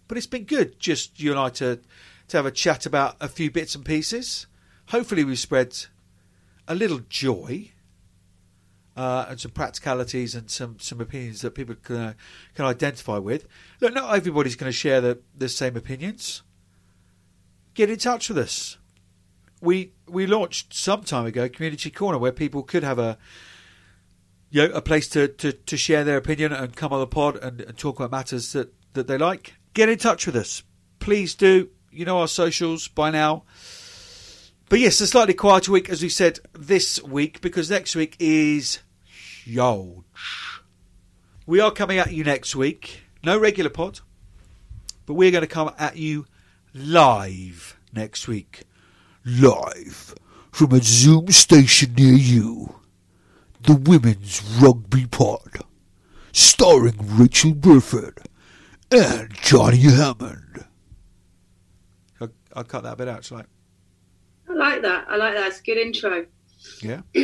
but 0.07 0.17
it's 0.17 0.27
been 0.27 0.45
good. 0.45 0.79
Just 0.79 1.19
you 1.19 1.31
and 1.31 1.39
I 1.39 1.49
to 1.49 1.81
to 2.29 2.37
have 2.37 2.45
a 2.45 2.51
chat 2.51 2.85
about 2.85 3.17
a 3.19 3.27
few 3.27 3.51
bits 3.51 3.75
and 3.75 3.83
pieces. 3.83 4.47
Hopefully, 4.87 5.25
we've 5.25 5.37
spread 5.37 5.77
a 6.71 6.75
little 6.75 7.01
joy 7.09 7.69
uh, 8.95 9.25
and 9.29 9.39
some 9.39 9.51
practicalities 9.51 10.35
and 10.35 10.49
some, 10.49 10.77
some 10.79 11.01
opinions 11.01 11.41
that 11.41 11.51
people 11.51 11.75
can 11.75 11.95
uh, 11.95 12.13
can 12.55 12.65
identify 12.65 13.17
with. 13.17 13.45
Look, 13.79 13.93
not 13.93 14.15
everybody's 14.15 14.55
going 14.55 14.71
to 14.71 14.77
share 14.77 15.01
the, 15.01 15.19
the 15.37 15.49
same 15.49 15.75
opinions. 15.75 16.43
Get 17.73 17.89
in 17.89 17.97
touch 17.97 18.29
with 18.29 18.37
us. 18.37 18.77
We 19.59 19.93
we 20.07 20.25
launched 20.25 20.73
some 20.73 21.03
time 21.03 21.25
ago 21.25 21.49
Community 21.49 21.91
Corner 21.91 22.17
where 22.17 22.31
people 22.31 22.63
could 22.63 22.83
have 22.83 22.99
a 22.99 23.17
you 24.49 24.67
know, 24.67 24.73
a 24.73 24.81
place 24.81 25.07
to, 25.09 25.27
to, 25.29 25.53
to 25.53 25.77
share 25.77 26.03
their 26.03 26.17
opinion 26.17 26.51
and 26.51 26.75
come 26.75 26.91
on 26.91 26.99
the 26.99 27.07
pod 27.07 27.37
and, 27.37 27.61
and 27.61 27.77
talk 27.77 27.99
about 27.99 28.11
matters 28.11 28.51
that, 28.51 28.73
that 28.93 29.07
they 29.07 29.17
like. 29.17 29.55
Get 29.73 29.87
in 29.87 29.97
touch 29.97 30.25
with 30.25 30.35
us. 30.35 30.63
Please 30.99 31.35
do. 31.35 31.69
You 31.89 32.05
know 32.05 32.19
our 32.19 32.27
socials 32.27 32.87
by 32.87 33.11
now. 33.11 33.43
But 34.71 34.79
yes, 34.79 35.01
a 35.01 35.07
slightly 35.07 35.33
quieter 35.33 35.69
week, 35.69 35.89
as 35.89 36.01
we 36.01 36.07
said 36.07 36.39
this 36.53 37.03
week, 37.03 37.41
because 37.41 37.69
next 37.69 37.93
week 37.93 38.15
is 38.21 38.79
huge. 39.43 40.05
We 41.45 41.59
are 41.59 41.71
coming 41.71 41.97
at 41.97 42.13
you 42.13 42.23
next 42.23 42.55
week. 42.55 43.01
No 43.21 43.37
regular 43.37 43.69
pod, 43.69 43.99
but 45.05 45.15
we're 45.15 45.29
going 45.29 45.41
to 45.41 45.47
come 45.47 45.73
at 45.77 45.97
you 45.97 46.25
live 46.73 47.77
next 47.91 48.29
week. 48.29 48.63
Live 49.25 50.15
from 50.53 50.71
a 50.71 50.79
Zoom 50.81 51.27
station 51.31 51.93
near 51.95 52.13
you. 52.13 52.79
The 53.63 53.75
Women's 53.75 54.41
Rugby 54.61 55.05
Pod. 55.05 55.65
Starring 56.31 56.95
Rachel 56.97 57.53
Burford 57.53 58.19
and 58.89 59.33
Johnny 59.33 59.79
Hammond. 59.79 60.65
I'll, 62.21 62.31
I'll 62.53 62.63
cut 62.63 62.83
that 62.83 62.97
bit 62.97 63.09
out, 63.09 63.25
shall 63.25 63.39
I? 63.39 63.43
I 64.51 64.53
like 64.53 64.81
that. 64.81 65.05
I 65.07 65.15
like 65.15 65.35
that. 65.35 65.47
It's 65.47 65.59
a 65.59 65.63
good 65.63 65.77
intro. 65.77 66.25
Yeah. 66.81 67.01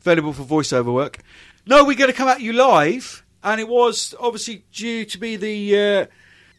Available 0.00 0.32
for 0.32 0.44
voiceover 0.44 0.92
work. 0.92 1.18
No, 1.66 1.84
we're 1.84 1.96
going 1.96 2.10
to 2.10 2.16
come 2.16 2.28
at 2.28 2.40
you 2.40 2.52
live, 2.52 3.24
and 3.42 3.60
it 3.60 3.68
was 3.68 4.14
obviously 4.20 4.64
due 4.72 5.04
to 5.06 5.18
be 5.18 5.36
the 5.36 5.78
uh, 5.78 6.06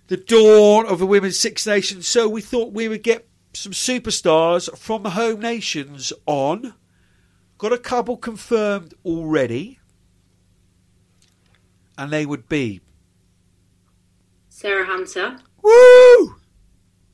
the 0.07 0.17
dawn 0.17 0.85
of 0.85 0.99
the 0.99 1.05
Women's 1.05 1.39
Six 1.39 1.65
Nations, 1.65 2.07
so 2.07 2.27
we 2.27 2.41
thought 2.41 2.73
we 2.73 2.87
would 2.87 3.03
get 3.03 3.27
some 3.53 3.71
superstars 3.71 4.75
from 4.77 5.03
the 5.03 5.11
home 5.11 5.39
nations 5.39 6.11
on. 6.25 6.73
Got 7.57 7.71
a 7.71 7.77
couple 7.77 8.17
confirmed 8.17 8.93
already, 9.05 9.79
and 11.97 12.11
they 12.11 12.25
would 12.25 12.49
be 12.49 12.81
Sarah 14.49 14.85
Hunter. 14.85 15.37
woo, 15.61 16.35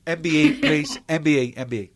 MBE, 0.06 0.60
please, 0.60 0.98
MBE, 1.08 1.54
MBE. 1.54 1.90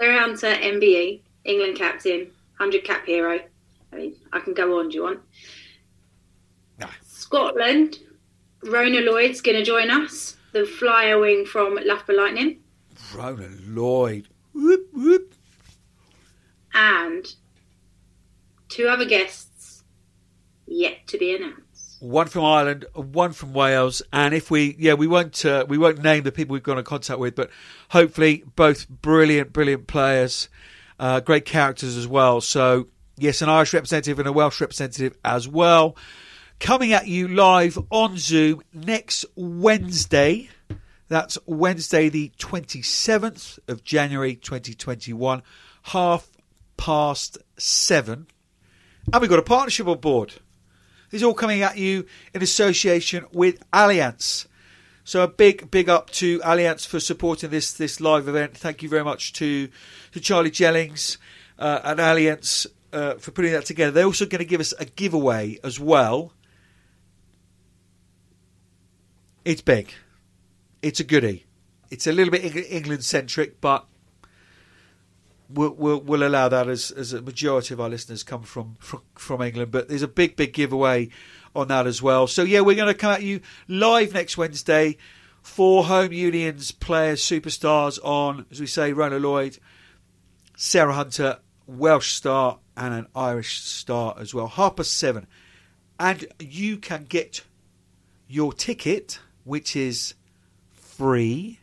Sarah 0.00 0.18
Hunter, 0.18 0.54
MBE, 0.54 1.20
England 1.44 1.76
captain, 1.76 2.20
100 2.56 2.84
cap 2.84 3.04
hero. 3.04 3.38
I 3.92 3.96
mean, 3.96 4.16
I 4.32 4.40
can 4.40 4.54
go 4.54 4.78
on, 4.78 4.88
do 4.88 4.94
you 4.94 5.02
want? 5.02 5.20
No. 6.78 6.86
Scotland, 7.02 7.98
Rhona 8.64 9.04
Lloyd's 9.04 9.42
going 9.42 9.58
to 9.58 9.64
join 9.64 9.90
us, 9.90 10.36
the 10.52 10.64
flyer 10.64 11.18
wing 11.18 11.44
from 11.44 11.78
Loughborough 11.84 12.16
Lightning. 12.16 12.60
Rhona 13.12 13.50
Lloyd. 13.66 14.28
Whoop, 14.54 14.88
whoop. 14.94 15.34
And 16.72 17.26
two 18.70 18.88
other 18.88 19.04
guests 19.04 19.84
yet 20.66 21.06
to 21.08 21.18
be 21.18 21.36
announced. 21.36 21.69
One 22.00 22.26
from 22.26 22.44
Ireland, 22.44 22.86
one 22.94 23.32
from 23.32 23.52
Wales, 23.52 24.02
and 24.12 24.34
if 24.34 24.50
we, 24.50 24.74
yeah, 24.78 24.94
we 24.94 25.06
won't, 25.06 25.44
uh, 25.44 25.66
we 25.68 25.78
won't 25.78 26.02
name 26.02 26.22
the 26.22 26.32
people 26.32 26.54
we've 26.54 26.62
gone 26.62 26.78
in 26.78 26.84
contact 26.84 27.20
with, 27.20 27.34
but 27.34 27.50
hopefully 27.90 28.42
both 28.56 28.88
brilliant, 28.88 29.52
brilliant 29.52 29.86
players, 29.86 30.48
uh, 30.98 31.20
great 31.20 31.44
characters 31.44 31.96
as 31.96 32.08
well. 32.08 32.40
So 32.40 32.88
yes, 33.20 33.42
an 33.42 33.48
Irish 33.48 33.74
representative 33.74 34.18
and 34.18 34.26
a 34.26 34.32
Welsh 34.32 34.60
representative 34.60 35.16
as 35.24 35.46
well. 35.46 35.96
Coming 36.58 36.92
at 36.92 37.06
you 37.06 37.28
live 37.28 37.78
on 37.90 38.16
Zoom 38.16 38.62
next 38.72 39.24
Wednesday. 39.36 40.48
That's 41.08 41.38
Wednesday, 41.46 42.08
the 42.08 42.32
27th 42.38 43.58
of 43.68 43.82
January 43.82 44.36
2021, 44.36 45.42
half 45.84 46.30
past 46.76 47.38
seven. 47.56 48.26
And 49.12 49.20
we've 49.20 49.30
got 49.30 49.38
a 49.38 49.42
partnership 49.42 49.88
on 49.88 49.98
board. 49.98 50.34
Is 51.12 51.22
all 51.22 51.34
coming 51.34 51.62
at 51.62 51.76
you 51.76 52.06
in 52.32 52.42
association 52.42 53.26
with 53.32 53.68
Allianz. 53.72 54.46
So 55.02 55.22
a 55.22 55.28
big, 55.28 55.70
big 55.70 55.88
up 55.88 56.10
to 56.10 56.38
Allianz 56.40 56.86
for 56.86 57.00
supporting 57.00 57.50
this 57.50 57.72
this 57.72 58.00
live 58.00 58.28
event. 58.28 58.56
Thank 58.56 58.82
you 58.82 58.88
very 58.88 59.02
much 59.02 59.32
to 59.34 59.68
to 60.12 60.20
Charlie 60.20 60.52
Jellings 60.52 61.18
uh, 61.58 61.80
and 61.82 61.98
Allianz 61.98 62.66
uh, 62.92 63.14
for 63.14 63.32
putting 63.32 63.52
that 63.52 63.64
together. 63.64 63.90
They're 63.90 64.04
also 64.04 64.26
going 64.26 64.38
to 64.38 64.44
give 64.44 64.60
us 64.60 64.72
a 64.78 64.84
giveaway 64.84 65.58
as 65.64 65.80
well. 65.80 66.32
It's 69.44 69.62
big. 69.62 69.92
It's 70.82 71.00
a 71.00 71.04
goodie. 71.04 71.46
It's 71.90 72.06
a 72.06 72.12
little 72.12 72.30
bit 72.30 72.44
England 72.70 73.04
centric, 73.04 73.60
but 73.60 73.86
we'll, 75.52 75.74
we'll, 75.74 76.00
we'll 76.00 76.26
allow 76.26 76.48
that 76.48 76.68
as, 76.68 76.90
as 76.90 77.12
a 77.12 77.22
majority 77.22 77.74
of 77.74 77.80
our 77.80 77.88
listeners 77.88 78.22
come 78.22 78.42
from, 78.42 78.76
from, 78.80 79.02
from 79.14 79.42
England. 79.42 79.70
But 79.70 79.88
there's 79.88 80.02
a 80.02 80.08
big, 80.08 80.36
big 80.36 80.52
giveaway 80.52 81.10
on 81.54 81.68
that 81.68 81.86
as 81.86 82.00
well. 82.00 82.26
So, 82.26 82.42
yeah, 82.42 82.60
we're 82.60 82.76
going 82.76 82.88
to 82.88 82.94
come 82.94 83.12
at 83.12 83.22
you 83.22 83.40
live 83.68 84.14
next 84.14 84.36
Wednesday. 84.36 84.96
Four 85.42 85.84
home 85.84 86.12
unions, 86.12 86.70
players, 86.70 87.22
superstars 87.22 87.98
on, 88.04 88.46
as 88.50 88.60
we 88.60 88.66
say, 88.66 88.92
Rhona 88.92 89.20
Lloyd, 89.20 89.58
Sarah 90.56 90.92
Hunter, 90.92 91.38
Welsh 91.66 92.12
star, 92.12 92.58
and 92.76 92.92
an 92.92 93.06
Irish 93.14 93.60
star 93.60 94.14
as 94.18 94.34
well. 94.34 94.46
Harper 94.46 94.84
seven. 94.84 95.26
And 95.98 96.26
you 96.38 96.76
can 96.76 97.04
get 97.04 97.42
your 98.28 98.52
ticket, 98.52 99.18
which 99.44 99.74
is 99.74 100.14
free. 100.72 101.58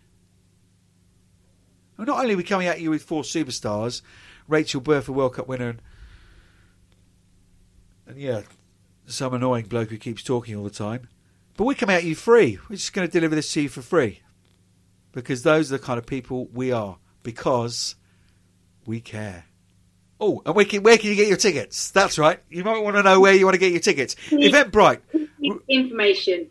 Well, 1.97 2.05
not 2.05 2.19
only 2.19 2.35
are 2.35 2.37
we 2.37 2.43
coming 2.43 2.67
at 2.67 2.79
you 2.79 2.91
with 2.91 3.03
four 3.03 3.23
superstars, 3.23 4.01
Rachel 4.47 4.81
Bertha 4.81 5.11
World 5.11 5.33
Cup 5.35 5.47
winner, 5.47 5.69
and, 5.69 5.81
and 8.05 8.17
yeah, 8.17 8.41
some 9.07 9.33
annoying 9.33 9.65
bloke 9.65 9.89
who 9.89 9.97
keeps 9.97 10.23
talking 10.23 10.55
all 10.55 10.63
the 10.63 10.69
time, 10.69 11.07
but 11.55 11.63
we're 11.65 11.73
coming 11.73 11.95
at 11.95 12.03
you 12.03 12.15
free. 12.15 12.59
We're 12.69 12.75
just 12.75 12.93
going 12.93 13.07
to 13.07 13.11
deliver 13.11 13.33
this 13.35 13.51
to 13.53 13.61
you 13.61 13.69
for 13.69 13.81
free. 13.81 14.21
Because 15.11 15.41
those 15.41 15.71
are 15.71 15.77
the 15.77 15.83
kind 15.83 15.97
of 15.97 16.05
people 16.05 16.45
we 16.53 16.71
are. 16.71 16.97
Because 17.23 17.95
we 18.85 19.01
care. 19.01 19.45
Oh, 20.19 20.41
and 20.45 20.55
where 20.55 20.65
can, 20.65 20.83
where 20.83 20.97
can 20.97 21.09
you 21.09 21.15
get 21.15 21.27
your 21.27 21.37
tickets? 21.37 21.89
That's 21.91 22.19
right. 22.19 22.39
You 22.49 22.63
might 22.63 22.79
want 22.79 22.95
to 22.95 23.03
know 23.03 23.19
where 23.19 23.33
you 23.33 23.45
want 23.45 23.55
to 23.55 23.59
get 23.59 23.71
your 23.71 23.81
tickets. 23.81 24.15
Eventbrite. 24.29 24.99
Information. 25.67 26.47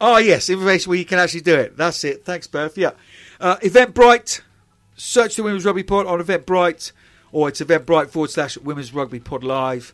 oh, 0.00 0.16
yes, 0.18 0.50
information 0.50 0.90
where 0.90 0.98
you 0.98 1.04
can 1.04 1.18
actually 1.18 1.42
do 1.42 1.54
it. 1.54 1.76
That's 1.76 2.04
it. 2.04 2.24
Thanks, 2.24 2.46
Beth. 2.46 2.76
Yeah. 2.76 2.92
Uh, 3.40 3.56
Eventbrite. 3.56 4.42
Search 4.96 5.36
the 5.36 5.42
Women's 5.42 5.64
Rugby 5.64 5.82
Pod 5.82 6.06
on 6.06 6.20
Eventbrite, 6.20 6.92
or 7.32 7.48
it's 7.48 7.60
Eventbrite 7.60 8.10
forward 8.10 8.30
slash 8.30 8.56
Women's 8.58 8.94
Rugby 8.94 9.18
Pod 9.18 9.42
Live, 9.42 9.92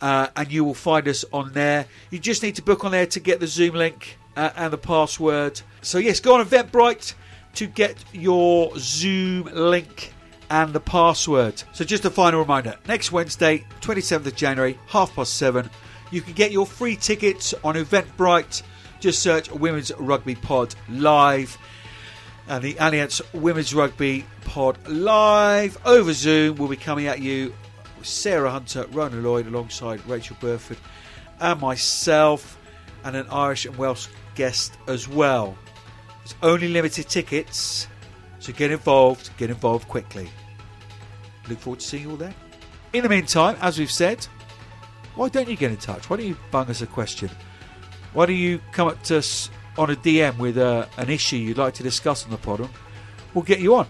uh, 0.00 0.28
and 0.36 0.52
you 0.52 0.64
will 0.64 0.74
find 0.74 1.08
us 1.08 1.24
on 1.32 1.52
there. 1.52 1.86
You 2.10 2.18
just 2.18 2.42
need 2.42 2.54
to 2.56 2.62
book 2.62 2.84
on 2.84 2.92
there 2.92 3.06
to 3.06 3.20
get 3.20 3.40
the 3.40 3.48
Zoom 3.48 3.74
link 3.74 4.16
uh, 4.36 4.50
and 4.56 4.72
the 4.72 4.78
password. 4.78 5.60
So, 5.82 5.98
yes, 5.98 6.20
go 6.20 6.34
on 6.36 6.46
Eventbrite 6.46 7.14
to 7.54 7.66
get 7.66 7.96
your 8.12 8.70
Zoom 8.76 9.50
link 9.52 10.12
and 10.50 10.72
the 10.72 10.80
password. 10.80 11.62
So, 11.72 11.84
just 11.84 12.04
a 12.04 12.10
final 12.10 12.40
reminder 12.40 12.76
next 12.86 13.10
Wednesday, 13.10 13.66
27th 13.80 14.26
of 14.26 14.36
January, 14.36 14.78
half 14.86 15.14
past 15.16 15.34
seven, 15.34 15.68
you 16.12 16.20
can 16.22 16.34
get 16.34 16.52
your 16.52 16.64
free 16.64 16.94
tickets 16.94 17.54
on 17.64 17.74
Eventbrite. 17.74 18.62
Just 19.00 19.20
search 19.20 19.50
Women's 19.50 19.92
Rugby 19.98 20.36
Pod 20.36 20.74
Live. 20.88 21.58
And 22.48 22.64
the 22.64 22.74
Allianz 22.74 23.20
Women's 23.34 23.74
Rugby 23.74 24.24
Pod 24.46 24.78
Live 24.88 25.76
over 25.84 26.14
Zoom 26.14 26.56
will 26.56 26.68
be 26.68 26.76
coming 26.76 27.06
at 27.06 27.20
you 27.20 27.52
with 27.98 28.06
Sarah 28.06 28.50
Hunter, 28.50 28.84
Rhona 28.84 29.22
Lloyd, 29.22 29.46
alongside 29.46 30.04
Rachel 30.06 30.34
Burford 30.40 30.78
and 31.40 31.60
myself, 31.60 32.58
and 33.04 33.14
an 33.14 33.26
Irish 33.30 33.66
and 33.66 33.76
Welsh 33.76 34.08
guest 34.34 34.78
as 34.86 35.06
well. 35.06 35.58
There's 36.20 36.34
only 36.42 36.68
limited 36.68 37.08
tickets, 37.08 37.86
so 38.38 38.52
get 38.54 38.70
involved, 38.70 39.28
get 39.36 39.50
involved 39.50 39.86
quickly. 39.86 40.30
Look 41.48 41.58
forward 41.58 41.80
to 41.80 41.86
seeing 41.86 42.04
you 42.04 42.10
all 42.12 42.16
there. 42.16 42.34
In 42.94 43.02
the 43.02 43.10
meantime, 43.10 43.56
as 43.60 43.78
we've 43.78 43.90
said, 43.90 44.24
why 45.16 45.28
don't 45.28 45.48
you 45.48 45.56
get 45.56 45.70
in 45.70 45.76
touch? 45.76 46.08
Why 46.08 46.16
don't 46.16 46.26
you 46.26 46.36
bung 46.50 46.68
us 46.70 46.80
a 46.80 46.86
question? 46.86 47.30
Why 48.14 48.24
don't 48.24 48.36
you 48.36 48.60
come 48.72 48.88
up 48.88 49.02
to 49.04 49.18
us 49.18 49.50
on 49.78 49.90
a 49.90 49.96
DM 49.96 50.36
with 50.38 50.58
uh, 50.58 50.86
an 50.96 51.08
issue 51.08 51.36
you'd 51.36 51.58
like 51.58 51.74
to 51.74 51.82
discuss 51.82 52.24
on 52.24 52.30
the 52.30 52.36
pod? 52.36 52.68
We'll 53.32 53.44
get 53.44 53.60
you 53.60 53.76
on. 53.76 53.86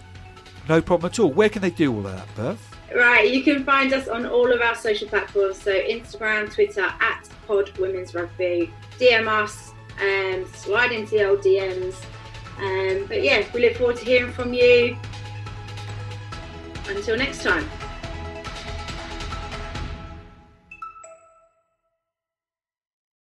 No 0.69 0.81
problem 0.81 1.11
at 1.11 1.19
all. 1.19 1.31
Where 1.31 1.49
can 1.49 1.61
they 1.61 1.71
do 1.71 1.91
all 1.91 2.05
of 2.05 2.15
that, 2.15 2.27
Beth? 2.35 2.75
Right, 2.95 3.29
you 3.29 3.43
can 3.43 3.63
find 3.63 3.91
us 3.93 4.07
on 4.07 4.25
all 4.25 4.51
of 4.51 4.61
our 4.61 4.75
social 4.75 5.07
platforms. 5.07 5.61
So 5.61 5.71
Instagram, 5.71 6.53
Twitter, 6.53 6.81
at 6.99 7.27
Pod 7.47 7.75
Women's 7.77 8.13
Rugby. 8.13 8.71
DM 8.99 9.27
us 9.27 9.73
um, 10.01 10.45
slide 10.53 10.91
into 10.91 11.11
the 11.11 11.27
old 11.27 11.39
DMs. 11.39 11.95
Um, 12.57 13.05
but 13.07 13.23
yeah, 13.23 13.45
we 13.53 13.61
look 13.61 13.77
forward 13.77 13.97
to 13.97 14.05
hearing 14.05 14.31
from 14.31 14.53
you. 14.53 14.97
Until 16.87 17.17
next 17.17 17.43
time. 17.43 17.67